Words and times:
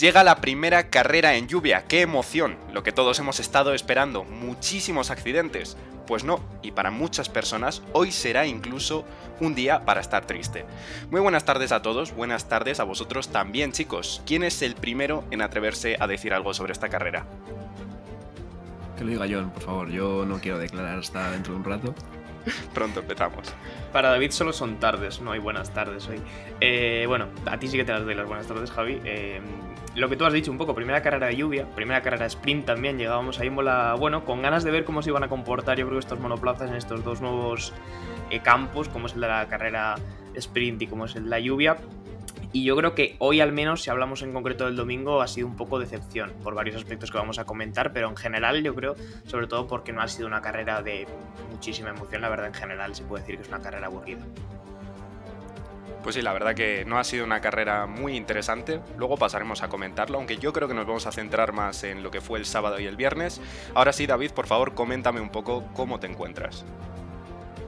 Llega 0.00 0.24
la 0.24 0.36
primera 0.36 0.88
carrera 0.88 1.34
en 1.34 1.46
lluvia, 1.46 1.84
qué 1.86 2.00
emoción, 2.00 2.56
lo 2.72 2.82
que 2.82 2.90
todos 2.90 3.18
hemos 3.18 3.38
estado 3.38 3.74
esperando, 3.74 4.24
muchísimos 4.24 5.10
accidentes. 5.10 5.76
Pues 6.06 6.24
no, 6.24 6.40
y 6.62 6.70
para 6.70 6.90
muchas 6.90 7.28
personas 7.28 7.82
hoy 7.92 8.10
será 8.10 8.46
incluso 8.46 9.04
un 9.40 9.54
día 9.54 9.84
para 9.84 10.00
estar 10.00 10.26
triste. 10.26 10.64
Muy 11.10 11.20
buenas 11.20 11.44
tardes 11.44 11.70
a 11.70 11.82
todos, 11.82 12.14
buenas 12.14 12.48
tardes 12.48 12.80
a 12.80 12.84
vosotros 12.84 13.28
también 13.28 13.72
chicos. 13.72 14.22
¿Quién 14.24 14.42
es 14.42 14.62
el 14.62 14.74
primero 14.74 15.22
en 15.30 15.42
atreverse 15.42 15.98
a 16.00 16.06
decir 16.06 16.32
algo 16.32 16.54
sobre 16.54 16.72
esta 16.72 16.88
carrera? 16.88 17.26
Que 18.96 19.04
lo 19.04 19.10
diga 19.10 19.26
John, 19.30 19.50
por 19.50 19.62
favor, 19.62 19.90
yo 19.90 20.24
no 20.24 20.40
quiero 20.40 20.56
declarar 20.56 20.98
hasta 20.98 21.30
dentro 21.30 21.52
de 21.52 21.58
un 21.58 21.64
rato. 21.66 21.94
Pronto 22.74 23.00
empezamos. 23.00 23.54
Para 23.92 24.10
David 24.10 24.30
solo 24.30 24.52
son 24.52 24.78
tardes, 24.78 25.20
no 25.20 25.32
hay 25.32 25.40
buenas 25.40 25.72
tardes 25.72 26.08
hoy. 26.08 26.20
Eh, 26.60 27.04
bueno, 27.06 27.26
a 27.46 27.58
ti 27.58 27.68
sí 27.68 27.76
que 27.76 27.84
te 27.84 27.92
las 27.92 28.04
doy 28.04 28.14
las 28.14 28.26
buenas 28.26 28.46
tardes, 28.46 28.70
Javi. 28.70 29.00
Eh, 29.04 29.40
lo 29.96 30.08
que 30.08 30.16
tú 30.16 30.24
has 30.24 30.32
dicho 30.32 30.50
un 30.52 30.58
poco, 30.58 30.74
primera 30.74 31.02
carrera 31.02 31.26
de 31.26 31.36
lluvia, 31.36 31.66
primera 31.74 32.00
carrera 32.00 32.26
sprint 32.26 32.64
también, 32.64 32.96
llegábamos 32.96 33.40
a 33.40 33.44
Imola, 33.44 33.96
bueno, 33.98 34.24
con 34.24 34.40
ganas 34.40 34.62
de 34.62 34.70
ver 34.70 34.84
cómo 34.84 35.02
se 35.02 35.10
iban 35.10 35.24
a 35.24 35.28
comportar 35.28 35.78
yo 35.78 35.86
creo 35.88 35.98
estos 35.98 36.20
monoplazas 36.20 36.70
en 36.70 36.76
estos 36.76 37.02
dos 37.02 37.20
nuevos 37.20 37.72
eh, 38.30 38.40
campos, 38.40 38.88
como 38.88 39.06
es 39.06 39.14
el 39.14 39.20
de 39.20 39.28
la 39.28 39.48
carrera 39.48 39.96
sprint 40.34 40.82
y 40.82 40.86
como 40.86 41.06
es 41.06 41.16
el 41.16 41.24
de 41.24 41.30
la 41.30 41.40
lluvia. 41.40 41.76
Y 42.52 42.64
yo 42.64 42.76
creo 42.76 42.94
que 42.94 43.14
hoy 43.20 43.40
al 43.40 43.52
menos, 43.52 43.82
si 43.82 43.90
hablamos 43.90 44.22
en 44.22 44.32
concreto 44.32 44.64
del 44.64 44.74
domingo, 44.74 45.22
ha 45.22 45.28
sido 45.28 45.46
un 45.46 45.56
poco 45.56 45.78
decepción 45.78 46.32
por 46.42 46.54
varios 46.54 46.76
aspectos 46.76 47.10
que 47.10 47.18
vamos 47.18 47.38
a 47.38 47.44
comentar, 47.44 47.92
pero 47.92 48.08
en 48.08 48.16
general 48.16 48.62
yo 48.62 48.74
creo, 48.74 48.96
sobre 49.26 49.46
todo 49.46 49.68
porque 49.68 49.92
no 49.92 50.02
ha 50.02 50.08
sido 50.08 50.26
una 50.26 50.40
carrera 50.40 50.82
de 50.82 51.06
muchísima 51.50 51.90
emoción, 51.90 52.22
la 52.22 52.28
verdad 52.28 52.48
en 52.48 52.54
general 52.54 52.94
se 52.94 53.04
puede 53.04 53.22
decir 53.22 53.36
que 53.36 53.42
es 53.42 53.48
una 53.48 53.60
carrera 53.60 53.86
aburrida. 53.86 54.20
Pues 56.02 56.14
sí, 56.14 56.22
la 56.22 56.32
verdad 56.32 56.54
que 56.54 56.84
no 56.86 56.98
ha 56.98 57.04
sido 57.04 57.24
una 57.26 57.42
carrera 57.42 57.86
muy 57.86 58.16
interesante. 58.16 58.80
Luego 58.96 59.18
pasaremos 59.18 59.62
a 59.62 59.68
comentarlo, 59.68 60.16
aunque 60.16 60.38
yo 60.38 60.52
creo 60.52 60.66
que 60.66 60.72
nos 60.72 60.86
vamos 60.86 61.06
a 61.06 61.12
centrar 61.12 61.52
más 61.52 61.84
en 61.84 62.02
lo 62.02 62.10
que 62.10 62.22
fue 62.22 62.38
el 62.38 62.46
sábado 62.46 62.80
y 62.80 62.86
el 62.86 62.96
viernes. 62.96 63.40
Ahora 63.74 63.92
sí, 63.92 64.06
David, 64.06 64.30
por 64.30 64.46
favor, 64.46 64.74
coméntame 64.74 65.20
un 65.20 65.28
poco 65.28 65.64
cómo 65.74 66.00
te 66.00 66.06
encuentras. 66.06 66.64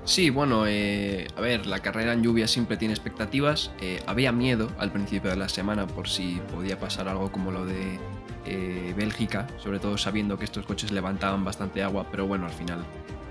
Sí, 0.05 0.31
bueno, 0.31 0.67
eh, 0.67 1.29
a 1.37 1.41
ver, 1.41 1.67
la 1.67 1.79
carrera 1.79 2.13
en 2.13 2.23
lluvia 2.23 2.49
siempre 2.49 2.77
tiene 2.77 2.93
expectativas. 2.93 3.71
Eh, 3.81 4.03
había 4.07 4.33
miedo 4.33 4.69
al 4.79 4.91
principio 4.91 5.31
de 5.31 5.37
la 5.37 5.49
semana 5.49 5.87
por 5.87 6.09
si 6.09 6.41
podía 6.53 6.79
pasar 6.79 7.07
algo 7.09 7.31
como 7.31 7.53
lo 7.53 7.65
de 7.65 7.99
eh, 8.45 8.95
Bélgica, 8.97 9.47
sobre 9.59 9.79
todo 9.79 9.97
sabiendo 9.97 10.39
que 10.39 10.45
estos 10.45 10.67
coches 10.67 10.91
levantaban 10.91 11.45
bastante 11.45 11.85
agua, 11.85 12.07
pero 12.11 12.27
bueno, 12.27 12.47
al 12.47 12.53
final 12.53 12.85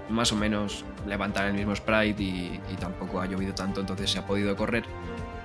más 0.09 0.31
o 0.31 0.35
menos 0.35 0.85
levantar 1.07 1.47
el 1.47 1.53
mismo 1.53 1.75
sprite 1.75 2.21
y, 2.23 2.59
tampoco 2.79 3.21
ha 3.21 3.25
llovido 3.25 3.53
tanto, 3.53 3.81
entonces 3.81 4.09
se 4.09 4.19
ha 4.19 4.25
podido 4.25 4.55
correr. 4.55 4.83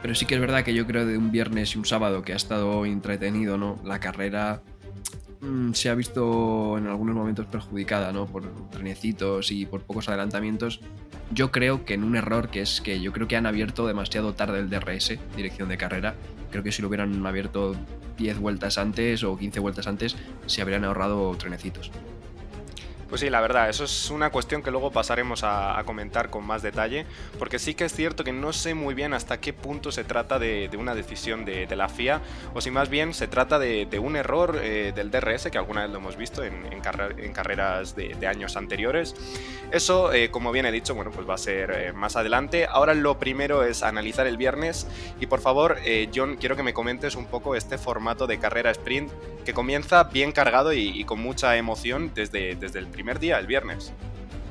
Pero 0.02 0.14
sí 0.14 0.26
que 0.26 0.34
es 0.34 0.40
verdad 0.40 0.62
que 0.62 0.74
yo 0.74 0.86
creo 0.86 1.06
de 1.06 1.18
un 1.18 1.30
viernes 1.32 1.74
y 1.74 1.78
un 1.78 1.84
sábado 1.84 2.22
que 2.22 2.32
ha 2.32 2.36
estado 2.36 2.84
entretenido, 2.84 3.58
¿no? 3.58 3.78
La 3.84 3.98
carrera 3.98 4.62
mm, 5.40 5.72
se 5.72 5.90
ha 5.90 5.94
visto 5.94 6.78
en 6.78 6.86
algunos 6.86 7.14
momentos 7.14 7.46
perjudicada, 7.46 8.12
¿no? 8.12 8.26
Por 8.26 8.44
trenecitos 8.70 9.50
y 9.50 9.66
por 9.66 9.82
pocos 9.82 10.08
adelantamientos. 10.08 10.80
Yo 11.32 11.50
creo 11.50 11.84
que 11.84 11.94
en 11.94 12.04
un 12.04 12.16
error 12.16 12.48
que 12.48 12.60
es 12.60 12.80
que 12.80 13.00
yo 13.00 13.12
creo 13.12 13.28
que 13.28 13.36
han 13.36 13.46
abierto 13.46 13.86
demasiado 13.86 14.34
tarde 14.34 14.60
el 14.60 14.70
DRS, 14.70 15.18
dirección 15.36 15.68
de 15.68 15.76
carrera. 15.76 16.14
Creo 16.50 16.62
que 16.62 16.72
si 16.72 16.82
lo 16.82 16.88
hubieran 16.88 17.26
abierto 17.26 17.74
10 18.16 18.38
vueltas 18.38 18.78
antes 18.78 19.24
o 19.24 19.36
15 19.36 19.60
vueltas 19.60 19.86
antes, 19.86 20.16
se 20.46 20.62
habrían 20.62 20.84
ahorrado 20.84 21.34
trenecitos. 21.36 21.90
Pues 23.08 23.20
sí, 23.20 23.30
la 23.30 23.40
verdad, 23.40 23.68
eso 23.68 23.84
es 23.84 24.10
una 24.10 24.30
cuestión 24.30 24.62
que 24.62 24.72
luego 24.72 24.90
pasaremos 24.90 25.42
a, 25.44 25.80
comentar 25.86 26.28
con 26.28 26.44
más 26.44 26.62
detalle, 26.62 27.06
porque 27.38 27.60
sí 27.60 27.74
que 27.74 27.84
es 27.84 27.94
cierto 27.94 28.24
que 28.24 28.32
no 28.32 28.52
sé 28.52 28.74
muy 28.74 28.94
bien 28.94 29.14
hasta 29.14 29.38
qué 29.38 29.52
punto 29.52 29.92
se 29.92 30.02
trata 30.02 30.40
de, 30.40 30.68
una 30.76 30.94
decisión 30.94 31.44
de, 31.44 31.76
la 31.76 31.88
FIA, 31.88 32.20
o 32.52 32.60
si 32.60 32.72
más 32.72 32.88
bien 32.88 33.14
se 33.14 33.28
trata 33.28 33.60
de, 33.60 33.86
un 34.02 34.16
error 34.16 34.58
eh, 34.60 34.92
del 34.94 35.12
DRS, 35.12 35.48
que 35.52 35.58
alguna 35.58 35.82
vez 35.82 35.90
lo 35.90 35.98
hemos 35.98 36.16
visto 36.16 36.42
en, 36.42 36.80
carreras 36.80 37.94
de, 37.94 38.26
años 38.26 38.56
anteriores. 38.56 39.14
Eso, 39.70 40.12
eh, 40.12 40.30
como 40.32 40.50
bien 40.50 40.66
he 40.66 40.72
dicho, 40.72 40.94
bueno, 40.96 41.12
pues 41.12 41.28
va 41.28 41.34
a 41.34 41.38
ser 41.38 41.70
eh, 41.70 41.92
más 41.92 42.16
adelante. 42.16 42.66
Ahora 42.68 42.94
lo 42.94 43.20
primero 43.20 43.62
es 43.62 43.84
analizar 43.84 44.26
el 44.26 44.36
viernes, 44.36 44.88
y 45.20 45.26
por 45.26 45.40
favor, 45.40 45.78
John, 46.12 46.36
quiero 46.40 46.56
que 46.56 46.64
me 46.64 46.74
comentes 46.74 47.14
un 47.14 47.26
poco 47.26 47.54
este 47.54 47.78
formato 47.78 48.26
de 48.26 48.38
carrera 48.38 48.72
sprint 48.72 49.12
que 49.44 49.54
comienza 49.54 50.02
bien 50.04 50.32
cargado 50.32 50.72
y, 50.72 50.88
y 50.88 51.04
con 51.04 51.20
mucha 51.20 51.56
emoción 51.56 52.10
desde, 52.12 52.56
desde 52.56 52.80
el 52.80 52.95
primer 52.96 53.18
día, 53.18 53.38
el 53.38 53.46
viernes. 53.46 53.92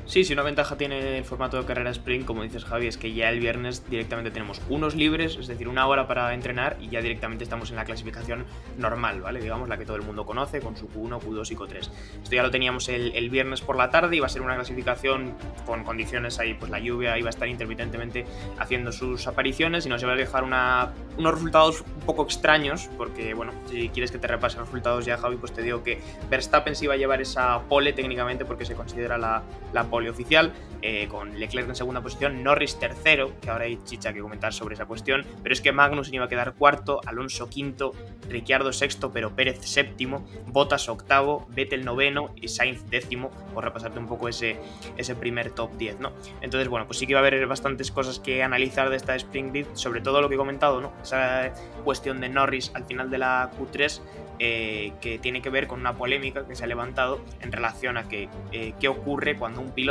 Sí, 0.06 0.22
si 0.22 0.32
una 0.34 0.44
ventaja 0.44 0.76
tiene 0.76 1.18
el 1.18 1.24
formato 1.24 1.56
de 1.58 1.64
carrera 1.64 1.90
sprint, 1.90 2.24
como 2.26 2.44
dices 2.44 2.64
Javi, 2.64 2.86
es 2.86 2.96
que 2.96 3.12
ya 3.12 3.28
el 3.28 3.40
viernes 3.40 3.90
directamente 3.90 4.30
tenemos 4.30 4.62
unos 4.68 4.94
libres, 4.94 5.36
es 5.36 5.48
decir, 5.48 5.66
una 5.66 5.88
hora 5.88 6.06
para 6.06 6.32
entrenar 6.32 6.76
y 6.80 6.88
ya 6.88 7.00
directamente 7.00 7.42
estamos 7.42 7.70
en 7.70 7.76
la 7.76 7.84
clasificación 7.84 8.44
normal, 8.78 9.20
¿vale? 9.20 9.40
Digamos 9.40 9.68
la 9.68 9.76
que 9.76 9.84
todo 9.84 9.96
el 9.96 10.02
mundo 10.02 10.24
conoce, 10.24 10.60
con 10.60 10.76
su 10.76 10.88
Q1, 10.88 11.20
Q2 11.20 11.50
y 11.50 11.56
Q3. 11.56 11.76
Esto 12.22 12.36
ya 12.36 12.44
lo 12.44 12.52
teníamos 12.52 12.88
el, 12.88 13.28
viernes 13.30 13.60
por 13.62 13.74
la 13.74 13.90
tarde, 13.90 14.14
iba 14.14 14.26
a 14.26 14.28
ser 14.28 14.42
una 14.42 14.54
clasificación 14.54 15.34
con 15.66 15.82
condiciones 15.82 16.38
ahí, 16.38 16.54
pues 16.54 16.70
la 16.70 16.78
lluvia 16.78 17.18
iba 17.18 17.26
a 17.26 17.30
estar 17.30 17.48
intermitentemente 17.48 18.26
haciendo 18.60 18.92
sus 18.92 19.26
apariciones 19.26 19.86
y 19.86 19.88
nos 19.88 20.00
iba 20.02 20.12
a 20.12 20.16
dejar 20.16 20.44
unos 20.44 21.34
resultados 21.34 21.80
un 21.80 22.06
poco 22.06 22.22
extraños, 22.22 22.88
porque 22.96 23.34
bueno, 23.34 23.52
si 23.68 23.88
quieres 23.88 24.12
que 24.12 24.18
te 24.18 24.28
repase 24.28 24.58
los 24.58 24.68
resultados 24.68 25.04
ya 25.04 25.18
Javi, 25.18 25.36
pues 25.36 25.52
te 25.52 25.62
digo 25.62 25.82
que 25.82 26.00
Verstappen 26.30 26.76
se 26.76 26.84
iba 26.84 26.94
a 26.94 26.96
llevar 26.96 27.20
esa 27.20 27.60
pole 27.68 27.92
técnicamente 27.92 28.44
porque 28.44 28.64
se 28.64 28.76
considera 28.76 29.18
la, 29.18 29.42
la 29.72 29.82
pole 29.82 29.95
oficial, 30.08 30.52
eh, 30.82 31.08
con 31.08 31.38
Leclerc 31.38 31.68
en 31.68 31.74
segunda 31.74 32.02
posición, 32.02 32.42
Norris 32.44 32.78
tercero, 32.78 33.32
que 33.40 33.50
ahora 33.50 33.64
hay 33.64 33.78
chicha 33.84 34.12
que 34.12 34.20
comentar 34.20 34.52
sobre 34.52 34.74
esa 34.74 34.86
cuestión, 34.86 35.24
pero 35.42 35.52
es 35.52 35.60
que 35.60 35.72
Magnus 35.72 36.12
iba 36.12 36.26
a 36.26 36.28
quedar 36.28 36.54
cuarto, 36.54 37.00
Alonso 37.06 37.48
quinto, 37.48 37.92
Ricciardo 38.28 38.72
sexto, 38.72 39.10
pero 39.10 39.34
Pérez 39.34 39.60
séptimo, 39.62 40.26
Bottas 40.46 40.88
octavo, 40.88 41.46
Vettel 41.50 41.84
noveno 41.84 42.32
y 42.36 42.48
Sainz 42.48 42.88
décimo, 42.90 43.30
por 43.54 43.64
repasarte 43.64 43.98
un 43.98 44.06
poco 44.06 44.28
ese, 44.28 44.58
ese 44.96 45.14
primer 45.14 45.50
top 45.50 45.76
10, 45.76 46.00
¿no? 46.00 46.12
Entonces, 46.40 46.68
bueno, 46.68 46.86
pues 46.86 46.98
sí 46.98 47.06
que 47.06 47.14
va 47.14 47.20
a 47.20 47.26
haber 47.26 47.46
bastantes 47.46 47.90
cosas 47.90 48.20
que 48.20 48.42
analizar 48.42 48.90
de 48.90 48.96
esta 48.96 49.16
Spring 49.16 49.52
Beat, 49.52 49.74
sobre 49.74 50.00
todo 50.00 50.20
lo 50.20 50.28
que 50.28 50.34
he 50.34 50.38
comentado, 50.38 50.80
¿no? 50.80 50.92
Esa 51.02 51.52
cuestión 51.84 52.20
de 52.20 52.28
Norris 52.28 52.70
al 52.74 52.84
final 52.84 53.10
de 53.10 53.18
la 53.18 53.50
Q3, 53.58 54.00
eh, 54.38 54.92
que 55.00 55.18
tiene 55.18 55.40
que 55.40 55.48
ver 55.48 55.66
con 55.66 55.80
una 55.80 55.94
polémica 55.94 56.46
que 56.46 56.54
se 56.54 56.64
ha 56.64 56.66
levantado 56.66 57.20
en 57.40 57.52
relación 57.52 57.96
a 57.96 58.06
que, 58.06 58.28
eh, 58.52 58.74
qué 58.78 58.88
ocurre 58.88 59.36
cuando 59.36 59.62
un 59.62 59.70
piloto 59.70 59.85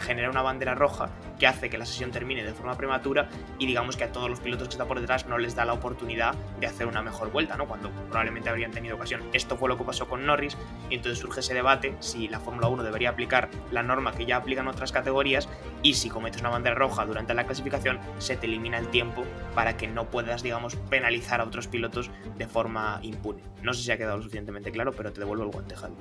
genera 0.00 0.30
una 0.30 0.42
bandera 0.42 0.74
roja 0.74 1.08
que 1.38 1.46
hace 1.46 1.70
que 1.70 1.78
la 1.78 1.86
sesión 1.86 2.10
termine 2.10 2.42
de 2.42 2.52
forma 2.52 2.76
prematura 2.76 3.28
y 3.58 3.66
digamos 3.66 3.96
que 3.96 4.04
a 4.04 4.12
todos 4.12 4.28
los 4.28 4.40
pilotos 4.40 4.68
que 4.68 4.74
están 4.74 4.88
por 4.88 5.00
detrás 5.00 5.26
no 5.26 5.38
les 5.38 5.54
da 5.54 5.64
la 5.64 5.74
oportunidad 5.74 6.34
de 6.60 6.66
hacer 6.66 6.86
una 6.86 7.02
mejor 7.02 7.30
vuelta, 7.30 7.56
¿no? 7.56 7.66
Cuando 7.66 7.90
probablemente 7.90 8.48
habrían 8.48 8.70
tenido 8.70 8.96
ocasión. 8.96 9.22
Esto 9.32 9.56
fue 9.56 9.68
lo 9.68 9.76
que 9.76 9.84
pasó 9.84 10.08
con 10.08 10.26
Norris 10.26 10.56
y 10.90 10.94
entonces 10.94 11.18
surge 11.18 11.40
ese 11.40 11.54
debate 11.54 11.94
si 12.00 12.28
la 12.28 12.40
Fórmula 12.40 12.68
1 12.68 12.82
debería 12.82 13.10
aplicar 13.10 13.48
la 13.70 13.82
norma 13.82 14.12
que 14.12 14.26
ya 14.26 14.36
aplican 14.36 14.66
otras 14.68 14.92
categorías 14.92 15.48
y 15.82 15.94
si 15.94 16.08
cometes 16.08 16.40
una 16.40 16.50
bandera 16.50 16.74
roja 16.74 17.04
durante 17.04 17.34
la 17.34 17.44
clasificación 17.44 18.00
se 18.18 18.36
te 18.36 18.46
elimina 18.46 18.78
el 18.78 18.88
tiempo 18.88 19.24
para 19.54 19.76
que 19.76 19.88
no 19.88 20.06
puedas, 20.06 20.42
digamos, 20.42 20.76
penalizar 20.90 21.40
a 21.40 21.44
otros 21.44 21.68
pilotos 21.68 22.10
de 22.36 22.46
forma 22.46 22.98
impune. 23.02 23.42
No 23.62 23.74
sé 23.74 23.82
si 23.82 23.92
ha 23.92 23.98
quedado 23.98 24.16
lo 24.16 24.22
suficientemente 24.22 24.72
claro, 24.72 24.92
pero 24.92 25.12
te 25.12 25.20
devuelvo 25.20 25.44
el 25.44 25.50
guante, 25.50 25.76
Javi. 25.76 25.94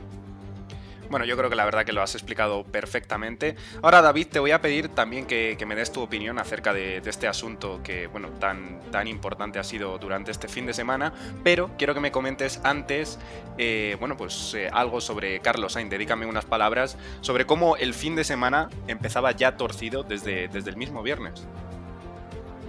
Bueno, 1.10 1.26
yo 1.26 1.38
creo 1.38 1.50
que 1.50 1.56
la 1.56 1.66
verdad 1.66 1.86
que 1.86 1.94
lo 1.94 2.02
has 2.02 2.16
explicado 2.16 2.64
perfectamente. 2.64 3.56
Ahora, 3.82 4.02
David, 4.02 4.28
te 4.28 4.40
voy 4.40 4.52
a 4.52 4.62
pedir 4.62 4.90
también 4.90 5.26
que, 5.26 5.64
me 5.66 5.76
des 5.76 5.92
tu 5.92 6.02
opinión 6.02 6.38
acerca 6.40 6.74
de, 6.74 7.02
este 7.06 7.28
asunto 7.28 7.82
que, 7.84 8.08
bueno, 8.08 8.30
tan, 8.40 8.80
tan 8.92 9.08
importante 9.08 9.60
ha 9.60 9.64
sido 9.64 9.98
durante 9.98 10.32
este 10.32 10.48
fin 10.48 10.66
de 10.66 10.74
semana, 10.74 11.14
pero 11.44 11.72
quiero 11.78 11.94
que 11.94 12.00
me 12.00 12.12
comentes 12.12 12.60
antes, 12.64 13.20
eh, 13.58 13.98
bueno, 14.00 14.18
pues 14.18 14.54
eh, 14.54 14.70
algo 14.72 15.02
sobre 15.02 15.40
Carlos 15.40 15.74
Sainz, 15.74 15.90
dedícame 15.90 16.26
unas 16.26 16.46
palabras 16.46 16.98
sobre 17.22 17.46
cómo 17.46 17.78
el 17.78 17.94
fin 17.94 18.16
de 18.16 18.24
semana 18.24 18.70
empezaba 18.88 19.32
ya 19.32 19.58
torcido 19.58 20.04
desde, 20.04 20.48
desde 20.48 20.70
el 20.70 20.78
mismo 20.78 21.02
viernes. 21.04 21.48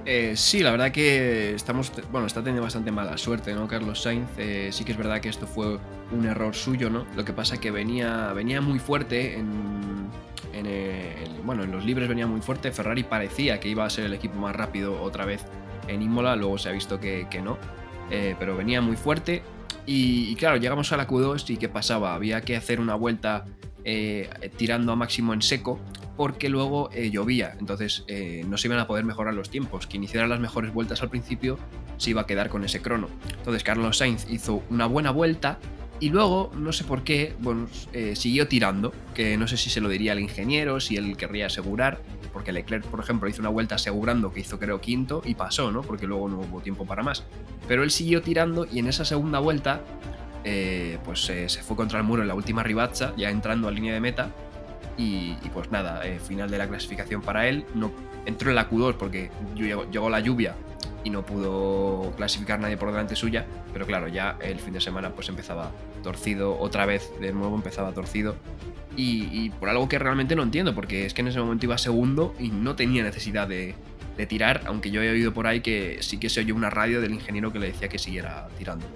Eh, 0.09 0.37
sí, 0.37 0.63
la 0.63 0.71
verdad 0.71 0.93
que 0.93 1.53
estamos, 1.53 1.91
bueno, 2.13 2.29
está 2.29 2.41
teniendo 2.41 2.63
bastante 2.63 2.93
mala 2.93 3.19
suerte, 3.19 3.53
¿no? 3.55 3.67
Carlos 3.67 4.03
Sainz, 4.03 4.29
eh, 4.39 4.69
sí 4.71 4.85
que 4.85 4.93
es 4.93 4.99
verdad 4.99 5.21
que 5.21 5.29
esto 5.29 5.49
fue 5.49 5.81
un 6.13 6.25
error 6.25 6.55
suyo, 6.55 6.89
¿no? 6.91 7.05
Lo 7.17 7.25
que 7.25 7.33
pasa 7.33 7.59
que 7.59 7.73
venía, 7.73 8.33
venía 8.33 8.61
muy 8.61 8.79
fuerte 8.79 9.37
en, 9.37 9.67
bueno, 11.45 11.65
en 11.65 11.73
los 11.73 11.85
libres 11.85 12.09
venía 12.09 12.27
muy 12.27 12.41
fuerte. 12.41 12.71
Ferrari 12.71 13.03
parecía 13.03 13.59
que 13.59 13.69
iba 13.69 13.85
a 13.85 13.91
ser 13.91 14.05
el 14.05 14.15
equipo 14.15 14.37
más 14.37 14.55
rápido 14.55 15.01
otra 15.03 15.25
vez 15.25 15.45
en 15.89 16.03
Imola, 16.03 16.37
luego 16.37 16.57
se 16.59 16.69
ha 16.69 16.73
visto 16.73 17.01
que, 17.01 17.27
no, 17.43 17.59
eh, 18.11 18.37
pero 18.39 18.57
venía 18.57 18.81
muy 18.81 18.97
fuerte. 18.97 19.43
Y, 19.87 20.35
claro, 20.37 20.57
llegamos 20.57 20.93
a 20.93 20.97
la 20.97 21.07
Q2 21.07 21.51
y 21.51 21.57
¿qué 21.57 21.69
pasaba? 21.69 22.15
Había 22.15 22.41
que 22.41 22.57
hacer 22.57 22.81
una 22.81 22.97
vuelta 22.97 23.45
eh, 23.85 24.29
tirando 24.57 24.93
a 24.93 24.97
máximo 24.97 25.33
en 25.33 25.43
seco 25.43 25.81
porque 26.17 26.49
luego 26.49 26.91
eh, 26.93 27.11
llovía, 27.11 27.57
entonces 27.59 28.05
eh, 28.09 28.45
no 28.49 28.59
se 28.59 28.69
iban 28.69 28.79
a 28.79 28.87
poder 28.87 29.05
mejorar 29.05 29.35
los 29.35 29.51
tiempos. 29.51 29.87
Quien 29.87 30.05
hiciera 30.05 30.27
las 30.27 30.41
mejores 30.41 30.73
vueltas 30.73 31.03
al 31.03 31.11
principio 31.11 31.59
se 31.97 32.11
iba 32.11 32.23
a 32.23 32.27
quedar 32.27 32.49
con 32.49 32.65
ese 32.65 32.81
crono. 32.81 33.09
Entonces 33.39 33.63
Carlos 33.63 33.99
Sainz 33.99 34.27
hizo 34.31 34.63
una 34.71 34.87
buena 34.87 35.11
vuelta 35.11 35.59
y 35.99 36.11
luego, 36.11 36.51
no 36.55 36.73
sé 36.73 36.85
por 36.85 37.05
qué, 37.05 37.35
bueno, 37.41 37.69
siguió 38.15 38.49
tirando, 38.49 38.93
que 39.15 39.39
no 39.39 39.49
sé 39.49 39.57
si 39.57 39.71
se 39.71 39.81
lo 39.81 39.89
diría 39.89 40.13
al 40.13 40.21
ingeniero, 40.21 40.79
si 40.79 40.97
él 40.97 41.17
querría 41.17 41.47
asegurar, 41.47 42.03
porque 42.37 42.53
Leclerc, 42.53 42.85
por 42.85 43.01
ejemplo, 43.01 43.31
hizo 43.31 43.41
una 43.41 43.49
vuelta 43.49 43.77
asegurando 43.77 44.31
que 44.31 44.41
hizo 44.41 44.59
creo 44.59 44.79
quinto 44.79 45.23
y 45.25 45.35
pasó, 45.35 45.73
¿no? 45.73 45.81
Porque 45.81 46.07
luego 46.07 46.29
no 46.29 46.41
hubo 46.41 46.61
tiempo 46.61 46.85
para 46.85 47.03
más. 47.03 47.25
Pero 47.67 47.83
él 47.83 47.91
siguió 47.91 48.21
tirando 48.21 48.67
y 48.71 48.79
en 48.79 48.89
esa 48.89 49.07
segunda 49.07 49.39
vuelta 49.39 49.81
eh, 50.45 50.99
pues 51.03 51.21
se 51.25 51.49
fue 51.49 51.77
contra 51.77 51.99
el 51.99 52.05
muro 52.05 52.21
en 52.21 52.29
la 52.29 52.35
última 52.35 52.63
ribacha, 52.63 53.15
ya 53.17 53.31
entrando 53.31 53.69
a 53.69 53.71
línea 53.71 53.95
de 53.95 54.01
meta. 54.01 54.31
Y, 54.99 55.35
pues 55.53 55.71
nada, 55.71 56.07
eh, 56.07 56.19
final 56.19 56.51
de 56.51 56.59
la 56.59 56.67
clasificación 56.67 57.21
para 57.21 57.49
él. 57.49 57.65
No, 57.75 57.91
entró 58.25 58.51
en 58.51 58.57
la 58.57 58.71
Q2 58.71 58.95
porque 58.95 59.31
llegó, 59.55 60.09
la 60.09 60.21
lluvia 60.21 60.55
y 61.05 61.11
no 61.11 61.25
pudo 61.25 62.13
clasificar 62.17 62.61
nadie 62.61 62.77
por 62.77 62.91
delante 62.91 63.15
suya. 63.15 63.47
Pero 63.73 63.87
claro, 63.87 64.09
ya 64.09 64.39
el 64.41 64.59
fin 64.59 64.73
de 64.73 64.81
semana 64.81 65.11
pues 65.11 65.29
empezaba 65.29 65.71
torcido, 66.03 66.59
otra 66.59 66.87
vez 66.87 67.13
de 67.21 67.33
nuevo 67.33 67.55
empezaba 67.57 67.93
torcido. 67.93 68.37
Y, 68.99 69.51
por 69.51 69.69
algo 69.69 69.91
que 69.91 69.99
realmente 69.99 70.35
no 70.35 70.43
entiendo, 70.43 70.75
porque 70.75 71.05
es 71.05 71.13
que 71.13 71.21
en 71.21 71.29
ese 71.29 71.39
momento 71.39 71.67
iba 71.67 71.77
segundo 71.77 72.35
y 72.39 72.49
no 72.49 72.77
tenía 72.77 73.03
necesidad 73.03 73.47
de, 73.47 73.75
de 74.17 74.27
tirar, 74.27 74.63
aunque 74.65 74.91
yo 74.91 75.03
he 75.03 75.11
oído 75.11 75.35
por 75.35 75.47
ahí 75.47 75.61
que 75.61 75.99
sí 76.01 76.17
que 76.17 76.31
se 76.31 76.41
oyó 76.41 76.55
una 76.55 76.71
radio 76.71 77.03
del 77.03 77.13
ingeniero 77.13 77.53
que 77.53 77.59
le 77.59 77.67
decía 77.67 77.89
que 77.89 77.99
siguiera 77.99 78.49
tirando. 78.57 78.87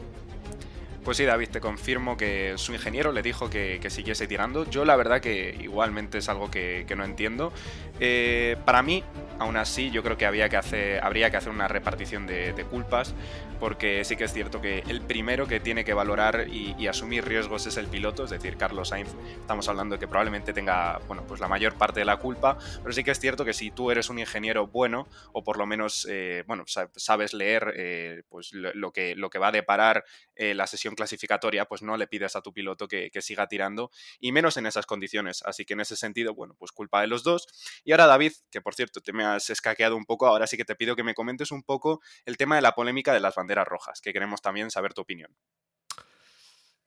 Pues 1.04 1.16
sí, 1.16 1.24
David, 1.24 1.48
te 1.48 1.60
confirmo 1.60 2.18
que 2.18 2.54
su 2.56 2.74
ingeniero 2.74 3.10
le 3.10 3.22
dijo 3.22 3.48
que, 3.48 3.80
siguiese 3.88 4.26
tirando. 4.26 4.68
Yo 4.68 4.84
la 4.84 4.96
verdad 4.96 5.22
que 5.22 5.56
igualmente 5.58 6.18
es 6.18 6.28
algo 6.28 6.50
que, 6.50 6.84
no 6.94 7.04
entiendo. 7.04 7.52
Eh, 7.98 8.56
para 8.66 8.82
mí, 8.82 9.02
aún 9.38 9.56
así, 9.56 9.90
yo 9.90 10.02
creo 10.02 10.18
que, 10.18 10.26
había 10.26 10.50
que 10.50 10.58
hacer, 10.58 11.02
habría 11.02 11.30
que 11.30 11.38
hacer 11.38 11.52
una 11.52 11.68
repartición 11.68 12.26
de, 12.26 12.66
culpas, 12.70 13.14
porque 13.58 14.04
sí 14.04 14.16
que 14.16 14.24
es 14.24 14.32
cierto 14.32 14.60
que 14.60 14.80
el 14.88 15.00
primero 15.00 15.46
que 15.46 15.58
tiene 15.58 15.84
que 15.84 15.94
valorar 15.94 16.46
y, 16.48 16.86
asumir 16.86 17.24
riesgos 17.24 17.66
es 17.66 17.76
el 17.76 17.86
piloto, 17.86 18.24
es 18.24 18.30
decir, 18.30 18.58
Carlos 18.58 18.88
Sainz. 18.88 19.14
Estamos 19.40 19.68
hablando 19.68 19.94
de 19.94 20.00
que 20.00 20.06
probablemente 20.06 20.52
tenga 20.52 20.98
bueno, 21.06 21.24
pues 21.26 21.40
la 21.40 21.48
mayor 21.48 21.74
parte 21.74 22.00
de 22.00 22.04
la 22.04 22.16
culpa, 22.18 22.58
pero 22.82 22.92
sí 22.92 23.04
que 23.04 23.12
es 23.12 23.20
cierto 23.20 23.44
que 23.44 23.54
si 23.54 23.70
tú 23.70 23.90
eres 23.90 24.10
un 24.10 24.18
ingeniero 24.18 24.66
bueno, 24.66 25.06
o 25.32 25.42
por 25.44 25.56
lo 25.56 25.66
menos 25.66 26.06
eh, 26.10 26.42
bueno, 26.46 26.64
sabes 26.66 27.32
leer 27.32 27.72
eh, 27.76 28.22
pues 28.28 28.52
lo, 28.52 28.92
que, 28.92 29.14
lo 29.14 29.30
que 29.30 29.38
va 29.38 29.48
a 29.48 29.52
deparar 29.52 30.04
la 30.36 30.66
sesión 30.66 30.89
clasificatoria, 30.94 31.66
pues 31.66 31.82
no 31.82 31.96
le 31.96 32.06
pides 32.06 32.36
a 32.36 32.42
tu 32.42 32.52
piloto 32.52 32.88
que, 32.88 33.10
siga 33.20 33.46
tirando, 33.46 33.90
y 34.18 34.32
menos 34.32 34.56
en 34.56 34.66
esas 34.66 34.86
condiciones. 34.86 35.42
Así 35.44 35.64
que 35.64 35.74
en 35.74 35.80
ese 35.80 35.96
sentido, 35.96 36.34
bueno, 36.34 36.54
pues 36.58 36.72
culpa 36.72 37.00
de 37.00 37.06
los 37.06 37.22
dos. 37.22 37.46
Y 37.84 37.92
ahora, 37.92 38.06
David, 38.06 38.32
que 38.50 38.60
por 38.60 38.74
cierto 38.74 39.00
te 39.00 39.12
me 39.12 39.24
has 39.24 39.50
escaqueado 39.50 39.96
un 39.96 40.06
poco, 40.06 40.26
ahora 40.26 40.46
sí 40.46 40.56
que 40.56 40.64
te 40.64 40.74
pido 40.74 40.96
que 40.96 41.04
me 41.04 41.14
comentes 41.14 41.50
un 41.50 41.62
poco 41.62 42.00
el 42.24 42.36
tema 42.36 42.56
de 42.56 42.62
la 42.62 42.74
polémica 42.74 43.12
de 43.12 43.20
las 43.20 43.34
banderas 43.34 43.66
rojas, 43.66 44.00
que 44.00 44.12
queremos 44.12 44.42
también 44.42 44.70
saber 44.70 44.94
tu 44.94 45.02
opinión. 45.02 45.34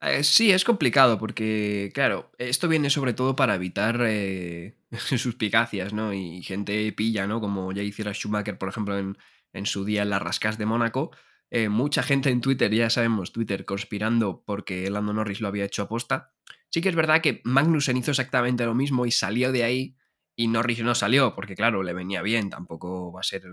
Eh, 0.06 0.24
sí, 0.26 0.52
es 0.52 0.66
complicado 0.66 1.18
porque, 1.18 1.90
claro, 1.94 2.30
esto 2.38 2.68
viene 2.68 2.90
sobre 2.90 3.14
todo 3.14 3.38
para 3.38 3.56
evitar 3.56 4.02
eh, 4.02 4.76
suspicacias, 5.18 5.94
¿no? 5.94 6.14
Y 6.14 6.44
gente 6.44 6.92
pilla, 6.92 7.26
¿no? 7.26 7.40
Como 7.40 7.72
ya 7.72 7.84
hiciera 7.84 8.14
Schumacher, 8.14 8.58
por 8.58 8.68
ejemplo, 8.68 8.98
en, 8.98 9.18
en 9.54 9.66
su 9.66 9.86
día 9.86 10.02
en 10.02 10.10
las 10.10 10.22
rascas 10.22 10.58
de 10.58 10.66
Mónaco, 10.66 11.12
eh, 11.56 11.70
mucha 11.70 12.02
gente 12.02 12.32
en 12.32 12.42
Twitter, 12.42 12.74
ya 12.74 12.90
sabemos, 12.90 13.32
Twitter 13.32 13.64
conspirando 13.64 14.44
porque 14.44 14.90
Lando 14.90 15.14
Norris 15.14 15.40
lo 15.40 15.48
había 15.48 15.66
hecho 15.66 15.84
aposta. 15.84 16.34
Sí 16.72 16.82
que 16.82 16.90
es 16.90 16.96
verdad 16.96 17.22
que 17.22 17.42
Magnussen 17.44 17.96
hizo 17.96 18.10
exactamente 18.10 18.66
lo 18.66 18.74
mismo 18.74 19.06
y 19.06 19.12
salió 19.12 19.52
de 19.52 19.64
ahí 19.64 19.96
y 20.36 20.48
Norris 20.48 20.84
no 20.84 20.96
salió 20.96 21.36
porque, 21.36 21.54
claro, 21.56 21.84
le 21.84 21.94
venía 21.94 22.24
bien, 22.24 22.50
tampoco 22.50 23.12
va 23.12 23.20
a 23.20 23.24
ser 23.24 23.44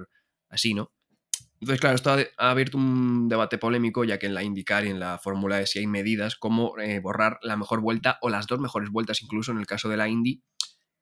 así, 0.49 0.73
¿no? 0.73 0.93
Entonces, 1.61 1.79
claro, 1.79 1.97
esto 1.97 2.17
ha 2.39 2.51
abierto 2.51 2.79
un 2.79 3.29
debate 3.29 3.59
polémico, 3.59 4.03
ya 4.05 4.19
que 4.19 4.25
en 4.25 4.33
la 4.33 4.45
IndyCar 4.45 4.87
y 4.87 4.89
en 4.89 4.99
la 4.99 5.19
Fórmula 5.19 5.61
E 5.61 5.67
si 5.67 5.81
hay 5.81 5.87
medidas 5.87 6.37
como 6.37 6.79
eh, 6.79 7.01
borrar 7.01 7.39
la 7.43 7.59
mejor 7.59 7.83
vuelta 7.83 8.17
o 8.23 8.31
las 8.31 8.47
dos 8.47 8.61
mejores 8.61 8.89
vueltas, 8.89 9.21
incluso 9.21 9.53
en 9.53 9.59
el 9.59 9.67
caso 9.67 9.91
de 9.91 9.99
la 9.99 10.09
Indy. 10.09 10.43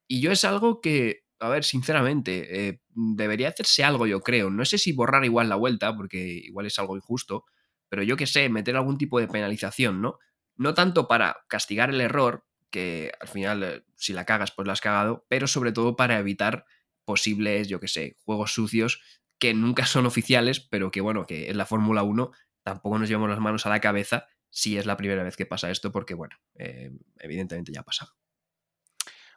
Y 0.05 0.19
yo 0.19 0.33
es 0.33 0.43
algo 0.43 0.81
que 0.81 1.23
a 1.39 1.49
ver, 1.49 1.63
sinceramente, 1.63 2.67
eh, 2.69 2.81
debería 2.89 3.49
hacerse 3.49 3.83
algo, 3.83 4.07
yo 4.07 4.21
creo. 4.21 4.49
No 4.49 4.65
sé 4.65 4.77
si 4.77 4.91
borrar 4.93 5.23
igual 5.25 5.49
la 5.49 5.55
vuelta, 5.55 5.95
porque 5.95 6.17
igual 6.19 6.65
es 6.65 6.77
algo 6.79 6.95
injusto, 6.97 7.45
pero 7.89 8.03
yo 8.03 8.17
que 8.17 8.27
sé, 8.27 8.49
meter 8.49 8.75
algún 8.75 8.97
tipo 8.97 9.19
de 9.19 9.27
penalización, 9.27 10.01
¿no? 10.01 10.19
No 10.57 10.73
tanto 10.73 11.07
para 11.07 11.37
castigar 11.47 11.89
el 11.89 12.01
error, 12.01 12.45
que 12.71 13.11
al 13.19 13.27
final, 13.27 13.63
eh, 13.63 13.83
si 13.95 14.13
la 14.13 14.25
cagas, 14.25 14.51
pues 14.51 14.67
la 14.67 14.73
has 14.73 14.81
cagado, 14.81 15.25
pero 15.29 15.47
sobre 15.47 15.71
todo 15.71 15.95
para 15.95 16.19
evitar 16.19 16.65
posibles, 17.05 17.67
yo 17.67 17.79
que 17.79 17.87
sé, 17.87 18.17
juegos 18.25 18.53
sucios 18.53 19.01
que 19.39 19.53
nunca 19.53 19.85
son 19.87 20.05
oficiales, 20.05 20.59
pero 20.59 20.91
que 20.91 21.01
bueno, 21.01 21.25
que 21.25 21.49
en 21.49 21.57
la 21.57 21.65
Fórmula 21.65 22.03
1 22.03 22.31
tampoco 22.63 22.99
nos 22.99 23.07
llevamos 23.09 23.29
las 23.29 23.39
manos 23.39 23.65
a 23.65 23.69
la 23.69 23.79
cabeza 23.81 24.27
si 24.51 24.77
es 24.77 24.85
la 24.85 24.97
primera 24.97 25.23
vez 25.23 25.37
que 25.37 25.45
pasa 25.45 25.71
esto, 25.71 25.91
porque 25.91 26.13
bueno, 26.15 26.35
eh, 26.55 26.91
evidentemente 27.19 27.71
ya 27.71 27.81
ha 27.81 27.83
pasado. 27.83 28.18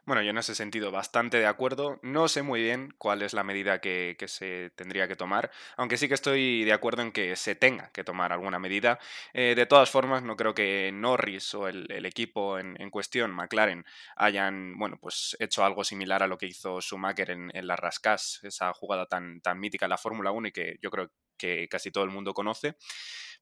Bueno, 0.04 0.20
yo 0.22 0.30
en 0.30 0.38
ese 0.38 0.56
sentido 0.56 0.90
bastante 0.90 1.36
de 1.38 1.46
acuerdo. 1.46 2.00
No 2.02 2.26
sé 2.26 2.42
muy 2.42 2.60
bien 2.60 2.92
cuál 2.98 3.22
es 3.22 3.34
la 3.34 3.44
medida 3.44 3.80
que, 3.80 4.16
se 4.26 4.70
tendría 4.70 5.06
que 5.06 5.14
tomar, 5.14 5.52
aunque 5.76 5.96
sí 5.96 6.08
que 6.08 6.14
estoy 6.14 6.64
de 6.64 6.72
acuerdo 6.72 7.02
en 7.02 7.12
que 7.12 7.36
se 7.36 7.54
tenga 7.54 7.90
que 7.92 8.02
tomar 8.02 8.32
alguna 8.32 8.58
medida. 8.58 8.98
Eh, 9.32 9.54
de 9.54 9.66
todas 9.66 9.90
formas, 9.90 10.24
no 10.24 10.36
creo 10.36 10.54
que 10.54 10.90
Norris 10.92 11.54
o 11.54 11.68
el, 11.68 11.86
equipo 12.04 12.58
en, 12.58 12.90
cuestión, 12.90 13.30
McLaren, 13.32 13.84
hayan 14.16 14.76
bueno, 14.76 14.98
pues 15.00 15.36
hecho 15.38 15.64
algo 15.64 15.84
similar 15.84 16.22
a 16.24 16.26
lo 16.26 16.36
que 16.36 16.46
hizo 16.46 16.80
Schumacher 16.80 17.30
en, 17.30 17.50
en 17.54 17.66
la 17.68 17.76
Rascas, 17.76 18.40
esa 18.42 18.72
jugada 18.72 19.06
tan, 19.06 19.40
tan 19.40 19.60
mítica 19.60 19.86
en 19.86 19.90
la 19.90 19.98
Fórmula 19.98 20.32
1 20.32 20.48
y 20.48 20.52
que 20.52 20.76
yo 20.82 20.90
creo 20.90 21.12
que 21.36 21.68
casi 21.68 21.90
todo 21.92 22.04
el 22.04 22.10
mundo 22.10 22.34
conoce. 22.34 22.76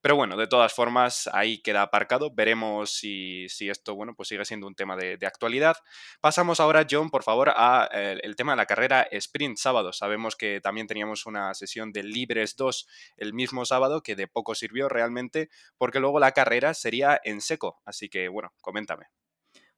Pero 0.01 0.17
bueno, 0.17 0.37
de 0.37 0.47
todas 0.47 0.73
formas, 0.73 1.29
ahí 1.33 1.61
queda 1.63 1.83
aparcado. 1.83 2.31
Veremos 2.33 2.91
si, 2.91 3.47
esto, 3.61 3.95
bueno, 3.95 4.15
pues 4.15 4.29
sigue 4.29 4.45
siendo 4.45 4.67
un 4.67 4.75
tema 4.75 4.97
de, 4.97 5.19
actualidad. 5.27 5.77
Pasamos 6.21 6.61
ahora, 6.61 6.87
John, 6.91 7.11
por 7.11 7.23
favor, 7.23 7.53
a 7.55 7.89
eh, 7.93 8.19
el, 8.23 8.35
tema 8.37 8.53
de 8.53 8.57
la 8.57 8.67
carrera 8.67 9.03
sprint 9.03 9.59
sábado. 9.59 9.93
Sabemos 9.93 10.37
que 10.37 10.61
también 10.61 10.87
teníamos 10.87 11.27
una 11.27 11.53
sesión 11.55 11.93
de 11.93 12.03
Libres 12.03 12.57
2 12.57 12.87
el 13.19 13.35
mismo 13.35 13.65
sábado, 13.67 14.03
que 14.03 14.17
de 14.17 14.27
poco 14.27 14.55
sirvió 14.55 14.89
realmente, 14.89 15.51
porque 15.77 16.01
luego 16.01 16.19
la 16.19 16.33
carrera 16.33 16.73
sería 16.75 17.21
en 17.23 17.41
seco. 17.41 17.81
Así 17.85 18.09
que, 18.09 18.29
bueno, 18.29 18.53
coméntame. 18.61 19.07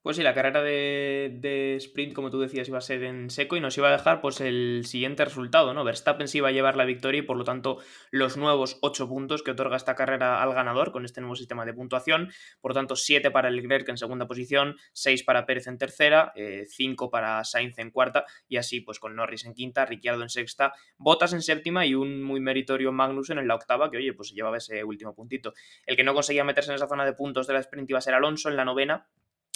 Pues 0.02 0.16
sí, 0.16 0.25
la 0.25 0.34
carrera 0.34 0.64
de, 0.64 1.76
sprint, 1.76 2.12
como 2.12 2.28
tú 2.28 2.40
decías, 2.40 2.66
iba 2.66 2.78
a 2.78 2.80
ser 2.80 3.04
en 3.04 3.30
seco 3.30 3.54
y 3.54 3.61
nos 3.61 3.78
iba 3.78 3.87
a 3.87 3.92
dejar 3.92 4.21
pues 4.21 4.40
el 4.40 4.82
siguiente 4.85 5.25
resultado, 5.25 5.75
¿no? 5.75 5.85
Verstappen 5.85 6.26
se 6.26 6.38
iba 6.38 6.49
a 6.49 6.50
llevar 6.50 6.76
la 6.76 6.85
victoria 6.85 7.21
y 7.21 7.23
por 7.23 7.37
lo 7.37 7.44
tanto 7.44 7.78
los 8.11 8.37
nuevos 8.37 8.78
8 8.82 9.09
puntos 9.09 9.44
que 9.44 9.52
otorga 9.52 9.76
esta 9.76 9.94
carrera 9.94 10.42
al 10.42 10.54
ganador 10.54 10.90
con 10.90 11.04
este 11.04 11.21
nuevo 11.21 11.37
sistema 11.37 11.64
de 11.64 11.73
puntuación. 11.73 12.32
Por 12.61 12.73
lo 12.73 12.75
tanto, 12.75 12.97
7 12.97 13.30
para 13.30 13.49
Leclerc 13.49 13.88
en 13.90 13.97
segunda 13.97 14.26
posición, 14.26 14.76
6 14.92 15.23
para 15.23 15.47
Pérez 15.47 15.68
en 15.68 15.78
tercera, 15.78 16.32
5 16.35 17.04
eh, 17.04 17.09
para 17.09 17.44
Sainz 17.44 17.78
en 17.78 17.92
cuarta 17.92 18.26
y 18.49 18.56
así 18.56 18.80
pues 18.80 18.99
con 18.99 19.14
Norris 19.14 19.44
en 19.44 19.54
quinta, 19.54 19.87
Ricciardo 19.87 20.25
en 20.25 20.30
sexta, 20.30 20.73
Bottas 20.99 21.32
en 21.32 21.42
séptima 21.42 21.87
y 21.87 21.94
un 21.94 22.25
muy 22.25 22.40
meritorio 22.40 22.90
Magnussen 22.90 23.38
en 23.38 23.47
la 23.47 23.54
octava 23.54 23.88
que 23.88 23.99
oye, 23.99 24.14
pues 24.14 24.30
se 24.30 24.35
llevaba 24.35 24.56
ese 24.56 24.82
último 24.82 25.14
puntito. 25.14 25.54
El 25.87 25.94
que 25.94 26.02
no 26.02 26.12
conseguía 26.12 26.42
meterse 26.42 26.73
en 26.73 26.75
esa 26.75 26.88
zona 26.88 27.04
de 27.04 27.12
puntos 27.12 27.47
de 27.47 27.52
la 27.52 27.61
sprint 27.61 27.88
iba 27.88 28.00
a 28.00 28.02
ser 28.02 28.14
Alonso 28.14 28.49
en 28.49 28.56
la 28.56 28.64
novena 28.64 29.06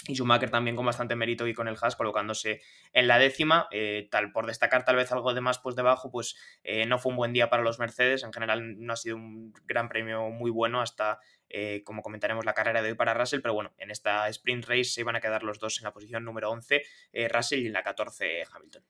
y 0.07 0.15
Schumacher 0.15 0.49
también 0.49 0.75
con 0.75 0.85
bastante 0.85 1.15
mérito 1.15 1.47
y 1.47 1.53
con 1.53 1.67
el 1.67 1.77
Haas 1.81 1.95
colocándose 1.95 2.61
en 2.93 3.07
la 3.07 3.19
décima. 3.19 3.67
Eh, 3.71 4.07
tal, 4.09 4.31
por 4.31 4.45
destacar 4.45 4.85
tal 4.85 4.95
vez 4.95 5.11
algo 5.11 5.33
de 5.33 5.41
más 5.41 5.59
pues 5.59 5.75
debajo, 5.75 6.09
pues 6.09 6.35
eh, 6.63 6.85
no 6.85 6.97
fue 6.97 7.11
un 7.11 7.17
buen 7.17 7.33
día 7.33 7.49
para 7.49 7.63
los 7.63 7.79
Mercedes. 7.79 8.23
En 8.23 8.33
general 8.33 8.79
no 8.79 8.93
ha 8.93 8.95
sido 8.95 9.17
un 9.17 9.53
gran 9.65 9.89
premio 9.89 10.29
muy 10.29 10.51
bueno 10.51 10.81
hasta, 10.81 11.19
eh, 11.49 11.83
como 11.83 12.01
comentaremos, 12.01 12.45
la 12.45 12.53
carrera 12.53 12.81
de 12.81 12.89
hoy 12.89 12.95
para 12.95 13.13
Russell. 13.13 13.41
Pero 13.41 13.53
bueno, 13.53 13.73
en 13.77 13.91
esta 13.91 14.27
sprint 14.29 14.65
race 14.65 14.85
se 14.85 15.01
iban 15.01 15.15
a 15.15 15.21
quedar 15.21 15.43
los 15.43 15.59
dos 15.59 15.77
en 15.79 15.83
la 15.83 15.93
posición 15.93 16.23
número 16.23 16.49
11, 16.51 16.83
Russell 17.29 17.59
y 17.59 17.67
en 17.67 17.73
la 17.73 17.83
14 17.83 18.43
Hamilton. 18.51 18.83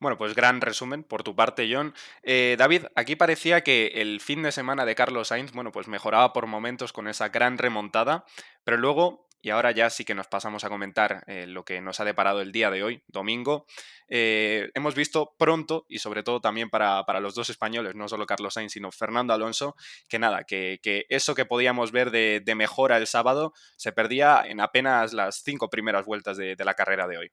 Bueno, 0.00 0.18
pues 0.18 0.34
gran 0.34 0.60
resumen 0.60 1.02
por 1.02 1.22
tu 1.22 1.34
parte, 1.34 1.70
John. 1.72 1.94
David, 2.24 2.86
aquí 2.94 3.16
parecía 3.16 3.62
que 3.62 3.92
el 3.94 4.20
fin 4.20 4.42
de 4.42 4.52
semana 4.52 4.84
de 4.84 4.94
Carlos 4.94 5.28
Sainz, 5.28 5.52
bueno, 5.52 5.72
pues 5.72 5.88
mejoraba 5.88 6.32
por 6.34 6.46
momentos 6.46 6.92
con 6.92 7.08
esa 7.08 7.30
gran 7.30 7.56
remontada, 7.56 8.26
pero 8.64 8.76
luego 8.76 9.24
y 9.44 9.50
ahora 9.50 9.72
ya 9.72 9.90
sí 9.90 10.06
que 10.06 10.14
nos 10.14 10.26
pasamos 10.26 10.64
a 10.64 10.70
comentar 10.70 11.22
eh, 11.26 11.46
lo 11.46 11.66
que 11.66 11.82
nos 11.82 12.00
ha 12.00 12.06
deparado 12.06 12.40
el 12.40 12.50
día 12.50 12.70
de 12.70 12.82
hoy, 12.82 13.02
domingo. 13.08 13.66
Eh, 14.08 14.70
hemos 14.72 14.94
visto 14.94 15.34
pronto, 15.38 15.84
y 15.86 15.98
sobre 15.98 16.22
todo 16.22 16.40
también 16.40 16.70
para, 16.70 17.04
los 17.20 17.34
dos 17.34 17.50
españoles, 17.50 17.94
no 17.94 18.08
solo 18.08 18.24
Carlos 18.24 18.54
Sainz, 18.54 18.72
sino 18.72 18.90
Fernando 18.90 19.34
Alonso, 19.34 19.76
que 20.08 20.18
nada, 20.18 20.44
que, 20.44 20.80
eso 21.10 21.34
que 21.34 21.44
podíamos 21.44 21.92
ver 21.92 22.10
de, 22.10 22.54
mejora 22.56 22.96
el 22.96 23.06
sábado 23.06 23.52
se 23.76 23.92
perdía 23.92 24.42
en 24.46 24.60
apenas 24.60 25.12
las 25.12 25.42
cinco 25.44 25.68
primeras 25.68 26.06
vueltas 26.06 26.38
de, 26.38 26.56
la 26.64 26.72
carrera 26.72 27.06
de 27.06 27.18
hoy. 27.18 27.30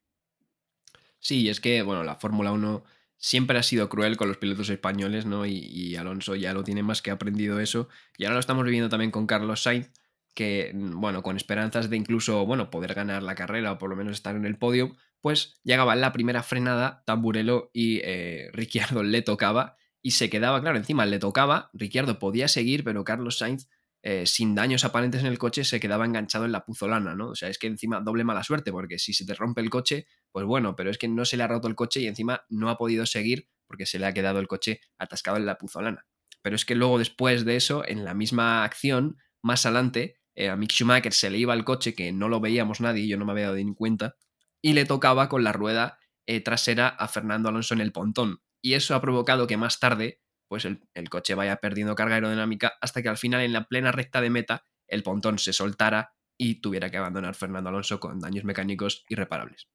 Sí, 1.20 1.48
es 1.48 1.62
que, 1.62 1.82
bueno, 1.82 2.04
la 2.04 2.18
Fórmula 2.18 2.52
1 2.52 2.84
siempre 3.16 3.58
ha 3.58 3.64
sido 3.64 3.88
cruel 3.88 4.18
con 4.18 4.28
los 4.28 4.36
pilotos 4.36 4.70
españoles, 4.70 5.26
¿no? 5.26 5.46
Y, 5.46 5.96
Alonso 5.96 6.36
ya 6.36 6.52
lo 6.54 6.66
tiene 6.66 6.84
más 6.84 7.02
que 7.02 7.12
aprendido 7.12 7.62
eso. 7.62 7.88
Y 8.18 8.26
ahora 8.26 8.34
lo 8.34 8.42
estamos 8.42 8.66
viviendo 8.66 8.90
también 8.90 9.12
con 9.12 9.28
Carlos 9.28 9.64
Sainz, 9.64 9.92
que, 10.34 10.72
mm, 10.74 11.00
bueno, 11.00 11.24
con 11.24 11.38
esperanzas 11.38 11.90
de 11.90 11.98
incluso, 11.98 12.46
bueno, 12.46 12.70
poder 12.70 12.94
ganar 12.94 13.24
la 13.24 13.36
carrera 13.36 13.74
o 13.74 13.78
por 13.78 13.90
lo 13.90 13.96
menos 13.96 14.14
estar 14.14 14.36
en 14.36 14.46
el 14.46 14.58
podio, 14.58 14.96
pues 15.22 15.60
llegaba 15.64 15.94
en 15.94 16.02
la 16.02 16.14
primera 16.14 16.44
frenada, 16.44 17.04
Tamburello 17.06 17.70
y 17.74 18.02
eh, 18.04 18.50
Ricciardo 18.54 19.04
le 19.04 19.22
tocaba 19.22 19.76
y 20.02 20.12
se 20.12 20.30
quedaba, 20.30 20.62
claro, 20.62 20.78
encima 20.78 21.06
le 21.06 21.20
tocaba, 21.20 21.70
Ricciardo 21.74 22.18
podía 22.18 22.48
seguir, 22.48 22.84
pero 22.84 23.04
Carlos 23.04 23.38
Sainz, 23.38 23.68
eh, 24.04 24.26
sin 24.26 24.56
daños 24.56 24.84
aparentes 24.84 25.22
en 25.22 25.28
el 25.28 25.38
coche, 25.38 25.64
se 25.64 25.80
quedaba 25.80 26.06
enganchado 26.06 26.46
en 26.46 26.52
la 26.52 26.66
puzolana, 26.66 27.14
¿no? 27.14 27.30
O 27.30 27.36
sea, 27.36 27.50
es 27.50 27.60
que 27.60 27.68
encima 27.68 28.02
doble 28.02 28.24
mala 28.24 28.44
suerte, 28.44 28.72
porque 28.72 28.98
si 28.98 29.14
se 29.14 29.26
te 29.26 29.36
rompe 29.36 29.62
el 29.62 29.70
coche, 29.70 30.08
pues 30.32 30.46
bueno, 30.46 30.76
pero 30.76 30.90
es 30.90 30.98
que 30.98 31.08
no 31.08 31.24
se 31.24 31.38
le 31.38 31.44
ha 31.44 31.48
roto 31.48 31.68
el 31.68 31.76
coche 31.76 32.00
y 32.02 32.08
encima 32.08 32.44
no 32.50 32.70
ha 32.70 32.78
podido 32.78 33.06
seguir 33.06 33.48
porque 33.68 33.86
se 33.86 34.00
le 34.00 34.08
ha 34.08 34.14
quedado 34.14 34.40
el 34.40 34.48
coche 34.48 34.82
atascado 34.98 35.38
en 35.38 35.46
la 35.46 35.58
puzolana. 35.58 36.08
Pero 36.42 36.56
es 36.56 36.66
que 36.66 36.76
luego 36.76 36.98
después 36.98 37.46
de 37.46 37.56
eso, 37.56 37.88
en 37.88 38.04
la 38.04 38.16
misma 38.16 38.64
acción, 38.64 39.18
más 39.44 39.66
adelante, 39.66 40.21
eh, 40.36 40.50
a 40.50 40.56
Mick 40.56 40.72
Schumacher 40.72 41.14
se 41.14 41.30
le 41.30 41.38
iba 41.38 41.54
el 41.54 41.64
coche, 41.64 41.94
que 41.94 42.12
no 42.12 42.30
lo 42.30 42.40
veíamos 42.40 42.82
nadie, 42.82 43.08
yo 43.08 43.18
no 43.18 43.26
me 43.26 43.32
había 43.34 43.46
dado 43.46 43.58
ni 43.58 43.74
cuenta, 43.74 44.16
y 44.62 44.74
le 44.74 44.86
tocaba 44.86 45.30
con 45.30 45.44
la 45.44 45.52
rueda 45.52 46.00
eh, 46.26 46.42
trasera 46.42 46.88
a 46.88 47.08
Fernando 47.08 47.50
Alonso 47.50 47.74
en 47.74 47.82
el 47.82 47.92
pontón. 47.92 48.42
Y 48.62 48.74
eso 48.74 48.96
ha 48.96 49.02
provocado 49.02 49.48
que 49.48 49.58
más 49.58 49.80
tarde 49.80 50.22
pues 50.48 50.66
el, 50.66 51.10
coche 51.10 51.34
vaya 51.34 51.56
perdiendo 51.56 51.96
carga 51.96 52.16
aerodinámica 52.16 52.74
hasta 52.82 53.02
que 53.02 53.08
al 53.08 53.18
final 53.18 53.40
en 53.40 53.54
la 53.54 53.70
plena 53.70 53.94
recta 53.94 54.20
de 54.20 54.30
meta 54.30 54.66
el 54.86 55.02
pontón 55.02 55.40
se 55.40 55.54
soltara 55.54 56.14
y 56.38 56.60
tuviera 56.60 56.92
que 56.92 56.98
abandonar 56.98 57.36
Fernando 57.36 57.70
Alonso 57.70 58.02
con 58.02 58.20
daños 58.20 58.44
mecánicos 58.44 59.06
irreparables. 59.08 59.70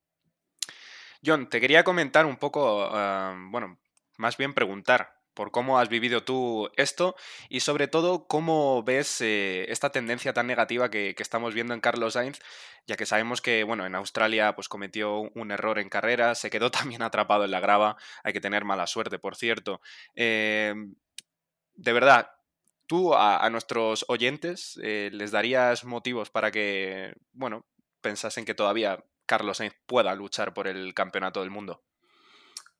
John, 1.24 1.48
te 1.48 1.62
quería 1.62 1.82
comentar 1.82 2.26
un 2.26 2.36
poco, 2.36 2.90
ah, 2.92 3.34
bueno, 3.50 3.80
más 4.18 4.36
bien 4.36 4.52
preguntar 4.52 5.15
por 5.36 5.52
cómo 5.52 5.78
has 5.78 5.88
vivido 5.88 6.24
tú 6.24 6.68
esto 6.76 7.14
y 7.48 7.60
sobre 7.60 7.86
todo 7.86 8.26
cómo 8.26 8.82
ves 8.82 9.20
eh, 9.20 9.66
esta 9.70 9.90
tendencia 9.90 10.32
tan 10.32 10.48
negativa 10.48 10.90
que, 10.90 11.14
estamos 11.18 11.54
viendo 11.54 11.74
en 11.74 11.80
Carlos 11.80 12.14
Sainz, 12.14 12.40
ya 12.86 12.96
que 12.96 13.06
sabemos 13.06 13.40
que 13.40 13.62
bueno, 13.62 13.86
en 13.86 13.94
Australia 13.94 14.56
pues, 14.56 14.68
cometió 14.68 15.18
un 15.20 15.50
error 15.52 15.78
en 15.78 15.88
carrera, 15.88 16.34
se 16.34 16.50
quedó 16.50 16.70
también 16.72 17.02
atrapado 17.02 17.44
en 17.44 17.52
la 17.52 17.60
grava, 17.60 17.96
hay 18.24 18.32
que 18.32 18.40
tener 18.40 18.64
mala 18.64 18.88
suerte, 18.88 19.20
por 19.20 19.36
cierto. 19.36 19.80
Em, 20.16 20.96
de 21.74 21.92
verdad, 21.92 22.30
tú 22.86 23.14
a, 23.14 23.48
nuestros 23.50 24.04
oyentes 24.08 24.80
eh, 24.82 25.10
les 25.12 25.30
darías 25.32 25.84
motivos 25.84 26.30
para 26.30 26.50
que, 26.50 27.14
bueno, 27.32 27.66
pensasen 28.00 28.44
que 28.44 28.54
todavía 28.54 29.04
Carlos 29.26 29.58
Sainz 29.58 29.74
pueda 29.86 30.14
luchar 30.14 30.54
por 30.54 30.68
el 30.68 30.94
campeonato 30.94 31.40
del 31.40 31.50
mundo. 31.50 31.82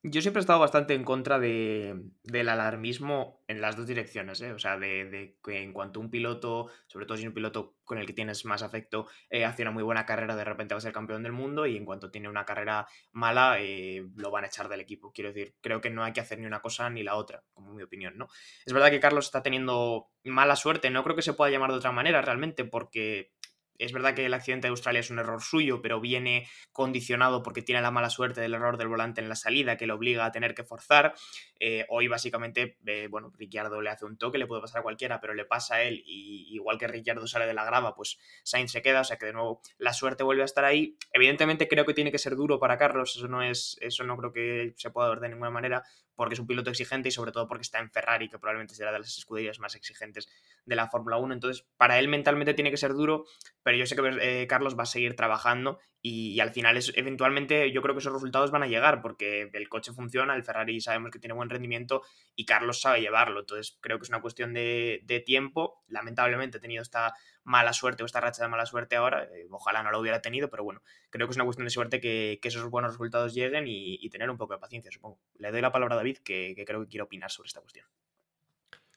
Yo 0.09 0.21
siempre 0.21 0.39
he 0.39 0.41
estado 0.41 0.59
bastante 0.59 0.93
en 0.93 1.03
contra 1.03 1.37
de, 1.37 2.01
del 2.23 2.47
alarmismo 2.47 3.43
en 3.47 3.59
las 3.59 3.75
dos 3.75 3.87
direcciones, 3.87 4.39
¿eh? 4.41 4.53
o 4.53 4.59
sea, 4.59 4.77
de, 4.77 5.37
que 5.43 5.61
en 5.61 5.73
cuanto 5.73 5.99
un 5.99 6.09
piloto, 6.09 6.69
sobre 6.87 7.05
todo 7.05 7.17
si 7.17 7.23
es 7.23 7.27
un 7.27 7.33
piloto 7.33 7.75
con 7.83 7.97
el 7.97 8.05
que 8.05 8.13
tienes 8.13 8.45
más 8.45 8.63
afecto, 8.63 9.07
eh, 9.29 9.43
hace 9.43 9.63
una 9.63 9.71
muy 9.71 9.83
buena 9.83 10.05
carrera, 10.05 10.35
de 10.35 10.43
repente 10.45 10.73
va 10.73 10.77
a 10.77 10.81
ser 10.81 10.93
campeón 10.93 11.23
del 11.23 11.33
mundo 11.33 11.65
y 11.65 11.75
en 11.75 11.83
cuanto 11.83 12.09
tiene 12.09 12.29
una 12.29 12.45
carrera 12.45 12.87
mala, 13.11 13.57
eh, 13.59 14.07
lo 14.15 14.31
van 14.31 14.45
a 14.45 14.47
echar 14.47 14.69
del 14.69 14.81
equipo. 14.81 15.11
Quiero 15.11 15.33
decir, 15.33 15.55
creo 15.61 15.81
que 15.81 15.89
no 15.89 16.03
hay 16.03 16.13
que 16.13 16.21
hacer 16.21 16.39
ni 16.39 16.45
una 16.45 16.61
cosa 16.61 16.89
ni 16.89 17.03
la 17.03 17.15
otra, 17.15 17.43
como 17.53 17.73
mi 17.73 17.83
opinión, 17.83 18.17
¿no? 18.17 18.27
Es 18.65 18.73
verdad 18.73 18.89
que 18.89 18.99
Carlos 18.99 19.25
está 19.25 19.43
teniendo 19.43 20.09
mala 20.23 20.55
suerte, 20.55 20.89
no 20.89 21.03
creo 21.03 21.15
que 21.15 21.21
se 21.21 21.33
pueda 21.33 21.51
llamar 21.51 21.71
de 21.71 21.77
otra 21.77 21.91
manera 21.91 22.21
realmente, 22.21 22.63
porque 22.65 23.33
es 23.77 23.93
verdad 23.93 24.13
que 24.13 24.25
el 24.25 24.33
accidente 24.33 24.67
de 24.67 24.71
Australia 24.71 24.99
es 24.99 25.09
un 25.09 25.19
error 25.19 25.41
suyo, 25.41 25.81
pero 25.81 25.99
viene 25.99 26.47
condicionado 26.71 27.43
porque 27.43 27.61
tiene 27.61 27.81
la 27.81 27.91
mala 27.91 28.09
suerte 28.09 28.41
del 28.41 28.53
error 28.53 28.77
del 28.77 28.87
volante 28.87 29.21
en 29.21 29.29
la 29.29 29.35
salida 29.35 29.77
que 29.77 29.87
le 29.87 29.93
obliga 29.93 30.25
a 30.25 30.31
tener 30.31 30.55
que 30.55 30.63
forzar. 30.63 31.13
Eh, 31.59 31.85
hoy 31.89 32.07
básicamente, 32.07 32.77
eh, 32.85 33.07
bueno, 33.09 33.31
Ricciardo 33.37 33.81
le 33.81 33.89
hace 33.89 34.05
un 34.05 34.17
toque, 34.17 34.37
le 34.37 34.47
puede 34.47 34.61
pasar 34.61 34.79
a 34.79 34.83
cualquiera, 34.83 35.19
pero 35.19 35.33
le 35.33 35.45
pasa 35.45 35.75
a 35.75 35.83
él 35.83 36.03
y 36.05 36.47
igual 36.53 36.77
que 36.77 36.87
Ricciardo 36.87 37.27
sale 37.27 37.45
de 37.45 37.53
la 37.53 37.65
grava, 37.65 37.95
pues 37.95 38.17
Sainz 38.43 38.71
se 38.71 38.81
queda, 38.81 39.01
o 39.01 39.03
sea 39.03 39.17
que 39.17 39.27
de 39.27 39.33
nuevo 39.33 39.61
la 39.77 39.93
suerte 39.93 40.23
vuelve 40.23 40.41
a 40.41 40.45
estar 40.45 40.65
ahí. 40.65 40.97
Evidentemente 41.11 41.67
creo 41.67 41.85
que 41.85 41.93
tiene 41.93 42.11
que 42.11 42.19
ser 42.19 42.35
duro 42.35 42.59
para 42.59 42.77
Carlos, 42.77 43.15
eso 43.15 43.27
no 43.27 43.41
es, 43.41 43.77
eso 43.81 44.03
no 44.03 44.17
creo 44.17 44.31
que 44.31 44.73
se 44.77 44.89
pueda 44.89 45.09
ver 45.09 45.19
de 45.19 45.29
ninguna 45.29 45.49
manera, 45.49 45.83
porque 46.17 46.33
es 46.33 46.39
un 46.39 46.47
piloto 46.47 46.69
exigente 46.71 47.07
y 47.07 47.11
sobre 47.11 47.31
todo 47.31 47.47
porque 47.47 47.61
está 47.61 47.79
en 47.79 47.89
Ferrari, 47.89 48.27
que 48.27 48.39
probablemente 48.39 48.75
será 48.75 48.91
de 48.91 48.99
las 48.99 49.17
escuderías 49.17 49.59
más 49.59 49.75
exigentes 49.75 50.27
de 50.65 50.75
la 50.75 50.89
Fórmula 50.89 51.17
1. 51.17 51.33
Entonces, 51.33 51.65
para 51.77 51.99
él 51.99 52.09
mentalmente 52.09 52.55
tiene 52.55 52.71
que 52.71 52.77
ser 52.77 52.93
duro, 52.93 53.25
pero 53.63 53.77
yo 53.77 53.85
sé 53.85 53.95
que 53.95 54.17
eh, 54.21 54.47
Carlos 54.47 54.77
va 54.77 54.83
a 54.83 54.87
seguir 54.87 55.15
trabajando 55.15 55.79
y, 56.01 56.39
al 56.39 56.51
final 56.51 56.77
es, 56.77 56.91
eventualmente 56.95 57.71
yo 57.71 57.81
creo 57.81 57.93
que 57.93 57.99
esos 57.99 58.13
resultados 58.13 58.49
van 58.49 58.63
a 58.63 58.67
llegar 58.67 59.01
porque 59.01 59.49
el 59.51 59.69
coche 59.69 59.93
funciona, 59.93 60.35
el 60.35 60.43
Ferrari 60.43 60.79
sabemos 60.79 61.11
que 61.11 61.19
tiene 61.19 61.33
buen 61.33 61.49
rendimiento 61.49 62.01
y 62.35 62.45
Carlos 62.45 62.81
sabe 62.81 63.01
llevarlo. 63.01 63.41
Entonces, 63.41 63.77
creo 63.81 63.97
que 63.97 64.03
es 64.03 64.09
una 64.09 64.21
cuestión 64.21 64.53
de, 64.53 65.23
tiempo. 65.25 65.83
Lamentablemente 65.87 66.57
ha 66.57 66.61
tenido 66.61 66.81
esta 66.81 67.13
mala 67.47 67.71
suerte 67.71 68.03
o 68.03 68.05
esta 68.05 68.19
racha 68.19 68.43
de 68.43 68.49
mala 68.49 68.65
suerte 68.65 68.97
ahora. 68.97 69.23
Eh, 69.23 69.47
ojalá 69.49 69.81
no 69.81 69.89
lo 69.89 69.99
hubiera 69.99 70.21
tenido, 70.21 70.49
pero 70.49 70.65
bueno, 70.65 70.81
creo 71.09 71.27
que 71.27 71.31
es 71.31 71.37
una 71.37 71.45
cuestión 71.45 71.65
de 71.65 71.71
suerte 71.71 72.01
que, 72.01 72.39
esos 72.43 72.69
buenos 72.69 72.91
resultados 72.91 73.33
lleguen 73.33 73.65
y, 73.67 74.09
tener 74.09 74.29
un 74.29 74.37
poco 74.37 74.53
de 74.53 74.59
paciencia, 74.59 74.91
supongo. 74.91 75.19
Le 75.37 75.51
doy 75.51 75.61
la 75.61 75.71
palabra 75.71 75.95
a 75.95 75.97
David, 75.97 76.17
que, 76.17 76.53
que 76.55 76.65
creo 76.65 76.81
que 76.81 76.87
quiere 76.87 77.03
opinar 77.03 77.31
sobre 77.31 77.47
esta 77.47 77.61
cuestión. 77.61 77.85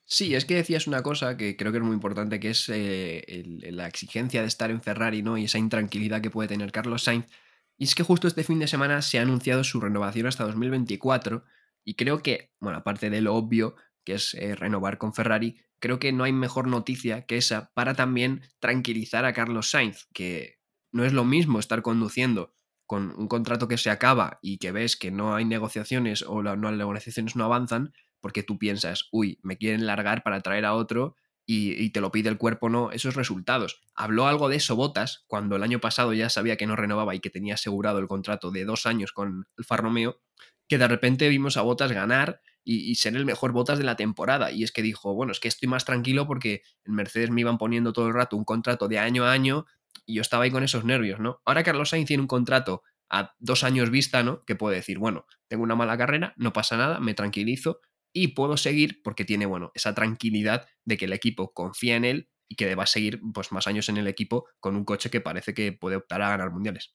Sí, 0.04 0.34
es 0.34 0.44
que 0.44 0.56
decías 0.56 0.88
una 0.88 1.02
cosa 1.04 1.36
que 1.36 1.56
creo 1.56 1.70
que 1.70 1.78
es 1.78 1.84
muy 1.84 1.94
importante, 1.94 2.40
que 2.40 2.50
es 2.50 2.68
eh, 2.68 3.44
la 3.70 3.86
exigencia 3.86 4.40
de 4.40 4.48
estar 4.48 4.70
en 4.72 4.82
Ferrari, 4.82 5.22
¿no? 5.22 5.38
Y 5.38 5.44
esa 5.44 5.58
intranquilidad 5.58 6.20
que 6.20 6.30
puede 6.30 6.48
tener 6.48 6.72
Carlos 6.72 7.04
Sainz. 7.04 7.28
Y 7.76 7.84
es 7.84 7.94
que 7.94 8.02
justo 8.02 8.26
este 8.26 8.42
fin 8.42 8.58
de 8.58 8.66
semana 8.66 9.02
se 9.02 9.20
ha 9.20 9.22
anunciado 9.22 9.62
su 9.62 9.80
renovación 9.80 10.26
hasta 10.26 10.44
2024. 10.44 11.44
Y 11.84 11.94
creo 11.94 12.22
que, 12.22 12.52
bueno, 12.58 12.78
aparte 12.78 13.08
de 13.08 13.20
lo 13.20 13.36
obvio, 13.36 13.76
que 14.04 14.14
es 14.14 14.34
eh, 14.34 14.56
renovar 14.56 14.98
con 14.98 15.14
Ferrari, 15.14 15.60
creo 15.80 15.98
que 15.98 16.12
no 16.12 16.24
hay 16.24 16.32
mejor 16.32 16.68
noticia 16.68 17.26
que 17.26 17.36
esa 17.36 17.72
para 17.74 17.94
también 17.94 18.42
tranquilizar 18.60 19.24
a 19.24 19.32
Carlos 19.32 19.70
Sainz, 19.70 20.06
que 20.12 20.60
no 20.92 21.04
es 21.04 21.12
lo 21.12 21.24
mismo 21.24 21.58
estar 21.58 21.82
conduciendo 21.82 22.54
con 22.86 23.14
un 23.16 23.28
contrato 23.28 23.68
que 23.68 23.78
se 23.78 23.90
acaba 23.90 24.38
y 24.42 24.58
que 24.58 24.72
ves 24.72 24.96
que 24.96 25.10
no 25.10 25.34
hay 25.34 25.44
negociaciones 25.44 26.22
o 26.26 26.42
las 26.42 26.58
negociaciones 26.58 27.36
no 27.36 27.44
avanzan, 27.44 27.92
porque 28.20 28.42
tú 28.42 28.58
piensas, 28.58 29.08
uy, 29.12 29.38
me 29.42 29.56
quieren 29.56 29.86
largar 29.86 30.22
para 30.22 30.40
traer 30.40 30.64
a 30.64 30.74
otro 30.74 31.16
y, 31.46 31.90
te 31.90 32.00
lo 32.00 32.12
pide 32.12 32.28
el 32.28 32.38
cuerpo, 32.38 32.68
no, 32.68 32.92
esos 32.92 33.16
resultados. 33.16 33.80
Habló 33.96 34.28
algo 34.28 34.48
de 34.48 34.56
eso 34.56 34.76
Botas 34.76 35.24
cuando 35.26 35.56
el 35.56 35.64
año 35.64 35.80
pasado 35.80 36.12
ya 36.12 36.30
sabía 36.30 36.56
que 36.56 36.66
no 36.66 36.76
renovaba 36.76 37.14
y 37.14 37.20
que 37.20 37.30
tenía 37.30 37.54
asegurado 37.54 37.98
el 37.98 38.06
contrato 38.06 38.52
de 38.52 38.64
dos 38.64 38.86
años 38.86 39.10
con 39.10 39.48
Alfa 39.58 39.76
Romeo, 39.76 40.20
que 40.68 40.78
de 40.78 40.86
repente 40.86 41.28
vimos 41.28 41.56
a 41.56 41.62
Botas 41.62 41.90
ganar 41.90 42.40
y, 42.64 42.94
ser 42.96 43.16
el 43.16 43.24
mejor 43.24 43.52
Botas 43.52 43.78
de 43.78 43.84
la 43.84 43.96
temporada. 43.96 44.52
Y 44.52 44.62
es 44.64 44.72
que 44.72 44.82
dijo, 44.82 45.14
bueno, 45.14 45.32
es 45.32 45.40
que 45.40 45.48
estoy 45.48 45.68
más 45.68 45.84
tranquilo 45.84 46.26
porque 46.26 46.62
en 46.84 46.94
Mercedes 46.94 47.30
me 47.30 47.40
iban 47.40 47.58
poniendo 47.58 47.92
todo 47.92 48.08
el 48.08 48.14
rato 48.14 48.36
un 48.36 48.44
contrato 48.44 48.88
de 48.88 48.98
año 48.98 49.24
a 49.24 49.32
año 49.32 49.66
y 50.06 50.14
yo 50.14 50.22
estaba 50.22 50.44
ahí 50.44 50.50
con 50.50 50.62
esos 50.62 50.84
nervios, 50.84 51.20
¿no? 51.20 51.40
Ahora 51.44 51.62
Carlos 51.62 51.90
Sainz 51.90 52.06
tiene 52.06 52.22
un 52.22 52.26
contrato 52.26 52.82
a 53.10 53.34
dos 53.38 53.64
años 53.64 53.90
vista, 53.90 54.22
¿no? 54.22 54.44
Que 54.44 54.54
puede 54.54 54.76
decir, 54.76 54.98
bueno, 54.98 55.26
tengo 55.48 55.62
una 55.62 55.74
mala 55.74 55.98
carrera, 55.98 56.34
no 56.36 56.52
pasa 56.52 56.76
nada, 56.76 57.00
me 57.00 57.14
tranquilizo 57.14 57.80
y 58.12 58.28
puedo 58.28 58.56
seguir 58.56 59.02
porque 59.02 59.24
tiene, 59.24 59.46
bueno, 59.46 59.70
esa 59.74 59.94
tranquilidad 59.94 60.68
de 60.84 60.96
que 60.96 61.06
el 61.06 61.12
equipo 61.12 61.52
confía 61.52 61.96
en 61.96 62.04
él 62.04 62.30
y 62.48 62.56
que 62.56 62.74
va 62.74 62.84
a 62.84 62.86
seguir 62.86 63.20
pues, 63.32 63.52
más 63.52 63.66
años 63.66 63.88
en 63.88 63.96
el 63.96 64.08
equipo 64.08 64.48
con 64.58 64.76
un 64.76 64.84
coche 64.84 65.10
que 65.10 65.20
parece 65.20 65.54
que 65.54 65.72
puede 65.72 65.96
optar 65.96 66.22
a 66.22 66.30
ganar 66.30 66.50
mundiales. 66.50 66.94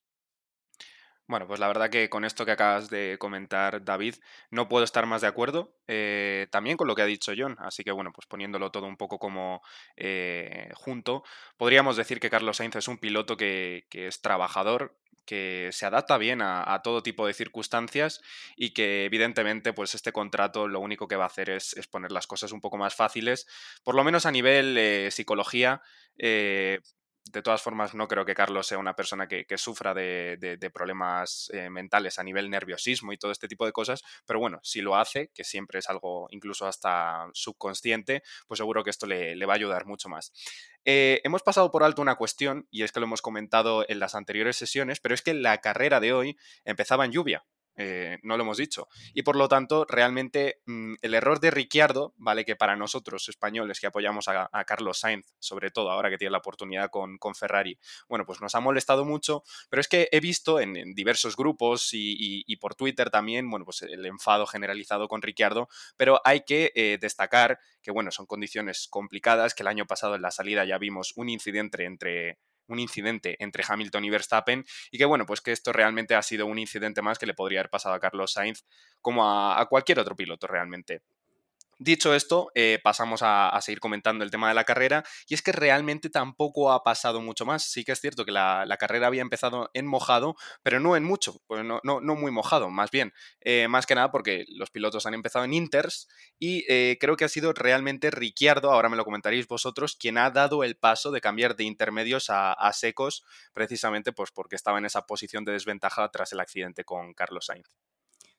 Bueno, 1.27 1.47
pues 1.47 1.59
la 1.59 1.67
verdad 1.67 1.89
que 1.89 2.07
con 2.07 2.23
esto 2.23 2.45
que 2.45 2.51
acabas 2.51 2.89
de 2.91 3.17
comentar, 3.17 3.83
David, 3.83 4.15
no 4.51 4.69
puedo 4.69 4.83
estar 4.83 5.07
más 5.07 5.21
de 5.21 5.27
acuerdo. 5.27 5.73
Eh, 5.87 6.47
también 6.51 6.77
con 6.77 6.87
lo 6.87 6.93
que 6.93 7.01
ha 7.01 7.05
dicho 7.05 7.33
John. 7.35 7.55
Así 7.59 7.83
que 7.83 7.91
bueno, 7.91 8.11
pues 8.13 8.27
poniéndolo 8.27 8.69
todo 8.71 8.85
un 8.85 8.95
poco 8.95 9.17
como 9.17 9.63
eh, 9.95 10.69
junto, 10.75 11.23
podríamos 11.57 11.97
decir 11.97 12.19
que 12.19 12.29
Carlos 12.29 12.57
Sainz 12.57 12.75
es 12.75 12.87
un 12.87 12.99
piloto 12.99 13.37
que, 13.37 13.87
es 13.91 14.21
trabajador, 14.21 14.95
que 15.25 15.69
se 15.71 15.87
adapta 15.87 16.19
bien 16.19 16.43
a, 16.43 16.81
todo 16.83 17.01
tipo 17.01 17.25
de 17.25 17.33
circunstancias 17.33 18.21
y 18.55 18.75
que 18.75 19.05
evidentemente 19.05 19.73
pues 19.73 19.95
este 19.95 20.11
contrato 20.11 20.67
lo 20.67 20.79
único 20.79 21.07
que 21.07 21.15
va 21.15 21.23
a 21.23 21.27
hacer 21.27 21.49
es, 21.49 21.75
poner 21.89 22.11
las 22.11 22.27
cosas 22.27 22.51
un 22.51 22.61
poco 22.61 22.77
más 22.77 22.93
fáciles, 22.93 23.47
por 23.83 23.95
lo 23.95 24.03
menos 24.03 24.27
a 24.27 24.31
nivel 24.31 24.77
eh, 24.77 25.09
psicología, 25.09 25.81
eh, 26.19 26.81
de 27.31 27.41
todas 27.41 27.61
formas, 27.61 27.95
no 27.95 28.07
creo 28.07 28.23
que 28.23 28.35
Carlos 28.35 28.67
sea 28.67 28.77
una 28.77 28.95
persona 28.95 29.27
que, 29.27 29.45
sufra 29.57 29.93
de, 29.93 30.71
problemas 30.73 31.49
eh, 31.53 31.69
mentales 31.69 32.19
a 32.19 32.23
nivel 32.23 32.49
nerviosismo 32.49 33.13
y 33.13 33.17
todo 33.17 33.31
este 33.31 33.47
tipo 33.47 33.65
de 33.65 33.71
cosas, 33.71 34.03
pero 34.25 34.39
bueno, 34.39 34.59
si 34.63 34.81
lo 34.81 34.95
hace, 34.95 35.31
que 35.33 35.43
siempre 35.43 35.79
es 35.79 35.89
algo 35.89 36.27
incluso 36.29 36.67
hasta 36.67 37.27
subconsciente, 37.33 38.21
pues 38.47 38.59
seguro 38.59 38.83
que 38.83 38.91
esto 38.91 39.07
le, 39.07 39.43
va 39.45 39.53
a 39.53 39.55
ayudar 39.55 39.85
mucho 39.85 40.07
más. 40.07 40.31
Eh, 40.85 41.21
hemos 41.23 41.41
pasado 41.41 41.71
por 41.71 41.83
alto 41.83 42.01
una 42.01 42.15
cuestión, 42.15 42.67
y 42.69 42.83
es 42.83 42.91
que 42.91 42.99
lo 42.99 43.07
hemos 43.07 43.21
comentado 43.21 43.85
en 43.87 43.99
las 43.99 44.13
anteriores 44.13 44.55
sesiones, 44.55 44.99
pero 44.99 45.15
es 45.15 45.21
que 45.21 45.33
la 45.33 45.59
carrera 45.59 45.99
de 45.99 46.13
hoy 46.13 46.37
empezaba 46.63 47.05
en 47.05 47.11
lluvia. 47.11 47.43
Eh, 47.77 48.19
no 48.23 48.37
lo 48.37 48.43
hemos 48.43 48.57
dicho. 48.57 48.87
Y 49.13 49.23
por 49.23 49.35
lo 49.35 49.47
tanto, 49.47 49.85
realmente 49.87 50.61
mm, 50.65 50.95
el 51.01 51.13
error 51.13 51.39
de 51.39 51.51
Ricciardo, 51.51 52.13
¿vale? 52.17 52.45
Que 52.45 52.55
para 52.55 52.75
nosotros 52.75 53.27
españoles 53.29 53.79
que 53.79 53.87
apoyamos 53.87 54.27
a, 54.27 54.49
Carlos 54.65 54.99
Sainz, 54.99 55.25
sobre 55.39 55.71
todo 55.71 55.91
ahora 55.91 56.09
que 56.09 56.17
tiene 56.17 56.31
la 56.31 56.37
oportunidad 56.39 56.89
con, 56.89 57.19
Ferrari, 57.35 57.77
bueno, 58.07 58.25
pues 58.25 58.39
nos 58.39 58.55
ha 58.55 58.59
molestado 58.59 59.03
mucho, 59.03 59.43
pero 59.69 59.81
es 59.81 59.87
que 59.87 60.07
he 60.11 60.19
visto 60.19 60.59
en, 60.59 60.93
diversos 60.95 61.35
grupos 61.35 61.89
y, 61.91 62.55
por 62.57 62.75
Twitter 62.75 63.09
también, 63.09 63.49
bueno, 63.49 63.65
pues 63.65 63.81
el 63.81 64.05
enfado 64.05 64.45
generalizado 64.47 65.07
con 65.07 65.21
Ricciardo, 65.21 65.67
pero 65.97 66.21
hay 66.23 66.41
que 66.41 66.71
eh, 66.75 66.97
destacar 66.99 67.59
que, 67.81 67.91
bueno, 67.91 68.11
son 68.11 68.25
condiciones 68.25 68.87
complicadas, 68.89 69.53
que 69.53 69.63
el 69.63 69.67
año 69.67 69.85
pasado 69.85 70.15
en 70.15 70.21
la 70.21 70.31
salida 70.31 70.65
ya 70.65 70.77
vimos 70.77 71.13
un 71.15 71.29
incidente 71.29 71.83
entre 71.83 72.39
un 72.67 72.79
incidente 72.79 73.35
entre 73.39 73.63
Hamilton 73.67 74.05
y 74.05 74.09
Verstappen 74.09 74.65
y 74.91 74.97
que 74.97 75.05
bueno, 75.05 75.25
pues 75.25 75.41
que 75.41 75.51
esto 75.51 75.73
realmente 75.73 76.15
ha 76.15 76.21
sido 76.21 76.45
un 76.45 76.59
incidente 76.59 77.01
más 77.01 77.19
que 77.19 77.25
le 77.25 77.33
podría 77.33 77.59
haber 77.59 77.69
pasado 77.69 77.95
a 77.95 77.99
Carlos 77.99 78.33
Sainz 78.33 78.63
como 79.01 79.25
a, 79.25 79.65
cualquier 79.69 79.99
otro 79.99 80.15
piloto 80.15 80.47
realmente. 80.47 81.01
Dicho 81.77 82.15
esto, 82.15 82.51
eh, 82.55 82.79
pasamos 82.81 83.19
a, 83.21 83.59
seguir 83.61 83.81
comentando 83.81 84.23
el 84.23 84.31
tema 84.31 84.47
de 84.47 84.53
la 84.53 84.63
carrera 84.63 85.03
y 85.27 85.33
es 85.33 85.41
que 85.41 85.51
realmente 85.51 86.09
tampoco 86.09 86.71
ha 86.71 86.83
pasado 86.83 87.19
mucho 87.19 87.45
más. 87.45 87.69
Sí 87.69 87.83
que 87.83 87.91
es 87.91 87.99
cierto 87.99 88.23
que 88.23 88.31
la, 88.31 88.65
carrera 88.79 89.07
había 89.07 89.21
empezado 89.21 89.69
en 89.73 89.85
mojado, 89.85 90.35
pero 90.63 90.79
no 90.79 90.95
en 90.95 91.03
mucho, 91.03 91.41
pues 91.47 91.65
no, 91.65 91.91
muy 91.93 92.31
mojado, 92.31 92.69
más 92.69 92.91
bien. 92.91 93.13
Eh, 93.41 93.67
más 93.67 93.85
que 93.85 93.95
nada 93.95 94.09
porque 94.09 94.45
los 94.47 94.69
pilotos 94.71 95.05
han 95.05 95.15
empezado 95.15 95.43
en 95.43 95.53
Inters 95.53 96.07
y 96.39 96.63
eh, 96.69 96.97
creo 96.97 97.17
que 97.17 97.25
ha 97.25 97.29
sido 97.29 97.51
realmente 97.51 98.09
Ricciardo, 98.09 98.71
ahora 98.71 98.87
me 98.87 98.95
lo 98.95 99.03
comentaréis 99.03 99.45
vosotros, 99.47 99.97
quien 99.97 100.17
ha 100.17 100.31
dado 100.31 100.63
el 100.63 100.77
paso 100.77 101.11
de 101.11 101.19
cambiar 101.19 101.57
de 101.57 101.65
intermedios 101.65 102.29
a, 102.29 102.53
a 102.53 102.71
secos, 102.71 103.25
precisamente 103.53 104.13
pues 104.13 104.31
porque 104.31 104.55
estaba 104.55 104.77
en 104.77 104.85
esa 104.85 105.05
posición 105.05 105.43
de 105.43 105.51
desventaja 105.51 106.09
tras 106.09 106.31
el 106.31 106.39
accidente 106.39 106.85
con 106.85 107.13
Carlos 107.13 107.47
Sainz. 107.47 107.67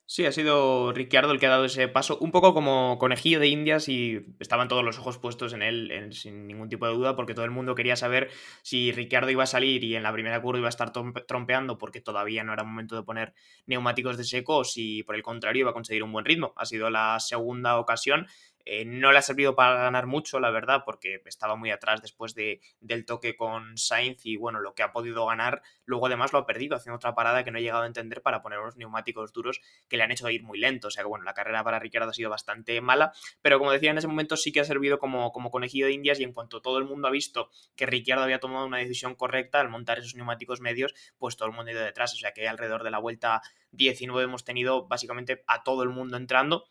Sí, 0.08 0.24
ha 0.24 0.30
sido 0.30 0.92
Ricciardo 0.92 1.32
el 1.32 1.40
que 1.40 1.46
ha 1.46 1.50
dado 1.50 1.64
ese 1.64 1.88
paso, 1.88 2.16
un 2.20 2.30
poco 2.30 2.54
como 2.54 2.96
conejillo 2.96 3.40
de 3.40 3.48
indias 3.48 3.88
y 3.88 4.24
estaban 4.38 4.68
todos 4.68 4.84
los 4.84 5.00
ojos 5.00 5.18
puestos 5.18 5.52
en 5.52 5.62
él 5.62 6.10
sin 6.12 6.46
ningún 6.46 6.68
tipo 6.68 6.86
de 6.86 6.94
duda 6.94 7.16
porque 7.16 7.34
todo 7.34 7.44
el 7.44 7.50
mundo 7.50 7.74
quería 7.74 7.96
saber 7.96 8.30
si 8.62 8.92
Ricciardo 8.92 9.30
iba 9.30 9.42
a 9.42 9.46
salir 9.46 9.82
y 9.82 9.96
en 9.96 10.04
la 10.04 10.12
primera 10.12 10.40
curva 10.40 10.58
iba 10.60 10.68
a 10.68 10.70
estar 10.70 10.92
trompeando 10.92 11.76
porque 11.76 12.00
todavía 12.00 12.44
no 12.44 12.52
era 12.52 12.62
momento 12.62 12.94
de 12.94 13.02
poner 13.02 13.34
neumáticos 13.66 14.16
de 14.16 14.22
seco 14.22 14.58
o 14.58 14.64
si 14.64 15.02
por 15.02 15.16
el 15.16 15.24
contrario 15.24 15.62
iba 15.62 15.70
a 15.70 15.74
conseguir 15.74 16.04
un 16.04 16.12
buen 16.12 16.24
ritmo. 16.24 16.52
Ha 16.56 16.66
sido 16.66 16.88
la 16.88 17.18
segunda 17.18 17.76
ocasión 17.76 18.28
eh, 18.68 18.84
no 18.84 19.12
le 19.12 19.18
ha 19.18 19.22
servido 19.22 19.54
para 19.54 19.76
ganar 19.76 20.06
mucho, 20.06 20.40
la 20.40 20.50
verdad, 20.50 20.82
porque 20.84 21.22
estaba 21.24 21.54
muy 21.54 21.70
atrás 21.70 22.02
después 22.02 22.34
de, 22.34 22.60
del 22.80 23.06
toque 23.06 23.36
con 23.36 23.78
Sainz 23.78 24.26
y 24.26 24.36
bueno, 24.36 24.58
lo 24.58 24.74
que 24.74 24.82
ha 24.82 24.92
podido 24.92 25.24
ganar, 25.24 25.62
luego 25.84 26.06
además 26.06 26.32
lo 26.32 26.40
ha 26.40 26.46
perdido 26.46 26.74
haciendo 26.74 26.96
otra 26.96 27.14
parada 27.14 27.44
que 27.44 27.52
no 27.52 27.58
he 27.58 27.62
llegado 27.62 27.84
a 27.84 27.86
entender 27.86 28.22
para 28.22 28.42
poner 28.42 28.58
unos 28.58 28.76
neumáticos 28.76 29.32
duros 29.32 29.60
que 29.88 29.96
le 29.96 30.02
han 30.02 30.10
hecho 30.10 30.28
ir 30.30 30.42
muy 30.42 30.58
lento. 30.58 30.88
O 30.88 30.90
sea 30.90 31.04
que 31.04 31.08
bueno, 31.08 31.24
la 31.24 31.32
carrera 31.32 31.62
para 31.62 31.78
Ricciardo 31.78 32.10
ha 32.10 32.12
sido 32.12 32.28
bastante 32.28 32.80
mala, 32.80 33.12
pero 33.40 33.60
como 33.60 33.70
decía 33.70 33.92
en 33.92 33.98
ese 33.98 34.08
momento 34.08 34.36
sí 34.36 34.50
que 34.50 34.58
ha 34.58 34.64
servido 34.64 34.98
como, 34.98 35.30
como 35.30 35.52
conejillo 35.52 35.86
de 35.86 35.92
indias 35.92 36.18
y 36.18 36.24
en 36.24 36.32
cuanto 36.32 36.60
todo 36.60 36.78
el 36.78 36.84
mundo 36.84 37.06
ha 37.06 37.12
visto 37.12 37.50
que 37.76 37.86
Ricciardo 37.86 38.24
había 38.24 38.40
tomado 38.40 38.66
una 38.66 38.78
decisión 38.78 39.14
correcta 39.14 39.60
al 39.60 39.68
montar 39.68 40.00
esos 40.00 40.16
neumáticos 40.16 40.60
medios, 40.60 40.92
pues 41.18 41.36
todo 41.36 41.48
el 41.48 41.54
mundo 41.54 41.70
ha 41.70 41.74
ido 41.74 41.84
detrás. 41.84 42.14
O 42.14 42.16
sea 42.16 42.32
que 42.32 42.48
alrededor 42.48 42.82
de 42.82 42.90
la 42.90 42.98
vuelta 42.98 43.42
19 43.70 44.24
hemos 44.24 44.44
tenido 44.44 44.88
básicamente 44.88 45.44
a 45.46 45.62
todo 45.62 45.84
el 45.84 45.90
mundo 45.90 46.16
entrando 46.16 46.64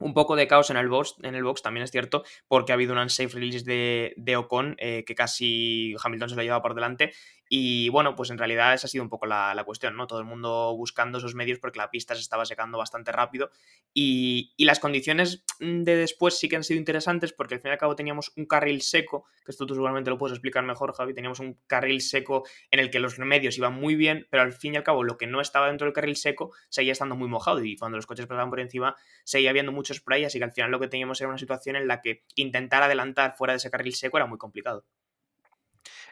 un 0.00 0.14
poco 0.14 0.34
de 0.34 0.48
caos 0.48 0.70
en 0.70 0.76
el 0.76 0.88
box, 0.88 1.14
en 1.22 1.36
el 1.36 1.44
box 1.44 1.62
también 1.62 1.84
es 1.84 1.92
cierto, 1.92 2.24
porque 2.48 2.72
ha 2.72 2.74
habido 2.74 2.92
un 2.92 2.98
unsafe 2.98 3.34
release 3.34 3.64
de, 3.64 4.14
de 4.16 4.36
Ocon 4.36 4.76
que 4.76 5.14
casi 5.14 5.94
Hamilton 6.02 6.30
se 6.30 6.36
lo 6.36 6.42
lleva 6.42 6.62
por 6.62 6.74
delante 6.74 7.12
y 7.52 7.88
bueno, 7.88 8.14
pues 8.14 8.30
en 8.30 8.38
realidad 8.38 8.72
esa 8.74 8.86
ha 8.86 8.88
sido 8.88 9.02
un 9.02 9.10
poco 9.10 9.26
la, 9.26 9.60
cuestión, 9.66 9.96
¿no? 9.96 10.06
Todo 10.06 10.20
el 10.20 10.24
mundo 10.24 10.72
buscando 10.76 11.18
esos 11.18 11.34
medios 11.34 11.58
porque 11.58 11.80
la 11.80 11.90
pista 11.90 12.14
se 12.14 12.20
estaba 12.20 12.46
secando 12.46 12.78
bastante 12.78 13.10
rápido 13.10 13.50
y, 13.92 14.54
las 14.58 14.78
condiciones 14.78 15.44
de 15.58 15.96
después 15.96 16.38
sí 16.38 16.48
que 16.48 16.54
han 16.54 16.62
sido 16.62 16.78
interesantes 16.78 17.32
porque 17.32 17.54
al 17.54 17.60
fin 17.60 17.70
y 17.70 17.72
al 17.72 17.78
cabo 17.78 17.96
teníamos 17.96 18.32
un 18.36 18.46
carril 18.46 18.82
seco, 18.82 19.24
que 19.44 19.50
esto 19.50 19.66
tú 19.66 19.74
seguramente 19.74 20.10
lo 20.10 20.16
puedes 20.16 20.34
explicar 20.34 20.62
mejor, 20.62 20.92
Javi, 20.94 21.12
teníamos 21.12 21.40
un 21.40 21.58
carril 21.66 22.00
seco 22.00 22.44
en 22.70 22.78
el 22.78 22.88
que 22.88 23.00
los 23.00 23.18
medios 23.18 23.58
iban 23.58 23.74
muy 23.74 23.96
bien, 23.96 24.28
pero 24.30 24.44
al 24.44 24.52
fin 24.52 24.74
y 24.74 24.76
al 24.76 24.84
cabo 24.84 25.02
lo 25.02 25.18
que 25.18 25.26
no 25.26 25.40
estaba 25.40 25.66
dentro 25.66 25.86
del 25.86 25.92
carril 25.92 26.14
seco 26.14 26.52
seguía 26.68 26.92
estando 26.92 27.16
muy 27.16 27.26
mojado 27.26 27.64
y 27.64 27.76
cuando 27.76 27.96
los 27.98 28.06
coches 28.06 28.26
pasaban 28.26 28.50
por 28.50 28.60
encima 28.60 28.94
seguía 29.24 29.50
habiendo 29.50 29.72
mucho 29.72 29.92
spray, 29.92 30.24
así 30.24 30.38
que 30.38 30.44
al 30.44 30.52
final 30.52 30.70
lo 30.70 30.78
que 30.78 30.86
teníamos 30.86 31.20
era 31.20 31.28
una 31.28 31.38
situación 31.38 31.74
en 31.74 31.88
la 31.88 32.00
que 32.00 32.22
intentar 32.36 32.84
adelantar 32.84 33.34
fuera 33.36 33.54
de 33.54 33.56
ese 33.56 33.72
carril 33.72 33.94
seco 33.94 34.18
era 34.18 34.26
muy 34.26 34.38
complicado. 34.38 34.84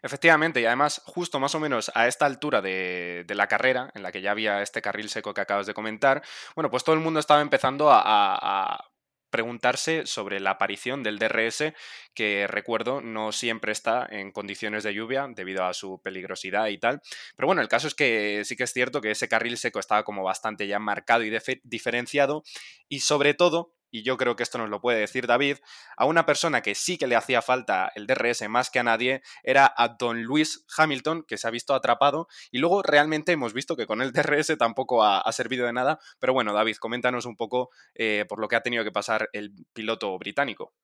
Efectivamente, 0.03 0.61
y 0.61 0.67
además, 0.67 1.03
justo 1.05 1.41
más 1.41 1.55
o 1.55 1.61
menos 1.61 1.91
a 1.95 2.07
esta 2.07 2.27
altura 2.27 2.63
de, 2.63 3.25
la 3.29 3.47
carrera, 3.47 3.91
en 3.95 4.03
la 4.03 4.13
que 4.13 4.21
ya 4.21 4.33
había 4.33 4.63
este 4.63 4.83
carril 4.83 5.09
seco 5.09 5.35
que 5.35 5.41
acabas 5.41 5.67
de 5.67 5.75
comentar, 5.75 6.23
bueno, 6.55 6.71
pues 6.71 6.85
todo 6.85 6.95
el 6.95 7.01
mundo 7.01 7.21
estaba 7.21 7.41
empezando 7.41 7.91
a, 7.91 8.85
preguntarse 9.31 10.07
sobre 10.07 10.41
la 10.41 10.53
aparición 10.53 11.03
del 11.03 11.19
DRS, 11.19 11.75
que 12.15 12.47
recuerdo 12.47 13.03
no 13.03 13.31
siempre 13.31 13.73
está 13.73 14.07
en 14.11 14.33
condiciones 14.33 14.85
de 14.85 14.95
lluvia 14.95 15.27
debido 15.29 15.67
a 15.67 15.75
su 15.75 16.01
peligrosidad 16.01 16.69
y 16.69 16.79
tal. 16.79 17.03
Pero 17.37 17.47
bueno, 17.47 17.61
el 17.61 17.69
caso 17.69 17.89
es 17.89 17.95
que 17.95 18.43
sí 18.47 18.57
que 18.57 18.65
es 18.65 18.73
cierto 18.73 19.03
que 19.03 19.11
ese 19.11 19.29
carril 19.29 19.59
seco 19.59 19.81
estaba 19.81 20.03
como 20.03 20.23
bastante 20.25 20.67
ya 20.67 20.79
marcado 20.79 21.25
y 21.25 21.39
diferenciado 21.63 22.43
y 22.89 23.01
sobre 23.01 23.35
todo 23.35 23.75
y 23.91 24.03
yo 24.03 24.17
creo 24.17 24.37
que 24.37 24.43
esto 24.43 24.59
nos 24.59 24.71
lo 24.71 24.81
puede 24.81 25.01
decir 25.01 25.27
David, 25.27 25.57
a 25.97 26.05
una 26.05 26.27
persona 26.27 26.61
que 26.63 26.75
sí 26.75 26.99
que 26.99 27.07
le 27.07 27.17
hacía 27.17 27.43
falta 27.43 27.91
el 27.95 28.07
DRS 28.07 28.49
más 28.49 28.71
que 28.71 28.79
a 28.79 28.83
nadie, 28.83 29.23
era 29.43 29.73
a 29.77 29.97
Don 29.99 30.23
Luis 30.23 30.65
Hamilton, 30.77 31.25
que 31.27 31.39
se 31.39 31.49
ha 31.49 31.51
visto 31.51 31.75
atrapado, 31.75 32.29
y 32.51 32.59
luego 32.59 32.83
realmente 32.83 33.33
hemos 33.33 33.53
visto 33.53 33.77
que 33.77 33.87
con 33.87 34.03
el 34.03 34.13
DRS 34.13 34.57
tampoco 34.59 35.05
ha, 35.05 35.31
servido 35.33 35.67
de 35.67 35.73
nada, 35.73 36.01
pero 36.19 36.33
bueno, 36.33 36.53
David, 36.53 36.77
coméntanos 36.77 37.25
un 37.25 37.37
poco 37.37 37.71
eh, 37.95 38.25
por 38.29 38.41
lo 38.41 38.49
que 38.49 38.57
ha 38.57 38.63
tenido 38.63 38.83
que 38.83 38.91
pasar 38.91 39.29
el 39.33 39.53
piloto 39.73 40.19
británico. 40.19 40.75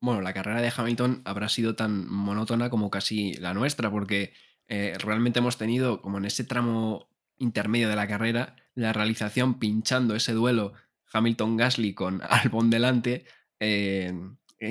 Bueno, 0.00 0.20
la 0.20 0.34
carrera 0.34 0.60
de 0.60 0.72
Hamilton 0.76 1.22
habrá 1.24 1.48
sido 1.48 1.76
tan 1.76 2.06
monótona 2.08 2.70
como 2.70 2.90
casi 2.90 3.34
la 3.34 3.54
nuestra, 3.54 3.90
porque 3.90 4.34
eh, 4.68 4.94
realmente 4.98 5.38
hemos 5.38 5.58
tenido, 5.58 6.02
como 6.02 6.18
en 6.18 6.24
ese 6.24 6.44
tramo 6.44 7.08
intermedio 7.38 7.88
de 7.88 7.96
la 7.96 8.08
carrera, 8.08 8.56
la 8.74 8.92
realización 8.92 9.58
pinchando 9.58 10.14
ese 10.14 10.32
duelo 10.32 10.72
Hamilton 11.12 11.56
Gasly 11.56 11.94
con 11.94 12.20
Albon 12.28 12.70
delante 12.70 13.24
eh, 13.60 14.12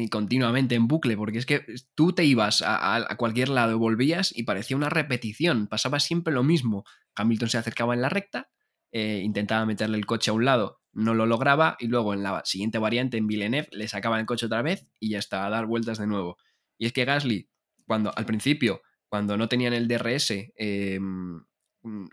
continuamente 0.10 0.76
en 0.76 0.88
bucle, 0.88 1.18
porque 1.18 1.38
es 1.38 1.46
que 1.46 1.66
tú 1.96 2.14
te 2.14 2.24
ibas 2.24 2.64
a, 2.66 3.08
cualquier 3.18 3.50
lado, 3.50 3.78
volvías 3.78 4.36
y 4.36 4.44
parecía 4.44 4.78
una 4.78 4.90
repetición, 4.90 5.68
pasaba 5.68 6.00
siempre 6.00 6.34
lo 6.34 6.44
mismo. 6.44 6.86
Hamilton 7.16 7.50
se 7.50 7.58
acercaba 7.58 7.94
en 7.94 8.02
la 8.02 8.08
recta, 8.10 8.50
eh, 8.94 9.22
intentaba 9.24 9.66
meterle 9.66 9.98
el 9.98 10.06
coche 10.06 10.32
a 10.32 10.34
un 10.34 10.46
lado, 10.46 10.80
no 10.94 11.14
lo 11.14 11.26
lograba 11.26 11.76
y 11.80 11.88
luego 11.88 12.14
en 12.14 12.24
la 12.24 12.42
siguiente 12.46 12.78
variante 12.78 13.18
en 13.18 13.28
Villeneuve 13.28 13.68
le 13.72 13.88
sacaban 13.90 14.22
el 14.22 14.26
coche 14.26 14.46
otra 14.46 14.62
vez 14.62 14.88
y 15.00 15.10
ya 15.10 15.20
está, 15.20 15.46
a 15.46 15.50
dar 15.50 15.66
vueltas 15.66 15.98
de 15.98 16.08
nuevo. 16.08 16.38
Y 16.78 16.86
es 16.86 16.94
que 16.94 17.04
Gasly, 17.04 17.50
cuando 17.86 18.14
al 18.16 18.26
principio, 18.26 18.82
cuando 19.10 19.36
no 19.36 19.50
tenían 19.50 19.74
el 19.74 19.90
DRS, 19.90 20.54
em, 20.56 21.42
Mm, 21.42 21.51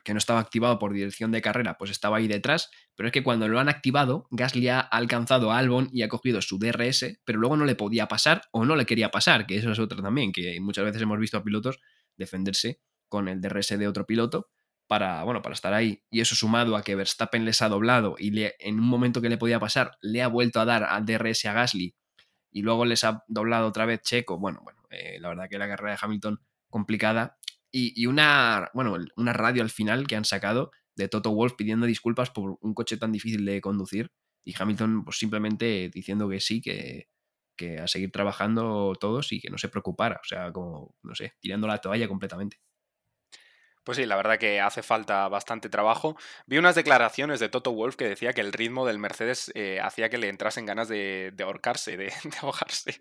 que 0.02 0.14
no 0.14 0.18
estaba 0.18 0.40
activado 0.40 0.78
por 0.78 0.92
dirección 0.92 1.30
de 1.30 1.42
carrera, 1.42 1.76
pues 1.76 1.90
estaba 1.90 2.16
ahí 2.16 2.28
detrás, 2.28 2.70
pero 2.94 3.08
es 3.08 3.12
que 3.12 3.22
cuando 3.22 3.48
lo 3.48 3.60
han 3.60 3.68
activado, 3.68 4.26
Gasly 4.30 4.68
ha 4.68 4.80
alcanzado 4.80 5.52
a 5.52 5.58
Albon 5.58 5.88
y 5.92 6.02
ha 6.02 6.08
cogido 6.08 6.40
su 6.40 6.58
DRS, 6.58 7.20
pero 7.24 7.38
luego 7.38 7.56
no 7.56 7.64
le 7.64 7.74
podía 7.74 8.08
pasar 8.08 8.42
o 8.50 8.64
no 8.64 8.76
le 8.76 8.86
quería 8.86 9.10
pasar, 9.10 9.46
que 9.46 9.56
eso 9.56 9.70
es 9.70 9.78
otra 9.78 10.02
también, 10.02 10.32
que 10.32 10.58
muchas 10.60 10.84
veces 10.84 11.02
hemos 11.02 11.18
visto 11.18 11.36
a 11.36 11.44
pilotos 11.44 11.80
defenderse 12.16 12.80
con 13.08 13.28
el 13.28 13.40
DRS 13.40 13.78
de 13.78 13.88
otro 13.88 14.06
piloto 14.06 14.50
para, 14.86 15.22
bueno, 15.22 15.42
para 15.42 15.54
estar 15.54 15.74
ahí. 15.74 16.02
Y 16.10 16.20
eso 16.20 16.34
sumado 16.34 16.76
a 16.76 16.82
que 16.82 16.94
Verstappen 16.94 17.44
les 17.44 17.62
ha 17.62 17.68
doblado 17.68 18.16
y 18.18 18.30
le, 18.30 18.56
en 18.58 18.80
un 18.80 18.86
momento 18.86 19.20
que 19.20 19.28
le 19.28 19.38
podía 19.38 19.60
pasar, 19.60 19.92
le 20.00 20.22
ha 20.22 20.28
vuelto 20.28 20.60
a 20.60 20.64
dar 20.64 20.84
al 20.84 21.04
DRS 21.04 21.44
a 21.44 21.52
Gasly 21.52 21.94
y 22.50 22.62
luego 22.62 22.84
les 22.84 23.04
ha 23.04 23.22
doblado 23.28 23.68
otra 23.68 23.86
vez 23.86 24.00
Checo. 24.02 24.38
Bueno, 24.38 24.60
bueno, 24.64 24.80
eh, 24.90 25.18
la 25.20 25.28
verdad 25.28 25.48
que 25.48 25.58
la 25.58 25.68
carrera 25.68 25.92
de 25.92 25.98
Hamilton 26.00 26.40
complicada 26.70 27.37
y, 27.70 28.06
una, 28.06 28.70
bueno, 28.74 28.96
una 29.16 29.32
radio 29.32 29.62
al 29.62 29.70
final 29.70 30.06
que 30.06 30.16
han 30.16 30.24
sacado 30.24 30.70
de 30.96 31.08
Toto 31.08 31.30
Wolf 31.30 31.54
pidiendo 31.56 31.86
disculpas 31.86 32.30
por 32.30 32.58
un 32.60 32.74
coche 32.74 32.96
tan 32.96 33.12
difícil 33.12 33.44
de 33.44 33.60
conducir 33.60 34.10
y 34.44 34.54
Hamilton 34.58 35.04
pues 35.04 35.18
simplemente 35.18 35.90
diciendo 35.92 36.28
que 36.28 36.40
sí, 36.40 36.60
que, 36.60 37.08
que 37.56 37.78
a 37.78 37.86
seguir 37.86 38.10
trabajando 38.10 38.94
todos 38.98 39.32
y 39.32 39.40
que 39.40 39.50
no 39.50 39.58
se 39.58 39.68
preocupara, 39.68 40.20
o 40.22 40.26
sea, 40.26 40.52
como, 40.52 40.94
no 41.02 41.14
sé, 41.14 41.34
tirando 41.40 41.66
la 41.66 41.78
toalla 41.78 42.08
completamente. 42.08 42.58
Pues 43.84 43.96
sí, 43.96 44.04
la 44.04 44.16
verdad 44.16 44.38
que 44.38 44.60
hace 44.60 44.82
falta 44.82 45.26
bastante 45.28 45.70
trabajo. 45.70 46.14
Vi 46.46 46.58
unas 46.58 46.74
declaraciones 46.74 47.40
de 47.40 47.48
Toto 47.48 47.72
Wolf 47.72 47.96
que 47.96 48.06
decía 48.06 48.34
que 48.34 48.42
el 48.42 48.52
ritmo 48.52 48.86
del 48.86 48.98
Mercedes 48.98 49.50
eh, 49.54 49.80
hacía 49.80 50.10
que 50.10 50.18
le 50.18 50.28
entrasen 50.28 50.66
ganas 50.66 50.88
de, 50.88 51.34
ahorcarse, 51.42 51.96
de, 51.96 52.04
de, 52.24 52.36
ahogarse. 52.42 53.00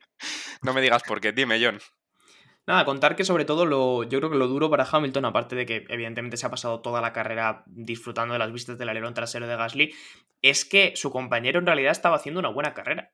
No 0.61 0.73
me 0.73 0.81
digas 0.81 1.03
por 1.03 1.19
qué, 1.19 1.33
dime, 1.33 1.59
John. 1.61 1.79
Nada, 2.67 2.83
contar 2.83 3.15
que 3.15 3.23
sobre 3.23 3.45
todo 3.45 3.65
lo, 3.65 4.03
yo 4.03 4.19
creo 4.19 4.29
que 4.29 4.37
lo 4.37 4.49
duro 4.49 4.69
para 4.69 4.85
Hamilton, 4.91 5.23
aparte 5.23 5.55
de 5.55 5.65
que 5.65 5.85
evidentemente 5.87 6.35
se 6.35 6.45
ha 6.45 6.49
pasado 6.49 6.81
toda 6.81 6.99
la 6.99 7.13
carrera 7.13 7.63
disfrutando 7.65 8.33
de 8.33 8.39
las 8.39 8.51
vistas 8.51 8.77
del 8.77 8.89
alerón 8.89 9.13
trasero 9.13 9.47
de 9.47 9.55
Gasly, 9.55 9.93
es 10.41 10.65
que 10.65 10.91
su 10.97 11.09
compañero 11.09 11.59
en 11.59 11.65
realidad 11.65 11.93
estaba 11.93 12.17
haciendo 12.17 12.41
una 12.41 12.49
buena 12.49 12.73
carrera. 12.73 13.13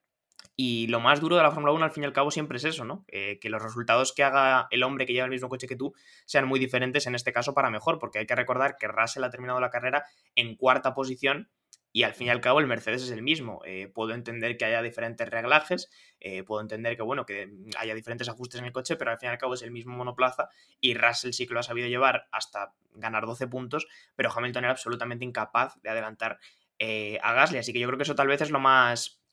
Y 0.55 0.87
lo 0.87 0.99
más 0.99 1.21
duro 1.21 1.35
de 1.35 1.43
la 1.43 1.51
Fórmula 1.51 1.71
1 1.73 1.85
al 1.85 1.91
fin 1.91 2.03
y 2.03 2.05
al 2.07 2.13
cabo 2.13 2.31
siempre 2.31 2.57
es 2.57 2.63
eso, 2.63 2.83
¿no? 2.83 3.05
Eh, 3.07 3.37
que 3.39 3.49
los 3.49 3.61
resultados 3.61 4.11
que 4.13 4.23
haga 4.23 4.67
el 4.71 4.81
hombre 4.81 5.05
que 5.05 5.13
lleva 5.13 5.25
el 5.25 5.31
mismo 5.31 5.49
coche 5.49 5.67
que 5.67 5.75
tú 5.75 5.93
sean 6.25 6.47
muy 6.47 6.59
diferentes, 6.59 7.05
en 7.05 7.13
este 7.13 7.31
caso 7.31 7.53
para 7.53 7.69
mejor, 7.69 7.99
porque 7.99 8.19
hay 8.19 8.25
que 8.25 8.35
recordar 8.35 8.75
que 8.79 8.87
Russell 8.87 9.23
ha 9.23 9.29
terminado 9.29 9.59
la 9.59 9.69
carrera 9.69 10.03
en 10.35 10.55
cuarta 10.55 10.95
posición 10.95 11.49
y 11.93 12.03
al 12.03 12.13
fin 12.13 12.27
y 12.27 12.29
al 12.29 12.41
cabo 12.41 12.59
el 12.59 12.67
Mercedes 12.67 13.03
es 13.03 13.11
el 13.11 13.21
mismo. 13.21 13.61
Eh, 13.65 13.87
puedo 13.87 14.13
entender 14.13 14.57
que 14.57 14.65
haya 14.65 14.81
diferentes 14.81 15.29
reglajes, 15.29 15.89
eh, 16.19 16.43
puedo 16.43 16.59
entender 16.59 16.97
que, 16.97 17.03
bueno, 17.03 17.25
que 17.25 17.49
haya 17.77 17.95
diferentes 17.95 18.27
ajustes 18.27 18.59
en 18.59 18.65
el 18.65 18.73
coche, 18.73 18.97
pero 18.97 19.11
al 19.11 19.17
fin 19.17 19.29
y 19.29 19.31
al 19.31 19.37
cabo 19.37 19.53
es 19.53 19.61
el 19.61 19.71
mismo 19.71 19.95
monoplaza 19.95 20.49
y 20.81 20.95
Russell 20.95 21.31
sí 21.31 21.47
que 21.47 21.53
lo 21.53 21.61
ha 21.61 21.63
sabido 21.63 21.87
llevar 21.87 22.27
hasta 22.33 22.73
ganar 22.95 23.25
12 23.25 23.47
puntos, 23.47 23.87
pero 24.15 24.29
Hamilton 24.35 24.65
era 24.65 24.71
absolutamente 24.71 25.23
incapaz 25.23 25.81
de 25.81 25.89
adelantar 25.89 26.39
a 27.21 27.33
Gasly, 27.33 27.59
así 27.59 27.71
que 27.71 27.79
yo 27.79 27.87
creo 27.87 27.97
que 27.97 28.03
eso 28.03 28.13
tal 28.13 28.27
vez 28.27 28.41
es 28.41 28.51
lo 28.51 28.59
más 28.59 29.23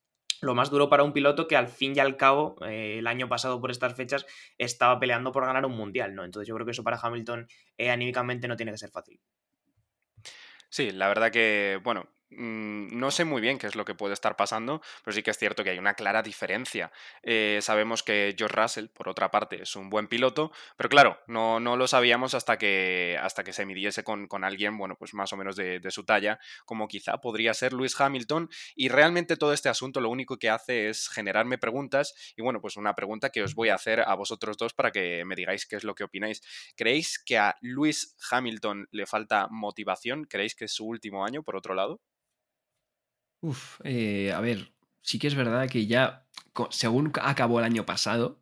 lo 0.40 0.54
más 0.54 0.70
duro 0.70 0.88
para 0.88 1.02
un 1.02 1.12
piloto 1.12 1.46
que 1.46 1.56
al 1.56 1.68
fin 1.68 1.94
y 1.94 2.00
al 2.00 2.16
cabo, 2.16 2.56
eh, 2.64 2.98
el 2.98 3.06
año 3.06 3.28
pasado 3.28 3.60
por 3.60 3.70
estas 3.70 3.94
fechas, 3.94 4.26
estaba 4.58 4.98
peleando 4.98 5.32
por 5.32 5.44
ganar 5.44 5.66
un 5.66 5.76
mundial, 5.76 6.14
¿no? 6.14 6.24
Entonces 6.24 6.48
yo 6.48 6.54
creo 6.54 6.64
que 6.64 6.72
eso 6.72 6.84
para 6.84 6.98
Hamilton 7.00 7.46
eh, 7.76 7.90
anímicamente 7.90 8.48
no 8.48 8.56
tiene 8.56 8.72
que 8.72 8.78
ser 8.78 8.90
fácil. 8.90 9.20
Sí, 10.68 10.90
la 10.92 11.08
verdad 11.08 11.30
que, 11.30 11.80
bueno, 11.82 12.08
no 12.30 13.10
sé 13.10 13.24
muy 13.24 13.40
bien 13.40 13.58
qué 13.58 13.66
es 13.66 13.74
lo 13.74 13.84
que 13.84 13.94
puede 13.94 14.14
estar 14.14 14.36
pasando, 14.36 14.80
pero 15.04 15.14
sí 15.14 15.22
que 15.22 15.30
es 15.30 15.38
cierto 15.38 15.64
que 15.64 15.70
hay 15.70 15.78
una 15.78 15.94
clara 15.94 16.22
diferencia. 16.22 16.92
Eh, 17.22 17.58
sabemos 17.62 18.02
que 18.02 18.34
George 18.36 18.56
Russell, 18.56 18.86
por 18.88 19.08
otra 19.08 19.30
parte, 19.30 19.62
es 19.62 19.74
un 19.76 19.90
buen 19.90 20.06
piloto, 20.06 20.52
pero 20.76 20.88
claro, 20.88 21.18
no, 21.26 21.60
no 21.60 21.76
lo 21.76 21.88
sabíamos 21.88 22.34
hasta 22.34 22.56
que, 22.58 23.18
hasta 23.20 23.42
que 23.42 23.52
se 23.52 23.66
midiese 23.66 24.04
con, 24.04 24.28
alguien, 24.44 24.78
bueno, 24.78 24.96
pues 24.96 25.12
más 25.14 25.32
o 25.32 25.36
menos 25.36 25.56
de, 25.56 25.80
su 25.90 26.04
talla, 26.04 26.38
como 26.64 26.86
quizá 26.86 27.18
podría 27.20 27.52
ser 27.52 27.72
Lewis 27.72 28.00
Hamilton, 28.00 28.48
y 28.76 28.88
realmente 28.88 29.36
todo 29.36 29.52
este 29.52 29.68
asunto 29.68 30.00
lo 30.00 30.08
único 30.08 30.38
que 30.38 30.50
hace 30.50 30.88
es 30.88 31.08
generarme 31.08 31.58
preguntas, 31.58 32.14
y 32.36 32.42
bueno, 32.42 32.60
pues 32.60 32.76
una 32.76 32.94
pregunta 32.94 33.30
que 33.30 33.42
os 33.42 33.54
voy 33.54 33.70
a 33.70 33.74
hacer 33.74 34.00
a 34.00 34.14
vosotros 34.14 34.56
dos 34.56 34.72
para 34.72 34.92
que 34.92 35.24
me 35.24 35.34
digáis 35.34 35.66
qué 35.66 35.76
es 35.76 35.84
lo 35.84 35.94
que 35.94 36.04
opináis. 36.04 36.42
¿Creéis 36.76 37.18
que 37.18 37.38
a 37.38 37.56
Lewis 37.60 38.16
Hamilton 38.30 38.86
le 38.92 39.06
falta 39.06 39.48
motivación? 39.50 40.24
¿Creéis 40.24 40.54
que 40.54 40.66
es 40.66 40.72
su 40.72 40.86
último 40.86 41.24
año, 41.24 41.42
por 41.42 41.56
otro 41.56 41.74
lado? 41.74 42.00
Uf, 43.40 43.80
eh, 43.84 44.32
a 44.32 44.40
ver, 44.40 44.72
sí 45.00 45.18
que 45.18 45.26
es 45.26 45.34
verdad 45.34 45.68
que 45.68 45.86
ya, 45.86 46.26
según 46.70 47.12
acabó 47.22 47.58
el 47.58 47.64
año 47.64 47.86
pasado, 47.86 48.40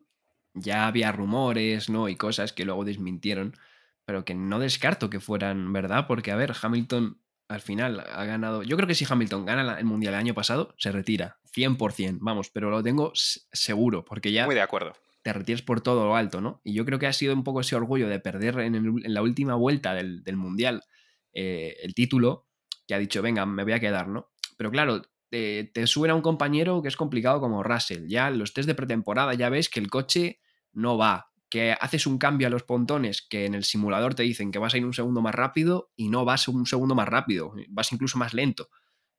ya 0.54 0.86
había 0.86 1.12
rumores, 1.12 1.88
¿no? 1.88 2.08
Y 2.08 2.16
cosas 2.16 2.52
que 2.52 2.64
luego 2.64 2.84
desmintieron, 2.84 3.56
pero 4.04 4.24
que 4.24 4.34
no 4.34 4.58
descarto 4.58 5.08
que 5.10 5.20
fueran 5.20 5.72
verdad, 5.72 6.06
porque, 6.06 6.32
a 6.32 6.36
ver, 6.36 6.52
Hamilton 6.60 7.20
al 7.48 7.60
final 7.60 8.00
ha 8.00 8.24
ganado. 8.24 8.62
Yo 8.62 8.76
creo 8.76 8.88
que 8.88 8.94
si 8.94 9.06
Hamilton 9.08 9.46
gana 9.46 9.78
el 9.78 9.84
mundial 9.84 10.14
el 10.14 10.20
año 10.20 10.34
pasado, 10.34 10.74
se 10.78 10.92
retira, 10.92 11.38
100%, 11.54 12.18
vamos, 12.20 12.50
pero 12.50 12.70
lo 12.70 12.82
tengo 12.82 13.12
seguro, 13.14 14.04
porque 14.04 14.32
ya. 14.32 14.46
Muy 14.46 14.54
de 14.54 14.62
acuerdo. 14.62 14.94
Te 15.22 15.32
retires 15.32 15.62
por 15.62 15.80
todo 15.80 16.06
lo 16.06 16.16
alto, 16.16 16.40
¿no? 16.40 16.60
Y 16.64 16.74
yo 16.74 16.84
creo 16.84 16.98
que 16.98 17.06
ha 17.06 17.12
sido 17.12 17.34
un 17.34 17.44
poco 17.44 17.60
ese 17.60 17.76
orgullo 17.76 18.08
de 18.08 18.20
perder 18.20 18.58
en, 18.60 19.02
la 19.04 19.22
última 19.22 19.54
vuelta 19.54 19.94
del, 19.94 20.22
mundial 20.36 20.84
eh, 21.32 21.76
el 21.82 21.94
título, 21.94 22.46
que 22.86 22.94
ha 22.94 22.98
dicho, 22.98 23.20
venga, 23.20 23.44
me 23.44 23.64
voy 23.64 23.72
a 23.72 23.80
quedar, 23.80 24.08
¿no? 24.08 24.30
Pero 24.58 24.70
claro, 24.70 25.02
te, 25.30 25.70
te 25.72 25.86
suena 25.86 26.14
un 26.14 26.20
compañero 26.20 26.82
que 26.82 26.88
es 26.88 26.96
complicado 26.96 27.40
como 27.40 27.62
Russell. 27.62 28.08
Ya 28.08 28.28
los 28.30 28.52
test 28.52 28.66
de 28.66 28.74
pretemporada 28.74 29.32
ya 29.34 29.48
ves 29.48 29.70
que 29.70 29.80
el 29.80 29.88
coche 29.88 30.40
no 30.72 30.98
va, 30.98 31.30
que 31.48 31.72
haces 31.80 32.06
un 32.06 32.18
cambio 32.18 32.48
a 32.48 32.50
los 32.50 32.64
pontones 32.64 33.22
que 33.22 33.46
en 33.46 33.54
el 33.54 33.64
simulador 33.64 34.14
te 34.14 34.24
dicen 34.24 34.50
que 34.50 34.58
vas 34.58 34.74
a 34.74 34.78
ir 34.78 34.84
un 34.84 34.92
segundo 34.92 35.22
más 35.22 35.34
rápido 35.34 35.92
y 35.96 36.08
no 36.08 36.24
vas 36.24 36.48
un 36.48 36.66
segundo 36.66 36.94
más 36.94 37.08
rápido, 37.08 37.54
vas 37.68 37.92
incluso 37.92 38.18
más 38.18 38.34
lento. 38.34 38.68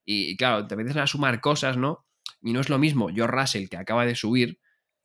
Y, 0.06 0.36
claro, 0.38 0.67
te 0.67 0.75
empiezan 0.75 1.04
a 1.04 1.08
sumar 1.08 1.39
cosas, 1.39 1.78
¿no? 1.78 2.06
Y 2.41 2.54
no 2.54 2.60
es 2.60 2.69
lo 2.69 2.80
mismo 2.80 3.10
yo 3.10 3.28
Russell 3.28 3.67
que 3.69 3.78
acaba 3.78 4.06
de 4.06 4.15
subir, 4.15 4.60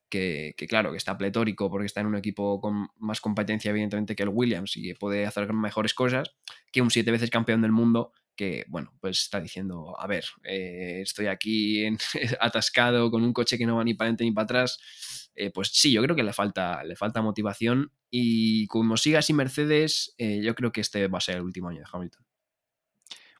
que, 0.08 0.54
que, 0.56 0.66
claro, 0.66 0.90
que 0.90 0.96
está 0.96 1.16
pletórico 1.16 1.70
porque 1.70 1.86
está 1.86 2.00
en 2.00 2.06
un 2.06 2.16
equipo 2.16 2.60
con 2.60 2.88
más 2.98 3.20
competencia 3.20 3.70
evidentemente 3.70 4.16
que 4.16 4.22
el 4.22 4.28
Williams 4.30 4.76
y 4.76 4.94
puede 4.94 5.26
hacer 5.26 5.52
mejores 5.52 5.94
cosas, 5.94 6.34
que 6.72 6.82
un 6.82 6.90
siete 6.90 7.10
veces 7.10 7.30
campeón 7.30 7.62
del 7.62 7.72
mundo 7.72 8.12
que, 8.36 8.64
bueno, 8.68 8.92
pues 9.00 9.20
está 9.22 9.40
diciendo, 9.40 9.94
a 9.98 10.06
ver, 10.06 10.24
eh, 10.44 11.00
estoy 11.02 11.26
aquí 11.26 11.84
atascado 12.40 13.10
con 13.10 13.22
un 13.22 13.32
coche 13.32 13.58
que 13.58 13.66
no 13.66 13.76
va 13.76 13.84
ni 13.84 13.94
para 13.94 14.06
adelante 14.06 14.24
ni 14.24 14.32
para 14.32 14.44
atrás, 14.44 15.30
eh, 15.34 15.50
pues 15.50 15.68
sí, 15.72 15.92
yo 15.92 16.02
creo 16.02 16.14
que 16.14 16.22
le 16.22 16.32
falta, 16.32 16.84
le 16.84 16.96
falta 16.96 17.22
motivación 17.22 17.92
y 18.10 18.66
como 18.68 18.96
siga 18.96 19.18
así 19.18 19.32
Mercedes, 19.32 20.14
eh, 20.18 20.40
yo 20.42 20.54
creo 20.54 20.72
que 20.72 20.80
este 20.80 21.08
va 21.08 21.18
a 21.18 21.20
ser 21.20 21.36
el 21.36 21.42
último 21.42 21.68
año 21.68 21.80
de 21.80 21.86
Hamilton. 21.92 22.24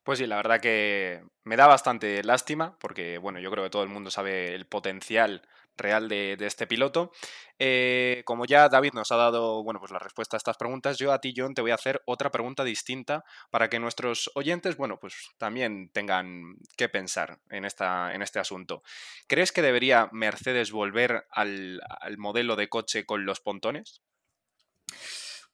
Pues 0.02 0.18
sí, 0.18 0.26
la 0.26 0.36
verdad 0.36 0.60
que 0.60 1.22
me 1.44 1.56
da 1.56 1.66
bastante 1.66 2.22
lástima 2.24 2.76
porque, 2.78 3.18
bueno, 3.18 3.40
yo 3.40 3.50
creo 3.50 3.64
que 3.64 3.70
todo 3.70 3.82
el 3.82 3.88
mundo 3.88 4.10
sabe 4.10 4.54
el 4.54 4.66
potencial 4.66 5.42
real 5.76 6.08
de, 6.08 6.36
este 6.40 6.66
piloto. 6.66 7.12
Eh, 7.58 8.22
como 8.24 8.44
ya 8.46 8.68
David 8.68 8.92
nos 8.94 9.12
ha 9.12 9.16
dado 9.16 9.62
bueno, 9.62 9.80
pues 9.80 9.92
la 9.92 9.98
respuesta 9.98 10.36
a 10.36 10.38
estas 10.38 10.56
preguntas, 10.56 10.98
yo 10.98 11.12
a 11.12 11.20
ti, 11.20 11.34
John, 11.36 11.54
te 11.54 11.62
voy 11.62 11.70
a 11.70 11.76
hacer 11.76 12.02
otra 12.06 12.30
pregunta 12.30 12.64
distinta 12.64 13.24
para 13.50 13.68
que 13.68 13.78
nuestros 13.78 14.30
oyentes, 14.34 14.76
bueno, 14.76 14.98
pues 14.98 15.14
también 15.38 15.90
tengan 15.90 16.56
que 16.76 16.88
pensar 16.88 17.38
en, 17.50 17.64
esta, 17.64 18.14
en 18.14 18.22
este 18.22 18.38
asunto. 18.38 18.82
¿Crees 19.26 19.52
que 19.52 19.62
debería 19.62 20.08
Mercedes 20.12 20.72
volver 20.72 21.26
al, 21.30 21.80
al 22.00 22.18
modelo 22.18 22.56
de 22.56 22.68
coche 22.68 23.06
con 23.06 23.24
los 23.24 23.40
pontones? 23.40 24.02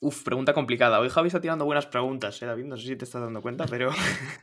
Uf, 0.03 0.23
pregunta 0.23 0.55
complicada. 0.55 0.99
Hoy 0.99 1.11
Javi 1.11 1.27
está 1.27 1.43
tirando 1.43 1.67
buenas 1.67 1.85
preguntas, 1.85 2.41
¿eh, 2.41 2.47
David? 2.47 2.65
No 2.65 2.79
sé 2.79 2.87
si 2.87 2.97
te 2.97 3.05
estás 3.05 3.21
dando 3.21 3.43
cuenta, 3.43 3.67
pero. 3.67 3.91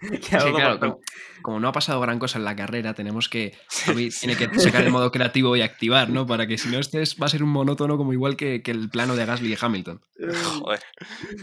como, 1.42 1.60
no 1.60 1.68
ha 1.68 1.72
pasado 1.72 2.00
gran 2.00 2.20
cosa 2.20 2.38
en 2.38 2.46
la 2.46 2.56
carrera, 2.56 2.94
tenemos 2.94 3.28
que. 3.28 3.58
Javi 3.68 4.12
tiene 4.12 4.36
que 4.36 4.48
sacar 4.60 4.84
el 4.84 4.92
modo 4.92 5.12
creativo 5.12 5.56
y 5.56 5.62
activar, 5.62 6.12
¿no? 6.12 6.28
Para 6.28 6.46
que 6.46 6.60
si 6.60 6.70
no 6.70 6.78
estés, 6.78 7.18
va 7.20 7.26
a 7.26 7.30
ser 7.30 7.42
un 7.42 7.50
monótono 7.50 7.98
como 7.98 8.14
igual 8.14 8.38
que, 8.38 8.62
el 8.66 8.90
plano 8.92 9.16
de 9.16 9.26
Gasly 9.26 9.54
y 9.54 9.58
Hamilton. 9.60 10.00
Joder, 10.60 10.80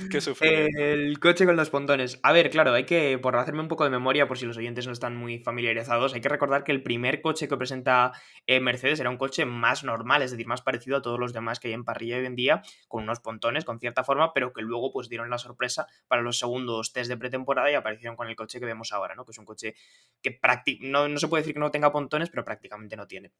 qué 0.08 0.20
sufre. 0.20 0.68
el 0.76 1.18
coche 1.18 1.44
con 1.44 1.56
los 1.56 1.70
pontones. 1.70 2.20
A 2.22 2.30
ver, 2.30 2.50
claro, 2.50 2.72
hay 2.72 2.84
que, 2.84 3.18
por 3.18 3.34
hacerme 3.34 3.62
un 3.62 3.68
poco 3.68 3.82
de 3.82 3.90
memoria, 3.90 4.28
por 4.28 4.38
si 4.38 4.46
los 4.46 4.56
oyentes 4.56 4.86
no 4.86 4.92
están 4.92 5.16
muy 5.16 5.40
familiarizados, 5.40 6.14
hay 6.14 6.20
que 6.20 6.28
recordar 6.28 6.62
que 6.62 6.70
el 6.70 6.84
primer 6.84 7.20
coche 7.20 7.48
que 7.48 7.56
presenta 7.56 8.12
eh, 8.46 8.60
Mercedes 8.60 9.00
era 9.00 9.10
un 9.10 9.16
coche 9.16 9.44
más 9.44 9.82
normal, 9.82 10.22
es 10.22 10.30
decir, 10.30 10.46
más 10.46 10.62
parecido 10.62 10.98
a 10.98 11.02
todos 11.02 11.18
los 11.18 11.32
demás 11.32 11.58
que 11.58 11.66
hay 11.66 11.74
en 11.74 11.82
parrilla 11.82 12.18
hoy 12.18 12.26
en 12.26 12.36
día, 12.36 12.62
con 12.86 13.02
unos 13.02 13.18
pontones, 13.18 13.64
con 13.64 13.80
cierta 13.80 14.03
forma, 14.04 14.32
pero 14.32 14.52
que 14.52 14.62
luego 14.62 14.92
pues 14.92 15.08
dieron 15.08 15.30
la 15.30 15.38
sorpresa 15.38 15.86
para 16.08 16.22
los 16.22 16.38
segundos 16.38 16.92
test 16.92 17.08
de 17.08 17.16
pretemporada 17.16 17.70
y 17.70 17.74
aparecieron 17.74 18.16
con 18.16 18.28
el 18.28 18.36
coche 18.36 18.60
que 18.60 18.66
vemos 18.66 18.92
ahora, 18.92 19.14
¿no? 19.14 19.24
Que 19.24 19.32
es 19.32 19.38
un 19.38 19.44
coche 19.44 19.74
que 20.22 20.38
no, 20.80 21.08
no 21.08 21.18
se 21.18 21.28
puede 21.28 21.42
decir 21.42 21.54
que 21.54 21.60
no 21.60 21.70
tenga 21.70 21.92
pontones, 21.92 22.30
pero 22.30 22.44
prácticamente 22.44 22.96
no 22.96 23.06
tiene. 23.06 23.32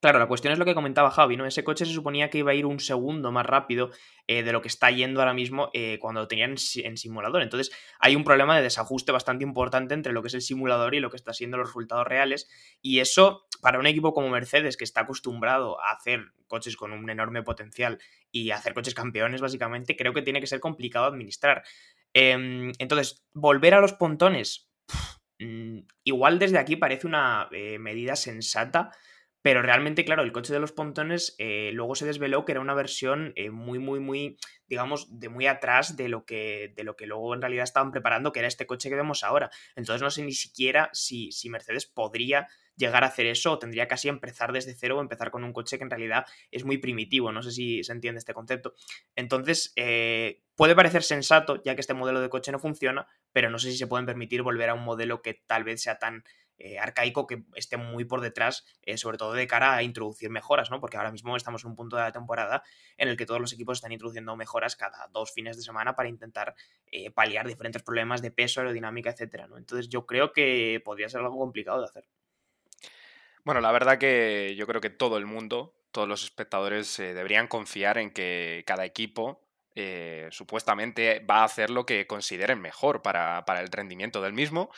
Claro, 0.00 0.18
la 0.18 0.26
cuestión 0.26 0.54
es 0.54 0.58
lo 0.58 0.64
que 0.64 0.74
comentaba 0.74 1.10
Javi, 1.10 1.36
¿no? 1.36 1.44
Ese 1.44 1.62
coche 1.62 1.84
se 1.84 1.92
suponía 1.92 2.30
que 2.30 2.38
iba 2.38 2.52
a 2.52 2.54
ir 2.54 2.64
un 2.64 2.80
segundo 2.80 3.32
más 3.32 3.44
rápido 3.44 3.90
eh, 4.26 4.42
de 4.42 4.50
lo 4.50 4.62
que 4.62 4.68
está 4.68 4.90
yendo 4.90 5.20
ahora 5.20 5.34
mismo 5.34 5.68
eh, 5.74 5.98
cuando 6.00 6.22
lo 6.22 6.28
tenían 6.28 6.54
en, 6.76 6.96
simulador. 6.96 7.42
Entonces, 7.42 7.70
hay 7.98 8.16
un 8.16 8.24
problema 8.24 8.56
de 8.56 8.62
desajuste 8.62 9.12
bastante 9.12 9.44
importante 9.44 9.92
entre 9.92 10.14
lo 10.14 10.22
que 10.22 10.28
es 10.28 10.34
el 10.34 10.40
simulador 10.40 10.94
y 10.94 11.00
lo 11.00 11.10
que 11.10 11.18
está 11.18 11.34
siendo 11.34 11.58
los 11.58 11.68
resultados 11.68 12.06
reales. 12.06 12.48
Y 12.80 13.00
eso, 13.00 13.46
para 13.60 13.78
un 13.78 13.86
equipo 13.86 14.14
como 14.14 14.30
Mercedes, 14.30 14.78
que 14.78 14.84
está 14.84 15.02
acostumbrado 15.02 15.78
a 15.82 15.92
hacer 15.92 16.32
coches 16.48 16.76
con 16.76 16.92
un 16.92 17.10
enorme 17.10 17.42
potencial 17.42 17.98
y 18.32 18.52
hacer 18.52 18.72
coches 18.72 18.94
campeones, 18.94 19.42
básicamente, 19.42 19.96
creo 19.96 20.14
que 20.14 20.22
tiene 20.22 20.40
que 20.40 20.46
ser 20.46 20.60
complicado 20.60 21.04
administrar. 21.04 21.62
Em, 22.14 22.72
entonces, 22.78 23.22
volver 23.34 23.74
a 23.74 23.82
los 23.82 23.92
pontones. 23.92 24.70
Mm, 25.40 25.80
igual 26.04 26.38
desde 26.38 26.58
aquí 26.58 26.76
parece 26.76 27.06
una 27.06 27.48
eh, 27.52 27.78
medida 27.78 28.16
sensata 28.16 28.92
pero 29.42 29.62
realmente, 29.62 30.04
claro, 30.04 30.22
el 30.22 30.32
coche 30.32 30.52
de 30.52 30.60
los 30.60 30.72
pontones 30.72 31.34
eh, 31.38 31.70
luego 31.72 31.94
se 31.94 32.06
desveló 32.06 32.44
que 32.44 32.52
era 32.52 32.60
una 32.60 32.74
versión 32.74 33.32
eh, 33.36 33.50
muy, 33.50 33.78
muy, 33.78 33.98
muy, 33.98 34.36
digamos, 34.66 35.18
de 35.18 35.28
muy 35.28 35.46
atrás 35.46 35.96
de 35.96 36.08
lo, 36.08 36.26
que, 36.26 36.72
de 36.76 36.84
lo 36.84 36.96
que 36.96 37.06
luego 37.06 37.34
en 37.34 37.40
realidad 37.40 37.64
estaban 37.64 37.90
preparando, 37.90 38.32
que 38.32 38.40
era 38.40 38.48
este 38.48 38.66
coche 38.66 38.90
que 38.90 38.96
vemos 38.96 39.24
ahora. 39.24 39.50
Entonces 39.76 40.02
no 40.02 40.10
sé 40.10 40.22
ni 40.22 40.32
siquiera 40.32 40.90
si, 40.92 41.32
si 41.32 41.48
Mercedes 41.48 41.86
podría 41.86 42.48
llegar 42.76 43.04
a 43.04 43.08
hacer 43.08 43.26
eso 43.26 43.52
o 43.52 43.58
tendría 43.58 43.88
casi 43.88 44.08
empezar 44.08 44.52
desde 44.52 44.74
cero 44.74 44.98
o 44.98 45.00
empezar 45.00 45.30
con 45.30 45.44
un 45.44 45.52
coche 45.52 45.78
que 45.78 45.84
en 45.84 45.90
realidad 45.90 46.26
es 46.50 46.64
muy 46.64 46.78
primitivo. 46.78 47.32
No 47.32 47.42
sé 47.42 47.52
si 47.52 47.84
se 47.84 47.92
entiende 47.92 48.18
este 48.18 48.34
concepto. 48.34 48.74
Entonces, 49.14 49.72
eh, 49.76 50.42
puede 50.54 50.74
parecer 50.74 51.02
sensato, 51.02 51.62
ya 51.62 51.74
que 51.74 51.80
este 51.80 51.94
modelo 51.94 52.20
de 52.20 52.28
coche 52.28 52.52
no 52.52 52.58
funciona, 52.58 53.06
pero 53.32 53.50
no 53.50 53.58
sé 53.58 53.70
si 53.70 53.78
se 53.78 53.86
pueden 53.86 54.06
permitir 54.06 54.42
volver 54.42 54.70
a 54.70 54.74
un 54.74 54.84
modelo 54.84 55.22
que 55.22 55.34
tal 55.34 55.64
vez 55.64 55.82
sea 55.82 55.98
tan 55.98 56.24
eh, 56.62 56.78
arcaico 56.78 57.26
que 57.26 57.42
esté 57.54 57.78
muy 57.78 58.04
por 58.04 58.20
detrás, 58.20 58.66
eh, 58.82 58.98
sobre 58.98 59.16
todo 59.16 59.32
de 59.32 59.46
cara 59.46 59.74
a 59.74 59.82
introducir 59.82 60.28
mejoras, 60.28 60.70
¿no? 60.70 60.78
Porque 60.78 60.98
ahora 60.98 61.10
mismo 61.10 61.34
estamos 61.34 61.64
en 61.64 61.70
un 61.70 61.76
punto 61.76 61.96
de 61.96 62.02
la 62.02 62.12
temporada 62.12 62.62
en 62.98 63.08
el 63.08 63.16
que 63.16 63.24
todos 63.24 63.40
los 63.40 63.54
equipos 63.54 63.78
están 63.78 63.92
introduciendo 63.92 64.36
mejoras 64.36 64.76
cada 64.76 65.08
dos 65.10 65.32
fines 65.32 65.56
de 65.56 65.62
semana 65.62 65.96
para 65.96 66.10
intentar 66.10 66.54
eh, 66.86 67.10
paliar 67.10 67.46
diferentes 67.46 67.82
problemas 67.82 68.20
de 68.20 68.30
peso, 68.30 68.60
aerodinámica, 68.60 69.08
etcétera, 69.08 69.46
¿no? 69.46 69.56
Entonces 69.56 69.88
yo 69.88 70.04
creo 70.04 70.32
que 70.32 70.82
podría 70.84 71.08
ser 71.08 71.22
algo 71.22 71.38
complicado 71.38 71.80
de 71.80 71.86
hacer. 71.86 72.04
Bueno, 73.42 73.62
la 73.62 73.72
verdad 73.72 73.96
que 73.96 74.54
yo 74.54 74.66
creo 74.66 74.82
que 74.82 74.90
todo 74.90 75.16
el 75.16 75.24
mundo, 75.24 75.74
todos 75.92 76.06
los 76.06 76.22
espectadores 76.24 76.94
deberían 76.98 77.48
confiar 77.48 77.96
en 77.96 78.10
que 78.10 78.64
cada 78.66 78.84
equipo 78.84 79.40
eh, 79.82 80.28
supuestamente 80.30 81.20
va 81.20 81.38
a 81.38 81.44
hacer 81.44 81.70
lo 81.70 81.86
que 81.86 82.06
consideren 82.06 82.60
mejor 82.60 83.00
para, 83.00 83.46
para 83.46 83.60
el 83.60 83.68
rendimiento 83.68 84.20
del 84.20 84.34
mismo. 84.34 84.70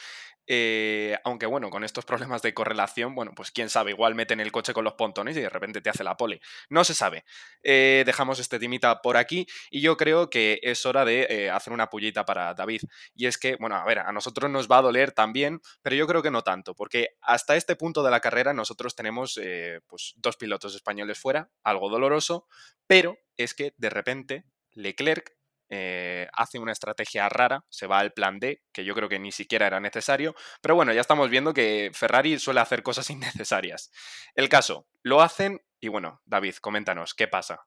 Eh, 0.46 1.16
aunque 1.24 1.46
bueno, 1.46 1.70
con 1.70 1.82
estos 1.82 2.04
problemas 2.04 2.42
de 2.42 2.54
correlación, 2.54 3.14
bueno, 3.14 3.32
pues 3.34 3.50
quién 3.50 3.68
sabe, 3.68 3.92
igual 3.92 4.14
meten 4.14 4.40
el 4.40 4.52
coche 4.52 4.72
con 4.72 4.84
los 4.84 4.94
pontones 4.94 5.36
y 5.36 5.40
de 5.40 5.48
repente 5.48 5.80
te 5.80 5.90
hace 5.90 6.04
la 6.04 6.16
pole. 6.16 6.40
No 6.68 6.84
se 6.84 6.94
sabe. 6.94 7.24
Eh, 7.62 8.02
dejamos 8.06 8.38
este 8.38 8.58
timita 8.58 9.00
por 9.02 9.16
aquí 9.16 9.46
y 9.70 9.80
yo 9.80 9.96
creo 9.96 10.30
que 10.30 10.60
es 10.62 10.86
hora 10.86 11.04
de 11.04 11.50
hacer 11.50 11.72
una 11.72 11.90
pullita 11.90 12.24
para 12.24 12.54
David. 12.54 12.82
Y 13.14 13.26
es 13.26 13.38
que, 13.38 13.56
bueno, 13.56 13.76
a 13.76 13.84
ver, 13.84 14.00
a 14.00 14.12
nosotros 14.12 14.50
nos 14.50 14.70
va 14.70 14.78
a 14.78 14.82
doler 14.82 15.12
también, 15.12 15.60
pero 15.82 15.96
yo 15.96 16.06
creo 16.06 16.22
que 16.22 16.30
no 16.30 16.42
tanto, 16.42 16.74
porque 16.74 17.16
hasta 17.20 17.56
este 17.56 17.74
punto 17.76 18.02
de 18.02 18.10
la 18.10 18.20
carrera 18.20 18.52
nosotros 18.52 18.94
tenemos 18.94 19.40
pues 19.86 20.14
dos 20.16 20.36
pilotos 20.36 20.74
españoles 20.74 21.18
fuera, 21.18 21.50
algo 21.64 21.88
doloroso, 21.88 22.46
pero 22.86 23.16
es 23.36 23.54
que 23.54 23.74
de 23.76 23.90
repente 23.90 24.44
Leclerc 24.74 25.32
eh, 25.74 26.28
hace 26.34 26.58
una 26.58 26.72
estrategia 26.72 27.28
rara, 27.30 27.64
se 27.70 27.86
va 27.86 27.98
al 27.98 28.12
plan 28.12 28.38
D, 28.38 28.62
que 28.72 28.84
yo 28.84 28.94
creo 28.94 29.08
que 29.08 29.18
ni 29.18 29.32
siquiera 29.32 29.66
era 29.66 29.80
necesario, 29.80 30.34
pero 30.60 30.74
bueno, 30.74 30.92
ya 30.92 31.00
estamos 31.00 31.30
viendo 31.30 31.54
que 31.54 31.90
Ferrari 31.94 32.38
suele 32.38 32.60
hacer 32.60 32.82
cosas 32.82 33.08
innecesarias. 33.10 33.90
El 34.34 34.48
caso, 34.50 34.86
lo 35.02 35.22
hacen 35.22 35.62
y 35.80 35.88
bueno, 35.88 36.20
David, 36.26 36.56
coméntanos, 36.60 37.14
¿qué 37.14 37.26
pasa? 37.26 37.60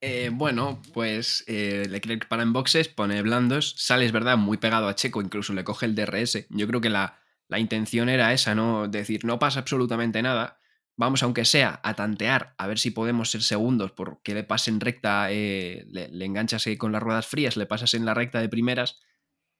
Eh, 0.00 0.30
bueno, 0.32 0.80
pues 0.92 1.42
eh, 1.48 1.86
Leclerc 1.88 2.28
para 2.28 2.44
en 2.44 2.52
boxes, 2.52 2.88
pone 2.88 3.20
blandos, 3.22 3.74
sale, 3.78 4.06
es 4.06 4.12
verdad, 4.12 4.36
muy 4.36 4.56
pegado 4.56 4.88
a 4.88 4.94
Checo, 4.94 5.20
incluso 5.20 5.52
le 5.52 5.64
coge 5.64 5.86
el 5.86 5.96
DRS. 5.96 6.46
Yo 6.50 6.68
creo 6.68 6.80
que 6.80 6.90
la, 6.90 7.18
la 7.48 7.58
intención 7.58 8.08
era 8.08 8.32
esa, 8.32 8.54
¿no? 8.54 8.86
Decir, 8.86 9.24
no 9.24 9.38
pasa 9.38 9.60
absolutamente 9.60 10.22
nada, 10.22 10.60
vamos, 10.96 11.22
aunque 11.22 11.44
sea, 11.44 11.80
a 11.82 11.94
tantear, 11.94 12.54
a 12.58 12.66
ver 12.66 12.78
si 12.78 12.90
podemos 12.90 13.30
ser 13.30 13.42
segundos, 13.42 13.92
porque 13.92 14.34
le 14.34 14.44
pasen 14.44 14.80
recta, 14.80 15.30
eh, 15.30 15.84
le, 15.90 16.08
le, 16.08 16.24
enganchas 16.24 16.66
con 16.78 16.92
las 16.92 17.02
ruedas 17.02 17.26
frías, 17.26 17.56
le 17.56 17.66
pasas 17.66 17.94
en 17.94 18.04
la 18.04 18.14
recta 18.14 18.40
de 18.40 18.48
primeras 18.48 19.00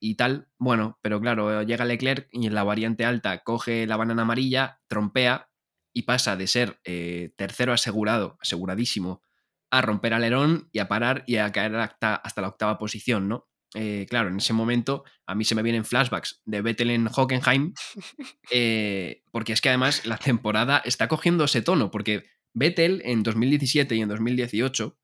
y 0.00 0.16
tal. 0.16 0.48
Bueno, 0.58 0.98
pero 1.02 1.20
claro, 1.20 1.62
llega 1.62 1.84
Leclerc 1.84 2.28
y 2.32 2.46
en 2.46 2.54
la 2.54 2.64
variante 2.64 3.04
alta 3.04 3.42
coge 3.42 3.86
la 3.86 3.96
banana 3.96 4.22
amarilla, 4.22 4.80
trompea 4.88 5.50
y 5.92 6.02
pasa 6.02 6.36
de 6.36 6.46
ser 6.46 6.80
eh, 6.84 7.32
tercero 7.36 7.72
asegurado, 7.72 8.38
aseguradísimo, 8.40 9.22
a 9.70 9.82
romper 9.82 10.14
alerón 10.14 10.68
y 10.72 10.78
a 10.80 10.88
parar 10.88 11.24
y 11.26 11.36
a 11.36 11.50
caer 11.52 11.76
hasta 11.76 12.40
la 12.40 12.48
octava 12.48 12.78
posición, 12.78 13.28
¿no? 13.28 13.48
Eh, 13.74 14.06
claro, 14.08 14.28
en 14.28 14.36
ese 14.36 14.52
momento 14.52 15.04
a 15.26 15.34
mí 15.34 15.44
se 15.44 15.54
me 15.54 15.62
vienen 15.62 15.84
flashbacks 15.84 16.40
de 16.44 16.62
Vettel 16.62 16.90
en 16.90 17.08
Hockenheim, 17.08 17.74
eh, 18.50 19.22
porque 19.30 19.52
es 19.52 19.60
que 19.60 19.68
además 19.68 20.06
la 20.06 20.18
temporada 20.18 20.82
está 20.84 21.08
cogiendo 21.08 21.44
ese 21.44 21.62
tono, 21.62 21.90
porque 21.90 22.24
Vettel 22.54 23.02
en 23.04 23.22
2017 23.22 23.96
y 23.96 24.00
en 24.00 24.08
2018 24.08 24.98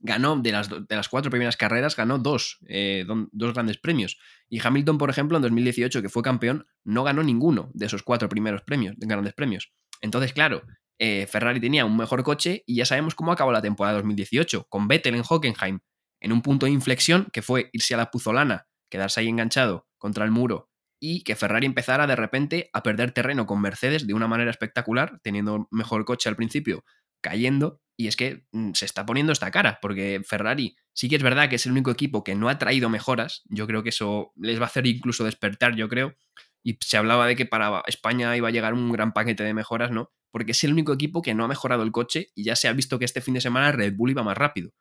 ganó 0.00 0.36
de 0.36 0.52
las, 0.52 0.68
de 0.68 0.96
las 0.96 1.08
cuatro 1.08 1.30
primeras 1.30 1.56
carreras, 1.56 1.96
ganó 1.96 2.18
dos, 2.18 2.58
eh, 2.68 3.04
dos 3.32 3.52
grandes 3.52 3.78
premios. 3.78 4.18
Y 4.48 4.64
Hamilton, 4.64 4.96
por 4.96 5.10
ejemplo, 5.10 5.36
en 5.38 5.42
2018, 5.42 6.02
que 6.02 6.08
fue 6.08 6.22
campeón, 6.22 6.66
no 6.84 7.02
ganó 7.02 7.24
ninguno 7.24 7.70
de 7.74 7.86
esos 7.86 8.04
cuatro 8.04 8.28
primeros 8.28 8.62
premios, 8.62 8.94
grandes 8.96 9.34
premios. 9.34 9.72
Entonces, 10.00 10.32
claro, 10.32 10.62
Ferrari 11.00 11.58
tenía 11.58 11.84
un 11.84 11.96
mejor 11.96 12.22
coche 12.22 12.62
y 12.64 12.76
ya 12.76 12.84
sabemos 12.84 13.16
cómo 13.16 13.32
acabó 13.32 13.50
la 13.50 13.60
temporada 13.60 13.96
2018, 13.96 14.68
con 14.68 14.86
Vettel 14.86 15.16
en 15.16 15.24
Hockenheim 15.28 15.80
en 16.20 16.32
un 16.32 16.42
punto 16.42 16.66
de 16.66 16.72
inflexión 16.72 17.28
que 17.32 17.42
fue 17.42 17.70
irse 17.72 17.94
a 17.94 17.98
la 17.98 18.10
puzolana, 18.10 18.66
quedarse 18.90 19.20
ahí 19.20 19.28
enganchado 19.28 19.86
contra 19.98 20.24
el 20.24 20.30
muro 20.30 20.68
y 21.00 21.22
que 21.22 21.36
Ferrari 21.36 21.66
empezara 21.66 22.06
de 22.06 22.16
repente 22.16 22.70
a 22.72 22.82
perder 22.82 23.12
terreno 23.12 23.46
con 23.46 23.60
Mercedes 23.60 24.06
de 24.06 24.14
una 24.14 24.26
manera 24.26 24.50
espectacular, 24.50 25.20
teniendo 25.22 25.68
mejor 25.70 26.04
coche 26.04 26.28
al 26.28 26.36
principio, 26.36 26.84
cayendo, 27.20 27.80
y 27.96 28.08
es 28.08 28.16
que 28.16 28.46
mm, 28.52 28.72
se 28.74 28.84
está 28.84 29.06
poniendo 29.06 29.32
esta 29.32 29.50
cara, 29.50 29.78
porque 29.80 30.20
Ferrari 30.26 30.76
sí 30.92 31.08
que 31.08 31.16
es 31.16 31.22
verdad 31.22 31.48
que 31.48 31.56
es 31.56 31.66
el 31.66 31.72
único 31.72 31.90
equipo 31.90 32.24
que 32.24 32.34
no 32.34 32.48
ha 32.48 32.58
traído 32.58 32.88
mejoras, 32.88 33.42
yo 33.46 33.66
creo 33.66 33.82
que 33.82 33.90
eso 33.90 34.32
les 34.36 34.58
va 34.60 34.64
a 34.64 34.68
hacer 34.68 34.86
incluso 34.86 35.24
despertar, 35.24 35.76
yo 35.76 35.88
creo, 35.88 36.16
y 36.62 36.78
se 36.80 36.96
hablaba 36.96 37.26
de 37.26 37.36
que 37.36 37.46
para 37.46 37.82
España 37.86 38.36
iba 38.36 38.48
a 38.48 38.50
llegar 38.50 38.74
un 38.74 38.90
gran 38.90 39.12
paquete 39.12 39.44
de 39.44 39.54
mejoras, 39.54 39.90
¿no? 39.90 40.10
Porque 40.30 40.52
es 40.52 40.64
el 40.64 40.72
único 40.72 40.92
equipo 40.92 41.22
que 41.22 41.34
no 41.34 41.44
ha 41.44 41.48
mejorado 41.48 41.82
el 41.82 41.92
coche 41.92 42.28
y 42.34 42.44
ya 42.44 42.56
se 42.56 42.68
ha 42.68 42.72
visto 42.72 42.98
que 42.98 43.04
este 43.04 43.20
fin 43.20 43.34
de 43.34 43.40
semana 43.40 43.72
Red 43.72 43.94
Bull 43.96 44.10
iba 44.10 44.22
más 44.22 44.36
rápido. 44.36 44.72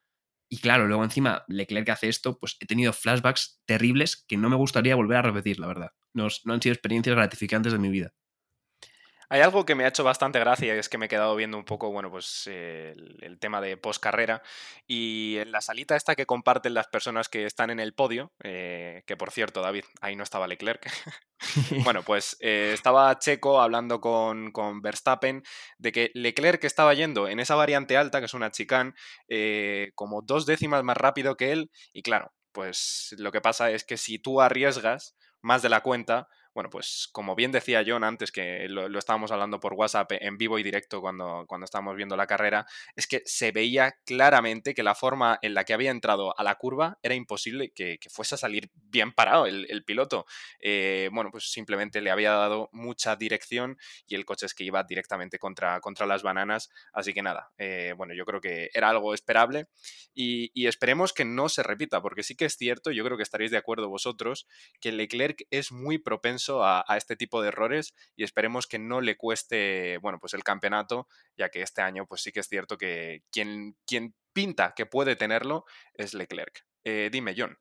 Y 0.49 0.59
claro, 0.59 0.87
luego 0.87 1.03
encima 1.03 1.43
Leclerc 1.47 1.89
hace 1.89 2.09
esto, 2.09 2.37
pues 2.39 2.57
he 2.59 2.65
tenido 2.65 2.93
flashbacks 2.93 3.61
terribles 3.65 4.15
que 4.27 4.37
no 4.37 4.49
me 4.49 4.55
gustaría 4.55 4.95
volver 4.95 5.17
a 5.17 5.21
repetir, 5.21 5.59
la 5.59 5.67
verdad. 5.67 5.91
No, 6.13 6.27
no 6.45 6.53
han 6.53 6.61
sido 6.61 6.73
experiencias 6.73 7.15
gratificantes 7.15 7.73
de 7.73 7.79
mi 7.79 7.89
vida. 7.89 8.13
Hay 9.29 9.41
algo 9.41 9.65
que 9.65 9.75
me 9.75 9.83
ha 9.83 9.89
hecho 9.89 10.05
bastante 10.05 10.39
gracia 10.39 10.73
y 10.73 10.77
es 10.77 10.87
que 10.87 10.97
me 10.97 11.07
he 11.07 11.09
quedado 11.09 11.35
viendo 11.35 11.57
un 11.57 11.65
poco, 11.65 11.91
bueno, 11.91 12.09
pues 12.09 12.43
eh, 12.49 12.95
el, 13.19 13.39
tema 13.39 13.59
de 13.59 13.75
post 13.75 14.01
carrera 14.01 14.41
y 14.87 15.37
en 15.37 15.51
la 15.51 15.59
salita 15.59 15.95
esta 15.95 16.15
que 16.15 16.25
comparten 16.25 16.73
las 16.73 16.87
personas 16.87 17.27
que 17.27 17.45
están 17.45 17.69
en 17.69 17.79
el 17.79 17.93
podio, 17.93 18.31
eh, 18.43 19.03
que 19.05 19.17
por 19.17 19.31
cierto, 19.31 19.61
David, 19.61 19.83
ahí 19.99 20.15
no 20.15 20.23
estaba 20.23 20.47
Leclerc. 20.47 20.89
bueno, 21.83 22.03
pues 22.03 22.37
eh, 22.39 22.71
estaba 22.73 23.19
Checo 23.19 23.59
hablando 23.61 23.99
con, 23.99 24.51
con, 24.51 24.81
Verstappen 24.81 25.43
de 25.77 25.91
que 25.91 26.11
Leclerc 26.13 26.63
estaba 26.63 26.93
yendo 26.93 27.27
en 27.27 27.39
esa 27.39 27.55
variante 27.55 27.97
alta, 27.97 28.19
que 28.19 28.25
es 28.25 28.33
una 28.33 28.51
chicane, 28.51 28.93
como 29.93 30.21
dos 30.21 30.45
décimas 30.45 30.83
más 30.83 30.97
rápido 30.97 31.35
que 31.35 31.51
él 31.51 31.69
y 31.91 32.01
claro, 32.01 32.31
pues 32.53 33.13
lo 33.17 33.31
que 33.31 33.41
pasa 33.41 33.71
es 33.71 33.83
que 33.83 33.97
si 33.97 34.19
tú 34.19 34.41
arriesgas 34.41 35.15
más 35.41 35.61
de 35.61 35.69
la 35.69 35.81
cuenta, 35.81 36.27
bueno, 36.57 36.71
pues 36.71 37.07
como 37.11 37.35
bien 37.35 37.51
decía 37.51 37.83
John 37.85 38.03
antes, 38.03 38.31
que 38.31 38.67
lo, 38.67 38.87
estábamos 38.97 39.31
hablando 39.31 39.59
por 39.59 39.73
WhatsApp 39.73 40.13
en 40.13 40.39
vivo 40.39 40.57
y 40.57 40.63
directo 40.63 41.01
cuando, 41.01 41.45
cuando 41.47 41.65
estábamos 41.65 41.95
viendo 41.95 42.17
la 42.17 42.25
carrera, 42.25 42.65
es 42.95 43.05
que 43.05 43.21
se 43.25 43.51
veía 43.51 43.91
claramente 44.07 44.73
que 44.73 44.81
la 44.81 44.95
forma 44.95 45.37
en 45.43 45.53
la 45.53 45.65
que 45.65 45.75
había 45.75 45.91
entrado 45.91 46.33
a 46.35 46.41
la 46.43 46.55
curva 46.55 46.97
era 47.03 47.13
imposible 47.13 47.69
que, 47.75 47.99
fuese 48.09 48.33
a 48.33 48.39
salir 48.39 48.71
bien 48.73 49.11
parado 49.11 49.45
el, 49.45 49.83
piloto. 49.85 50.25
Eh, 50.59 51.11
bueno, 51.13 51.29
pues 51.29 51.51
simplemente 51.51 52.01
le 52.01 52.09
había 52.09 52.31
dado 52.31 52.69
mucha 52.71 53.15
dirección 53.15 53.77
y 54.07 54.15
el 54.15 54.25
coche 54.25 54.47
es 54.47 54.55
que 54.55 54.63
iba 54.63 54.83
directamente 54.83 55.37
contra, 55.37 55.79
contra 55.79 56.07
las 56.07 56.23
bananas. 56.23 56.71
Así 56.91 57.13
que 57.13 57.21
nada, 57.21 57.51
eh, 57.59 57.93
bueno, 57.95 58.15
yo 58.15 58.25
creo 58.25 58.41
que 58.41 58.71
era 58.73 58.89
algo 58.89 59.13
esperable 59.13 59.67
y, 60.17 60.65
esperemos 60.65 61.13
que 61.13 61.25
no 61.25 61.47
se 61.47 61.61
repita, 61.61 62.01
porque 62.01 62.23
sí 62.23 62.35
que 62.35 62.45
es 62.45 62.57
cierto, 62.57 62.91
yo 62.91 63.05
creo 63.05 63.15
que 63.15 63.23
estaréis 63.23 63.51
de 63.51 63.57
acuerdo 63.57 63.87
vosotros, 63.87 64.47
que 64.81 64.91
Leclerc 64.91 65.45
es 65.51 65.71
muy 65.71 65.99
propenso 65.99 66.46
a, 66.49 66.83
este 66.97 67.15
tipo 67.15 67.41
de 67.41 67.49
errores 67.49 67.93
y 68.15 68.23
esperemos 68.23 68.67
que 68.67 68.79
no 68.79 69.01
le 69.01 69.17
cueste, 69.17 69.97
bueno, 69.99 70.19
pues 70.19 70.33
el 70.33 70.43
campeonato, 70.43 71.07
ya 71.37 71.49
que 71.49 71.61
este 71.61 71.81
año 71.81 72.05
pues 72.05 72.21
sí 72.21 72.31
que 72.31 72.39
es 72.39 72.47
cierto 72.47 72.77
que 72.77 73.23
quien, 73.31 73.75
quien 73.85 74.15
pinta 74.33 74.73
que 74.75 74.85
puede 74.85 75.15
tenerlo 75.15 75.65
es 75.93 76.13
Leclerc. 76.13 76.65
Eh, 76.83 77.09
dime, 77.11 77.35
John. 77.37 77.57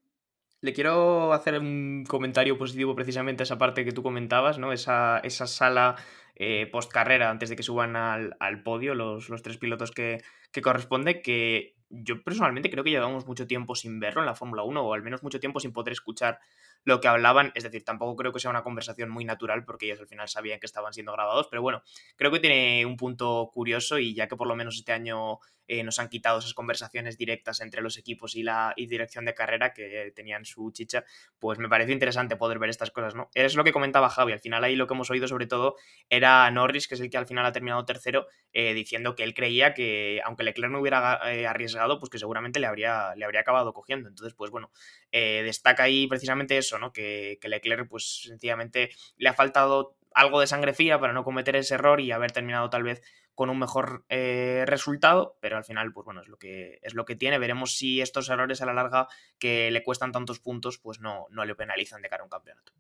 Le 0.63 0.73
quiero 0.73 1.33
hacer 1.33 1.59
un 1.59 2.05
comentario 2.09 2.57
positivo 2.57 2.95
precisamente 2.95 3.43
a 3.43 3.45
esa 3.45 3.59
parte 3.59 3.85
que 3.85 3.93
tú 3.93 4.03
comentabas, 4.03 4.59
¿no? 4.59 4.73
Esa, 4.73 5.19
esa 5.19 5.47
sala 5.47 5.97
eh, 6.35 6.67
post 6.73 6.91
carrera 6.91 7.31
antes 7.31 7.49
de 7.49 7.57
que 7.57 7.63
suban 7.63 7.95
al, 7.97 8.63
podio 8.63 8.95
los, 8.95 9.29
los, 9.29 9.43
tres 9.43 9.59
pilotos 9.59 9.91
que, 9.91 10.23
que 10.53 10.63
corresponde, 10.63 11.23
que 11.23 11.77
yo 11.89 12.23
personalmente 12.23 12.71
creo 12.71 12.85
que 12.85 12.91
llevamos 12.91 13.27
mucho 13.27 13.47
tiempo 13.47 13.75
sin 13.75 14.01
verlo 14.01 14.23
en 14.23 14.27
la 14.27 14.35
Fórmula 14.35 14.63
1, 14.63 14.81
o 14.83 14.95
al 14.95 15.03
menos 15.03 15.23
mucho 15.23 15.41
tiempo 15.41 15.61
sin 15.61 15.73
poder 15.73 15.93
escuchar 15.93 16.41
lo 16.87 17.01
que 17.01 17.09
hablaban. 17.09 17.53
Es 17.55 17.65
decir, 17.65 17.85
tampoco 17.85 18.17
creo 18.17 18.33
que 18.33 18.41
sea 18.41 18.51
una 18.51 18.63
conversación 18.63 19.11
muy 19.11 19.25
natural, 19.25 19.65
porque 19.65 19.87
ellos 19.87 20.01
al 20.01 20.07
final 20.07 20.29
sabían 20.29 20.61
que 20.61 20.67
estaban 20.67 20.95
siendo 20.95 21.13
grabados, 21.13 21.49
pero 21.51 21.61
bueno, 21.61 21.83
creo 22.17 22.31
que 22.31 22.39
tiene 22.39 22.87
un 22.87 22.97
punto 22.97 23.51
curioso 23.53 23.99
y 23.99 24.15
ya 24.15 24.29
que 24.29 24.37
por 24.37 24.47
lo 24.47 24.55
menos 24.55 24.77
este 24.77 24.93
año 24.93 25.41
eh, 25.69 25.83
nos 25.83 25.99
han 25.99 26.09
quitado 26.09 26.39
esas 26.39 26.55
conversaciones 26.55 27.19
directas 27.19 27.61
entre 27.61 27.83
los 27.83 27.99
equipos 27.99 28.37
y 28.37 28.45
la 28.45 28.73
dirección 28.77 29.25
de 29.25 29.35
carrera 29.35 29.73
que 29.73 30.13
tenían 30.15 30.45
su 30.45 30.71
chicha, 30.71 31.05
pues 31.41 31.59
me 31.59 31.69
parece 31.69 31.93
interesante 31.93 32.37
poder 32.37 32.61
ver 32.61 32.71
estas 32.71 32.93
cosas, 32.93 33.17
¿no? 33.17 33.31
Es 33.35 33.57
lo 33.57 33.65
que 33.65 33.73
comentaba 33.73 34.09
Javi, 34.09 34.33
al 34.33 34.41
final 34.41 34.63
ahí 34.63 34.77
lo 34.77 34.87
que 34.87 34.95
hemos 34.95 35.11
oído 35.11 35.27
sobre 35.27 35.47
todo 35.49 35.75
era 36.09 36.49
Norris, 36.53 36.87
que 36.87 36.95
es 36.95 37.01
el 37.01 37.11
que 37.11 37.19
al 37.19 37.27
final 37.27 37.45
ha 37.45 37.53
terminado 37.53 37.85
tercero, 37.85 38.29
eh, 38.53 38.75
diciendo 38.75 39.17
que 39.17 39.25
él 39.25 39.35
creía 39.35 39.75
que 39.75 40.21
aunque 40.25 40.45
Leclerc 40.45 40.71
no 40.71 40.81
hubiera 40.81 41.21
eh, 41.33 41.49
arriesgado, 41.49 41.99
pues 41.99 42.11
que 42.11 42.21
seguramente 42.21 42.61
le 42.61 42.67
habría, 42.67 43.17
le 43.17 43.25
habría 43.25 43.41
acabado 43.41 43.73
cogiendo. 43.73 44.09
Entonces, 44.09 44.35
pues 44.35 44.53
bueno, 44.53 44.71
destaca 45.11 45.83
ahí 45.83 46.07
precisamente 46.07 46.57
eso, 46.57 46.76
Que, 46.93 47.39
Leclerc 47.43 47.89
pues 47.89 48.23
sencillamente 48.25 48.91
le 49.17 49.29
ha 49.29 49.35
faltado 49.35 49.97
algo 50.15 50.41
de 50.41 50.47
sangre 50.47 50.73
fría 50.73 50.99
para 50.99 51.13
no 51.13 51.25
cometer 51.25 51.57
ese 51.57 51.75
error 51.75 52.01
y 52.01 52.13
haber 52.13 52.33
terminado 52.33 52.71
tal 52.71 52.83
vez 52.83 53.03
con 53.35 53.51
un 53.51 53.59
mejor 53.59 54.07
eh, 54.09 54.65
resultado, 54.67 55.37
pero 55.43 55.59
al 55.59 55.65
final, 55.65 55.93
pues 55.93 56.07
bueno, 56.07 56.23
es 56.23 56.29
lo 56.29 56.39
que 56.39 56.79
es 56.83 56.95
lo 56.95 57.05
que 57.05 57.17
tiene. 57.17 57.39
Veremos 57.39 57.77
si 57.77 58.01
estos 58.01 58.31
errores 58.31 58.63
a 58.63 58.67
la 58.67 58.73
larga 58.73 59.09
que 59.39 59.71
le 59.71 59.83
cuestan 59.83 60.13
tantos 60.13 60.41
puntos, 60.41 60.79
pues 60.79 61.01
no, 61.01 61.27
no 61.31 61.45
le 61.45 61.55
penalizan 61.55 62.01
de 62.01 62.09
cara 62.09 62.23
a 62.23 62.25
un 62.25 62.31
campeonato. 62.31 62.73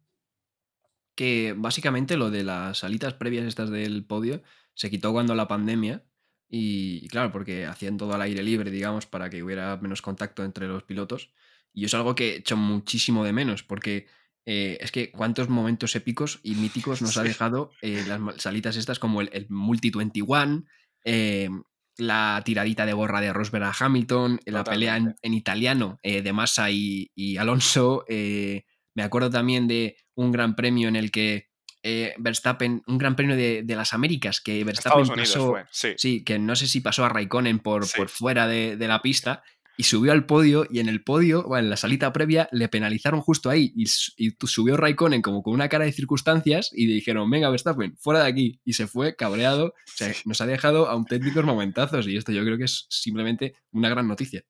Que 1.14 1.54
básicamente 1.56 2.16
lo 2.16 2.30
de 2.30 2.42
las 2.42 2.78
salitas 2.78 3.14
previas 3.14 3.46
estas 3.46 3.70
del 3.70 4.04
podio 4.04 4.42
se 4.74 4.90
quitó 4.90 5.12
cuando 5.12 5.34
la 5.34 5.48
pandemia. 5.48 6.04
Y, 6.48 7.08
claro, 7.08 7.32
porque 7.32 7.66
hacían 7.66 7.96
todo 7.96 8.14
al 8.14 8.22
aire 8.22 8.42
libre, 8.42 8.70
digamos, 8.70 9.06
para 9.06 9.28
que 9.30 9.42
hubiera 9.42 9.76
menos 9.78 10.00
contacto 10.00 10.44
entre 10.44 10.68
los 10.68 10.84
pilotos. 10.84 11.32
Y 11.76 11.84
es 11.84 11.92
algo 11.92 12.14
que 12.14 12.30
he 12.30 12.36
hecho 12.36 12.56
muchísimo 12.56 13.22
de 13.22 13.34
menos, 13.34 13.62
porque 13.62 14.06
eh, 14.46 14.78
es 14.80 14.90
que 14.90 15.10
cuántos 15.10 15.50
momentos 15.50 15.94
épicos 15.94 16.40
y 16.42 16.54
míticos 16.54 17.02
nos 17.02 17.18
ha 17.18 17.22
dejado 17.22 17.70
eh, 17.82 18.02
las 18.08 18.18
salitas 18.40 18.76
estas 18.76 18.98
como 18.98 19.20
el, 19.20 19.46
Multi 19.50 19.90
21, 19.90 20.64
eh, 21.04 21.50
la 21.98 22.40
tiradita 22.46 22.86
de 22.86 22.94
gorra 22.94 23.20
de 23.20 23.34
Rosberg 23.34 23.64
a 23.64 23.74
Hamilton, 23.78 24.40
la 24.46 24.64
pelea 24.64 24.96
en, 24.96 25.34
italiano 25.34 26.00
eh, 26.02 26.22
de 26.22 26.32
Massa 26.32 26.70
y, 26.70 27.36
Alonso. 27.36 28.06
Me 28.08 29.02
acuerdo 29.02 29.28
también 29.28 29.68
de 29.68 29.98
un 30.14 30.32
gran 30.32 30.56
premio 30.56 30.88
en 30.88 30.96
el 30.96 31.10
que 31.10 31.50
eh, 31.88 32.14
Verstappen, 32.18 32.82
un 32.88 32.98
gran 32.98 33.14
premio 33.14 33.36
de, 33.36 33.64
las 33.68 33.92
Américas, 33.92 34.40
que 34.40 34.64
Verstappen 34.64 35.06
pasó, 35.06 35.54
sí. 35.70 36.24
que 36.24 36.36
no 36.36 36.56
sé 36.56 36.66
si 36.66 36.80
pasó 36.80 37.04
a 37.04 37.08
Raikkonen 37.08 37.60
por, 37.60 37.86
por 37.96 38.08
fuera 38.08 38.48
de, 38.48 38.76
de, 38.76 38.88
la 38.88 39.02
pista 39.02 39.44
y 39.76 39.84
subió 39.84 40.12
al 40.12 40.26
podio 40.26 40.66
y 40.70 40.80
en 40.80 40.88
el 40.88 41.02
podio, 41.02 41.42
bueno, 41.44 41.64
en 41.64 41.70
la 41.70 41.76
salita 41.76 42.12
previa, 42.12 42.48
le 42.52 42.68
penalizaron 42.68 43.20
justo 43.20 43.50
ahí 43.50 43.72
y, 43.76 43.86
subió 44.46 44.76
Raikkonen 44.76 45.22
como 45.22 45.42
con 45.42 45.54
una 45.54 45.68
cara 45.68 45.84
de 45.84 45.92
circunstancias 45.92 46.70
y 46.72 46.86
dijeron, 46.86 47.28
venga 47.30 47.50
Verstappen, 47.50 47.96
fuera 47.98 48.22
de 48.22 48.28
aquí. 48.28 48.60
Y 48.64 48.74
se 48.74 48.86
fue 48.86 49.16
cabreado, 49.16 49.66
o 49.66 49.72
sea, 49.96 50.12
nos 50.24 50.40
ha 50.40 50.46
dejado 50.46 50.88
auténticos 50.88 51.44
momentazos 51.44 52.06
y 52.06 52.16
esto 52.16 52.32
yo 52.32 52.42
creo 52.44 52.58
que 52.58 52.64
es 52.64 52.86
simplemente 52.88 53.54
una 53.72 53.88
gran 53.88 54.08
noticia. 54.08 54.44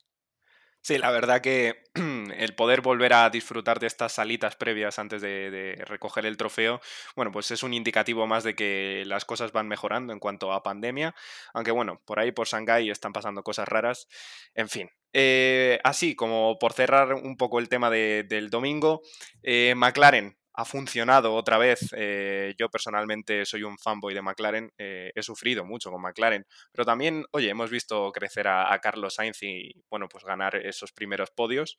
Sí, 0.86 0.98
la 0.98 1.10
verdad 1.10 1.40
que 1.40 1.82
el 2.38 2.54
poder 2.54 2.80
volver 2.80 3.12
a 3.12 3.28
disfrutar 3.28 3.80
de 3.80 3.88
estas 3.88 4.12
salitas 4.12 4.54
previas 4.54 5.00
antes 5.00 5.20
de, 5.20 5.82
recoger 5.84 6.24
el 6.26 6.36
trofeo, 6.36 6.80
bueno, 7.16 7.32
pues 7.32 7.50
es 7.50 7.64
un 7.64 7.74
indicativo 7.74 8.28
más 8.28 8.44
de 8.44 8.54
que 8.54 9.02
las 9.04 9.24
cosas 9.24 9.50
van 9.50 9.66
mejorando 9.66 10.12
en 10.12 10.20
cuanto 10.20 10.52
a 10.52 10.62
pandemia, 10.62 11.16
aunque 11.54 11.72
bueno, 11.72 12.00
por 12.04 12.20
ahí 12.20 12.30
por 12.30 12.46
Shanghái 12.46 12.88
están 12.88 13.12
pasando 13.12 13.42
cosas 13.42 13.66
raras, 13.66 14.06
en 14.54 14.68
fin. 14.68 14.88
Eh, 15.12 15.80
así 15.82 16.14
como 16.14 16.56
por 16.60 16.72
cerrar 16.72 17.14
un 17.14 17.36
poco 17.36 17.58
el 17.58 17.68
tema 17.68 17.90
del 17.90 18.48
domingo, 18.48 19.02
eh, 19.42 19.74
McLaren 19.74 20.38
ha 20.56 20.64
funcionado 20.64 21.34
otra 21.34 21.58
vez. 21.58 21.94
Eh, 21.96 22.54
yo 22.58 22.70
personalmente 22.70 23.44
soy 23.44 23.62
un 23.62 23.78
fanboy 23.78 24.14
de 24.14 24.22
McLaren, 24.22 24.72
eh, 24.78 25.12
he 25.14 25.22
sufrido 25.22 25.64
mucho 25.64 25.90
con 25.90 26.00
McLaren, 26.00 26.46
pero 26.72 26.84
también, 26.84 27.26
oye, 27.32 27.50
hemos 27.50 27.70
visto 27.70 28.10
crecer 28.10 28.48
a, 28.48 28.76
Carlos 28.80 29.14
Sainz 29.14 29.42
y, 29.42 29.72
bueno, 29.90 30.08
pues 30.08 30.24
ganar 30.24 30.56
esos 30.56 30.92
primeros 30.92 31.30
podios. 31.30 31.78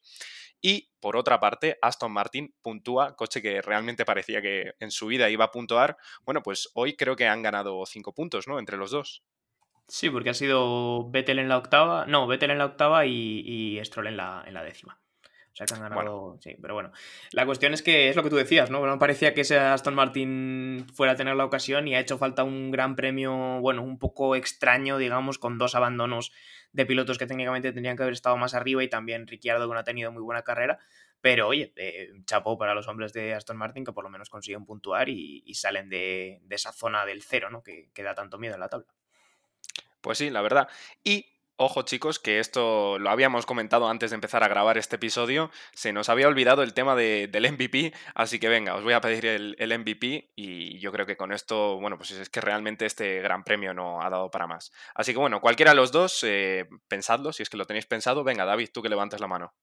Y 0.62 0.90
por 1.00 1.18
otra 1.18 1.40
parte, 1.40 1.78
Aston 1.82 2.12
Martin 2.12 2.54
puntúa, 2.62 3.16
coche 3.16 3.42
que 3.42 3.62
realmente 3.62 4.06
parecía 4.06 4.42
que 4.42 4.74
en 4.80 4.92
su 4.92 5.08
vida 5.08 5.30
iba 5.30 5.46
a 5.46 5.52
puntuar. 5.52 5.98
Bueno, 6.24 6.44
pues 6.44 6.70
hoy 6.74 6.96
creo 6.96 7.16
que 7.16 7.28
han 7.28 7.42
ganado 7.42 7.86
cinco 7.86 8.14
puntos, 8.14 8.48
¿no? 8.48 8.60
Entre 8.60 8.78
los 8.78 8.92
dos. 8.92 9.24
Sí, 9.88 10.10
porque 10.10 10.32
ha 10.32 10.34
sido 10.34 11.10
Vettel 11.10 11.40
en 11.40 11.50
la 11.50 11.58
octava, 11.58 12.06
no, 12.06 12.28
Vettel 12.28 12.52
en 12.52 12.58
la 12.58 12.66
octava 12.66 13.06
y, 13.06 13.42
y 13.46 13.86
Stroll 13.86 14.08
en 14.08 14.18
la, 14.18 14.44
en 14.46 14.54
la 14.54 14.64
décima. 14.64 15.00
O 15.58 15.66
sea 15.66 15.66
que 15.66 15.74
han 15.74 15.90
ganado. 15.90 16.38
Sí, 16.40 16.56
pero 16.62 16.76
bueno. 16.76 16.92
La 17.32 17.48
cuestión 17.48 17.74
es 17.74 17.82
que 17.82 18.10
es 18.10 18.16
lo 18.16 18.22
que 18.22 18.30
tú 18.30 18.36
decías, 18.36 18.70
¿no? 18.70 18.86
No 18.86 19.00
parecía 19.00 19.34
que 19.34 19.42
ese 19.42 19.58
Aston 19.58 19.96
Martin 19.96 20.86
fuera 20.94 21.14
a 21.14 21.16
tener 21.16 21.36
la 21.36 21.46
ocasión 21.46 21.88
y 21.88 21.96
ha 21.96 22.00
hecho 22.00 22.20
falta 22.20 22.44
un 22.44 22.70
gran 22.70 22.96
premio, 22.96 23.60
bueno, 23.60 23.82
un 23.82 23.98
poco 23.98 24.36
extraño, 24.36 25.00
digamos, 25.00 25.40
con 25.40 25.58
dos 25.58 25.74
abandonos 25.74 26.32
de 26.74 26.86
pilotos 26.86 27.18
que 27.18 27.26
técnicamente 27.26 27.74
tendrían 27.74 27.98
que 27.98 28.04
haber 28.04 28.14
estado 28.14 28.38
más 28.38 28.54
arriba 28.54 28.84
y 28.84 28.88
también 28.88 29.26
Ricciardo 29.26 29.68
que 29.68 29.74
no 29.74 29.80
ha 29.80 29.84
tenido 29.84 30.12
muy 30.12 30.22
buena 30.22 30.44
carrera. 30.44 30.78
Pero 31.22 31.48
oye, 31.48 31.74
eh, 31.76 32.12
chapó 32.26 32.60
para 32.60 32.76
los 32.76 32.88
hombres 32.88 33.12
de 33.12 33.34
Aston 33.34 33.58
Martin 33.58 33.84
que 33.84 33.94
por 33.94 34.04
lo 34.04 34.12
menos 34.12 34.30
consiguen 34.30 34.64
puntuar 34.64 35.10
y, 35.10 35.52
salen 35.56 35.90
de, 35.90 36.40
esa 36.52 36.72
zona 36.72 37.04
del 37.04 37.24
cero, 37.24 37.50
¿no? 37.50 37.64
Que, 37.64 37.90
que 37.96 38.04
da 38.04 38.14
tanto 38.14 38.38
miedo 38.38 38.54
en 38.54 38.60
la 38.60 38.70
tabla. 38.70 38.86
Pues 40.02 40.20
sí, 40.20 40.30
la 40.30 40.44
verdad. 40.44 40.70
Y 41.04 41.26
Ojo 41.60 41.82
chicos, 41.82 42.20
que 42.20 42.38
esto 42.38 43.00
lo 43.00 43.10
habíamos 43.10 43.48
comentado 43.48 43.90
antes 43.90 44.12
de 44.12 44.16
empezar 44.16 44.44
a 44.44 44.48
grabar 44.48 44.78
este 44.78 44.98
episodio, 44.98 45.50
se 45.74 45.92
nos 45.92 46.08
había 46.08 46.28
olvidado 46.28 46.62
el 46.62 46.76
tema 46.76 46.96
del 46.96 47.52
MVP, 47.52 47.94
así 48.14 48.38
que 48.38 48.48
venga, 48.48 48.76
os 48.76 48.84
voy 48.84 48.94
a 48.94 49.02
pedir 49.02 49.26
el, 49.26 49.80
MVP 49.80 50.34
y 50.36 50.78
yo 50.78 50.92
creo 50.92 51.08
que 51.08 51.18
con 51.18 51.34
esto, 51.34 51.80
bueno, 51.80 51.98
pues 51.98 52.12
es 52.12 52.30
que 52.30 52.42
realmente 52.42 52.86
este 52.86 53.22
gran 53.24 53.44
premio 53.44 53.74
no 53.74 54.04
ha 54.04 54.10
dado 54.12 54.30
para 54.30 54.46
más. 54.46 54.72
Así 54.94 55.14
que 55.14 55.18
bueno, 55.18 55.42
cualquiera 55.42 55.72
de 55.72 55.78
los 55.78 55.92
dos, 55.92 56.24
eh, 56.24 56.70
pensadlo, 56.88 57.34
si 57.34 57.42
es 57.42 57.50
que 57.50 57.58
lo 57.58 57.66
tenéis 57.66 57.88
pensado, 57.88 58.24
venga 58.24 58.46
David, 58.46 58.70
tú 58.72 58.84
que 58.84 58.90
levantes 58.90 59.20
la 59.20 59.28
mano. 59.28 59.56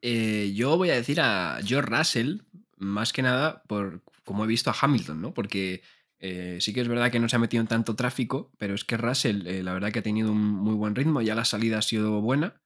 Eh, 0.00 0.52
yo 0.54 0.78
voy 0.78 0.88
a 0.88 0.94
decir 0.94 1.20
a 1.20 1.58
George 1.62 1.94
Russell, 1.94 2.38
más 2.78 3.12
que 3.12 3.20
nada 3.20 3.62
por 3.64 4.00
como 4.24 4.44
he 4.44 4.48
visto 4.48 4.70
a 4.70 4.76
Hamilton, 4.80 5.20
¿no? 5.20 5.34
Porque 5.34 5.82
eh, 6.24 6.58
sí 6.60 6.72
que 6.72 6.80
es 6.80 6.86
verdad 6.86 7.10
que 7.10 7.18
no 7.18 7.28
se 7.28 7.34
ha 7.34 7.40
metido 7.40 7.60
en 7.60 7.66
tanto 7.66 7.96
tráfico, 7.96 8.52
pero 8.56 8.74
es 8.74 8.84
que 8.84 8.96
Russell, 8.96 9.44
eh, 9.48 9.64
la 9.64 9.72
verdad 9.72 9.90
que 9.90 9.98
ha 9.98 10.02
tenido 10.04 10.30
un 10.30 10.40
muy 10.40 10.74
buen 10.74 10.94
ritmo, 10.94 11.20
ya 11.20 11.34
la 11.34 11.44
salida 11.44 11.78
ha 11.78 11.82
sido 11.82 12.20
buena. 12.20 12.62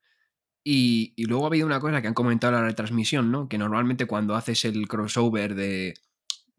Y, 0.63 1.15
luego 1.25 1.45
ha 1.45 1.47
habido 1.47 1.65
una 1.65 1.79
cosa 1.79 2.01
que 2.01 2.07
han 2.07 2.13
comentado 2.13 2.53
en 2.53 2.61
la 2.61 2.67
retransmisión, 2.67 3.31
¿no? 3.31 3.49
Que 3.49 3.57
normalmente 3.57 4.05
cuando 4.05 4.35
haces 4.35 4.63
el 4.65 4.87
crossover 4.87 5.55
de, 5.55 5.95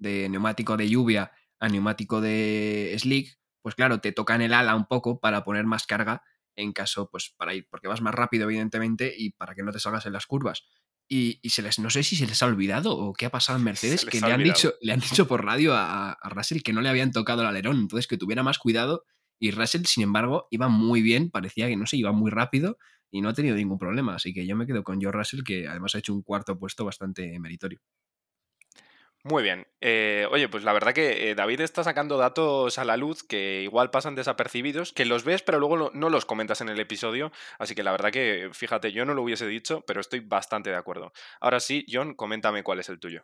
neumático 0.00 0.76
de 0.76 0.88
lluvia 0.88 1.32
a 1.61 1.68
neumático 1.68 2.20
de 2.20 2.96
slick, 2.98 3.38
pues 3.62 3.76
claro, 3.76 4.00
te 4.00 4.12
toca 4.12 4.34
en 4.34 4.42
el 4.42 4.54
ala 4.54 4.74
un 4.74 4.87
poco 4.87 5.20
para 5.20 5.44
poner 5.44 5.66
más 5.66 5.87
carga 5.87 6.22
en 6.56 6.72
caso, 6.72 7.08
pues 7.11 7.32
para 7.37 7.54
ir, 7.54 7.68
porque 7.70 7.87
vas 7.87 8.00
más 8.00 8.14
rápido, 8.14 8.44
evidentemente, 8.44 9.14
y 9.16 9.30
para 9.30 9.54
que 9.54 9.62
no 9.62 9.70
te 9.70 9.78
salgas 9.78 10.06
en 10.06 10.14
las 10.14 10.26
curvas. 10.26 10.64
Y, 11.11 11.40
se 11.49 11.62
les, 11.62 11.79
no 11.79 11.88
sé 11.88 12.03
si 12.03 12.16
se 12.16 12.27
les 12.27 12.42
ha 12.42 12.47
olvidado 12.47 12.94
o 12.97 13.14
qué 13.14 13.27
ha 13.27 13.31
pasado 13.31 13.59
en 13.59 13.64
Mercedes, 13.64 14.05
que 14.05 14.21
le 14.21 14.33
han, 14.33 14.42
dicho, 14.42 14.75
le 14.83 14.92
han 14.92 15.01
dicho 15.01 15.27
por 15.27 15.44
radio 15.44 15.75
a, 15.75 16.18
Russell 16.25 16.62
que 16.62 16.73
no 16.73 16.83
le 16.83 16.88
habían 16.88 17.12
tocado 17.12 17.42
el 17.42 17.49
alerón, 17.49 17.79
entonces 17.79 18.07
que 18.07 18.18
tuviera 18.18 18.42
más 18.42 18.59
cuidado. 18.59 19.05
Y 19.40 19.53
Russell, 19.53 19.85
sin 19.85 20.03
embargo, 20.03 20.49
iba 20.51 20.68
muy 20.68 21.01
bien, 21.01 21.31
parecía 21.31 21.68
que 21.68 21.77
no 21.77 21.87
sé, 21.87 21.97
iba 21.97 22.12
muy 22.12 22.31
rápido 22.31 22.77
y 23.11 23.21
no 23.21 23.29
ha 23.29 23.35
tenido 23.35 23.57
ningún 23.57 23.79
problema. 23.79 24.16
Así 24.16 24.35
que 24.35 24.47
yo 24.47 24.57
me 24.57 24.66
quedo 24.66 24.83
con 24.85 25.01
George 25.01 25.18
Russell, 25.18 25.44
que 25.44 25.68
además 25.68 25.94
ha 25.94 25.99
hecho 25.99 26.12
un 26.12 26.23
cuarto 26.23 26.59
puesto 26.59 26.85
bastante 26.85 27.38
meritorio. 27.38 27.81
Muy 29.28 29.42
bien. 29.42 29.66
Eh, 29.82 30.26
oye, 30.30 30.48
pues 30.48 30.64
la 30.64 30.72
verdad 30.72 30.94
que 30.94 31.30
eh, 31.30 31.34
David 31.34 31.60
está 31.60 31.84
sacando 31.84 32.16
datos 32.16 32.78
a 32.78 32.84
la 32.86 32.96
luz 32.96 33.22
que 33.22 33.60
igual 33.62 33.90
pasan 33.90 34.14
desapercibidos, 34.14 34.94
que 34.94 35.04
los 35.04 35.22
ves 35.24 35.42
pero 35.42 35.58
luego 35.58 35.90
no 35.92 36.08
los 36.08 36.24
comentas 36.24 36.62
en 36.62 36.70
el 36.70 36.80
episodio, 36.80 37.30
así 37.58 37.74
que 37.74 37.82
la 37.82 37.92
verdad 37.92 38.10
que, 38.10 38.48
fíjate, 38.54 38.90
yo 38.90 39.04
no 39.04 39.12
lo 39.12 39.22
hubiese 39.22 39.46
dicho, 39.46 39.82
pero 39.86 40.00
estoy 40.00 40.20
bastante 40.20 40.70
de 40.70 40.76
acuerdo. 40.76 41.12
Ahora 41.40 41.60
sí, 41.60 41.84
John, 41.92 42.14
coméntame 42.14 42.62
cuál 42.62 42.78
es 42.78 42.88
el 42.88 42.98
tuyo. 42.98 43.22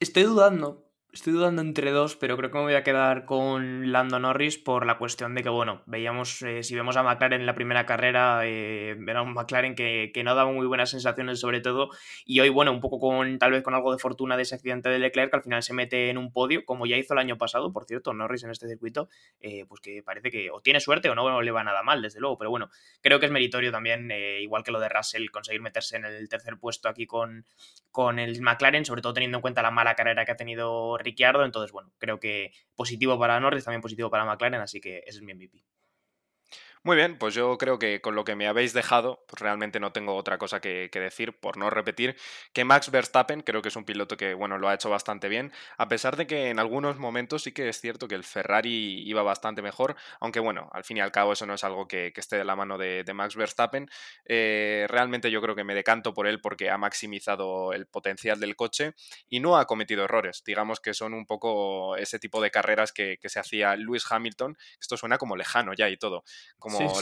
Estoy 0.00 0.24
dudando, 0.24 0.87
Estoy 1.18 1.32
dudando 1.32 1.62
entre 1.62 1.90
dos, 1.90 2.14
pero 2.14 2.36
creo 2.36 2.52
que 2.52 2.58
me 2.58 2.62
voy 2.62 2.74
a 2.74 2.84
quedar 2.84 3.24
con 3.24 3.90
Lando 3.90 4.20
Norris 4.20 4.56
por 4.56 4.86
la 4.86 4.98
cuestión 4.98 5.34
de 5.34 5.42
que, 5.42 5.48
bueno, 5.48 5.82
veíamos, 5.84 6.42
eh, 6.42 6.62
si 6.62 6.76
vemos 6.76 6.96
a 6.96 7.02
McLaren 7.02 7.40
en 7.40 7.46
la 7.46 7.56
primera 7.56 7.86
carrera, 7.86 8.42
eh, 8.44 8.96
era 9.04 9.22
un 9.22 9.34
McLaren 9.34 9.74
que, 9.74 10.12
que, 10.14 10.22
no 10.22 10.36
daba 10.36 10.52
muy 10.52 10.64
buenas 10.68 10.90
sensaciones 10.90 11.40
sobre 11.40 11.60
todo, 11.60 11.90
y 12.24 12.38
hoy, 12.38 12.50
bueno, 12.50 12.70
un 12.70 12.78
poco 12.78 13.00
con, 13.00 13.36
tal 13.40 13.50
vez 13.50 13.64
con 13.64 13.74
algo 13.74 13.90
de 13.90 13.98
fortuna 13.98 14.36
de 14.36 14.44
ese 14.44 14.54
accidente 14.54 14.90
de 14.90 15.00
Leclerc, 15.00 15.30
que 15.30 15.36
al 15.38 15.42
final 15.42 15.60
se 15.64 15.74
mete 15.74 16.08
en 16.08 16.18
un 16.18 16.32
podio, 16.32 16.64
como 16.64 16.86
ya 16.86 16.96
hizo 16.96 17.14
el 17.14 17.18
año 17.18 17.36
pasado, 17.36 17.72
por 17.72 17.84
cierto, 17.86 18.14
Norris 18.14 18.44
en 18.44 18.50
este 18.50 18.68
circuito, 18.68 19.08
eh, 19.40 19.64
pues 19.66 19.80
que 19.80 20.04
parece 20.04 20.30
que 20.30 20.52
o 20.52 20.60
tiene 20.60 20.78
suerte 20.78 21.10
o 21.10 21.16
no, 21.16 21.42
le 21.42 21.50
va 21.50 21.64
nada 21.64 21.82
mal, 21.82 22.00
desde 22.00 22.20
luego, 22.20 22.38
pero 22.38 22.50
bueno, 22.50 22.70
creo 23.00 23.18
que 23.18 23.26
es 23.26 23.32
meritorio 23.32 23.72
también, 23.72 24.08
igual 24.40 24.62
que 24.62 24.70
lo 24.70 24.78
de 24.78 24.88
Russell, 24.88 25.30
conseguir 25.30 25.62
meterse 25.62 25.96
en 25.96 26.04
el 26.04 26.28
tercer 26.28 26.58
puesto 26.60 26.88
aquí 26.88 27.06
con, 27.06 27.44
con 27.90 28.20
el 28.20 28.40
McLaren, 28.40 28.84
sobre 28.84 29.02
todo 29.02 29.14
teniendo 29.14 29.38
en 29.38 29.42
cuenta 29.42 29.62
la 29.62 29.72
mala 29.72 29.96
carrera 29.96 30.24
que 30.24 30.30
ha 30.30 30.36
tenido 30.36 30.96
Ricciardo. 31.08 31.44
Entonces, 31.44 31.72
bueno, 31.72 31.92
creo 31.98 32.18
que 32.20 32.52
positivo 32.74 33.18
para 33.18 33.40
Norris, 33.40 33.64
también 33.64 33.82
positivo 33.82 34.10
para 34.10 34.24
McLaren, 34.24 34.60
así 34.60 34.80
que 34.80 34.98
ese 35.06 35.18
es 35.18 35.22
mi 35.22 35.34
MVP. 35.34 35.64
Muy 36.84 36.96
bien, 36.96 37.18
pues 37.18 37.34
yo 37.34 37.58
creo 37.58 37.78
que 37.78 38.00
con 38.00 38.14
lo 38.14 38.24
que 38.24 38.36
me 38.36 38.46
habéis 38.46 38.72
dejado, 38.72 39.24
pues 39.26 39.40
realmente 39.42 39.80
no 39.80 39.92
tengo 39.92 40.14
otra 40.14 40.38
cosa 40.38 40.60
que, 40.60 40.88
decir, 40.92 41.38
por 41.38 41.56
no 41.56 41.70
repetir, 41.70 42.16
que 42.52 42.64
Max 42.64 42.90
Verstappen 42.90 43.42
creo 43.42 43.62
que 43.62 43.68
es 43.68 43.76
un 43.76 43.84
piloto 43.84 44.16
que, 44.16 44.34
bueno, 44.34 44.58
lo 44.58 44.68
ha 44.68 44.74
hecho 44.74 44.88
bastante 44.88 45.28
bien, 45.28 45.52
a 45.76 45.88
pesar 45.88 46.16
de 46.16 46.26
que 46.26 46.50
en 46.50 46.58
algunos 46.58 46.98
momentos 46.98 47.42
sí 47.42 47.52
que 47.52 47.68
es 47.68 47.80
cierto 47.80 48.06
que 48.06 48.14
el 48.14 48.24
Ferrari 48.24 49.02
iba 49.08 49.22
bastante 49.22 49.60
mejor, 49.60 49.96
aunque 50.20 50.40
bueno, 50.40 50.70
al 50.72 50.84
fin 50.84 50.98
y 50.98 51.00
al 51.00 51.10
cabo 51.10 51.32
eso 51.32 51.46
no 51.46 51.54
es 51.54 51.64
algo 51.64 51.88
que, 51.88 52.12
esté 52.14 52.36
de 52.36 52.44
la 52.44 52.56
mano 52.56 52.78
de, 52.78 53.04
Max 53.14 53.36
Verstappen. 53.36 53.88
Eh, 54.24 54.86
realmente 54.88 55.30
yo 55.30 55.40
creo 55.40 55.54
que 55.54 55.64
me 55.64 55.74
decanto 55.74 56.14
por 56.14 56.26
él 56.26 56.40
porque 56.40 56.70
ha 56.70 56.78
maximizado 56.78 57.72
el 57.72 57.86
potencial 57.86 58.38
del 58.40 58.56
coche 58.56 58.94
y 59.28 59.40
no 59.40 59.56
ha 59.56 59.66
cometido 59.66 60.04
errores. 60.04 60.42
Digamos 60.44 60.80
que 60.80 60.94
son 60.94 61.14
un 61.14 61.26
poco 61.26 61.96
ese 61.96 62.18
tipo 62.18 62.40
de 62.40 62.50
carreras 62.50 62.92
que, 62.92 63.18
se 63.22 63.38
hacía 63.38 63.76
Lewis 63.76 64.04
Hamilton. 64.10 64.56
Esto 64.80 64.96
suena 64.96 65.18
como 65.18 65.36
lejano 65.36 65.74
ya 65.74 65.88
y 65.88 65.96
todo 65.96 66.24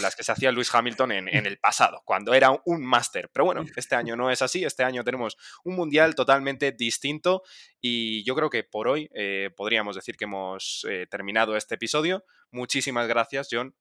las 0.00 0.16
que 0.16 0.22
se 0.22 0.32
hacía 0.32 0.52
Lewis 0.52 0.74
Hamilton 0.74 1.12
en, 1.12 1.46
el 1.46 1.58
pasado, 1.58 2.02
cuando 2.04 2.34
era 2.34 2.50
un 2.64 2.84
máster. 2.84 3.30
Pero 3.32 3.44
bueno, 3.44 3.64
este 3.76 3.94
año 3.94 4.16
no 4.16 4.30
es 4.30 4.42
así, 4.42 4.64
este 4.64 4.84
año 4.84 5.04
tenemos 5.04 5.36
un 5.64 5.76
mundial 5.76 6.14
totalmente 6.14 6.72
distinto 6.72 7.42
y 7.80 8.24
yo 8.24 8.34
creo 8.34 8.50
que 8.50 8.64
por 8.64 8.88
hoy 8.88 9.08
eh, 9.14 9.50
podríamos 9.56 9.96
decir 9.96 10.16
que 10.16 10.24
hemos 10.24 10.86
eh, 10.88 11.06
terminado 11.10 11.56
este 11.56 11.76
episodio. 11.76 12.24
Muchísimas 12.50 13.08
gracias, 13.08 13.48
John. 13.50 13.74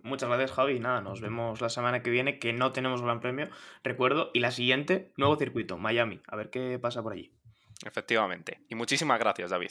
Muchas 0.00 0.28
gracias, 0.28 0.52
Javi. 0.52 0.78
Nada, 0.78 1.00
nos 1.00 1.20
vemos 1.20 1.60
la 1.60 1.68
semana 1.68 2.02
que 2.02 2.10
viene, 2.10 2.38
que 2.38 2.52
no 2.52 2.72
tenemos 2.72 3.02
gran 3.02 3.20
premio, 3.20 3.48
recuerdo. 3.82 4.30
Y 4.32 4.40
la 4.40 4.52
siguiente, 4.52 5.12
nuevo 5.16 5.36
circuito, 5.36 5.76
Miami. 5.76 6.20
A 6.28 6.36
ver 6.36 6.50
qué 6.50 6.78
pasa 6.78 7.02
por 7.02 7.12
allí. 7.12 7.32
Efectivamente. 7.84 8.60
Y 8.68 8.74
muchísimas 8.74 9.18
gracias, 9.18 9.50
David. 9.50 9.70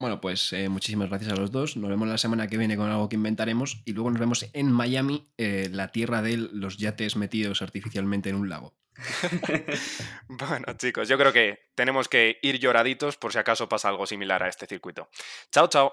Bueno, 0.00 0.18
pues 0.18 0.54
eh, 0.54 0.70
muchísimas 0.70 1.10
gracias 1.10 1.30
a 1.32 1.36
los 1.36 1.50
dos. 1.50 1.76
Nos 1.76 1.90
vemos 1.90 2.08
la 2.08 2.16
semana 2.16 2.48
que 2.48 2.56
viene 2.56 2.74
con 2.74 2.90
algo 2.90 3.10
que 3.10 3.16
inventaremos 3.16 3.82
y 3.84 3.92
luego 3.92 4.10
nos 4.10 4.18
vemos 4.18 4.46
en 4.54 4.72
Miami, 4.72 5.30
eh, 5.36 5.68
la 5.70 5.92
tierra 5.92 6.22
de 6.22 6.38
los 6.38 6.78
yates 6.78 7.16
metidos 7.16 7.60
artificialmente 7.60 8.30
en 8.30 8.36
un 8.36 8.48
lago. 8.48 8.72
bueno, 10.28 10.72
chicos, 10.78 11.06
yo 11.06 11.18
creo 11.18 11.34
que 11.34 11.68
tenemos 11.74 12.08
que 12.08 12.38
ir 12.40 12.58
lloraditos 12.58 13.18
por 13.18 13.34
si 13.34 13.38
acaso 13.38 13.68
pasa 13.68 13.90
algo 13.90 14.06
similar 14.06 14.42
a 14.42 14.48
este 14.48 14.66
circuito. 14.66 15.10
Chao, 15.52 15.68
chao. 15.68 15.92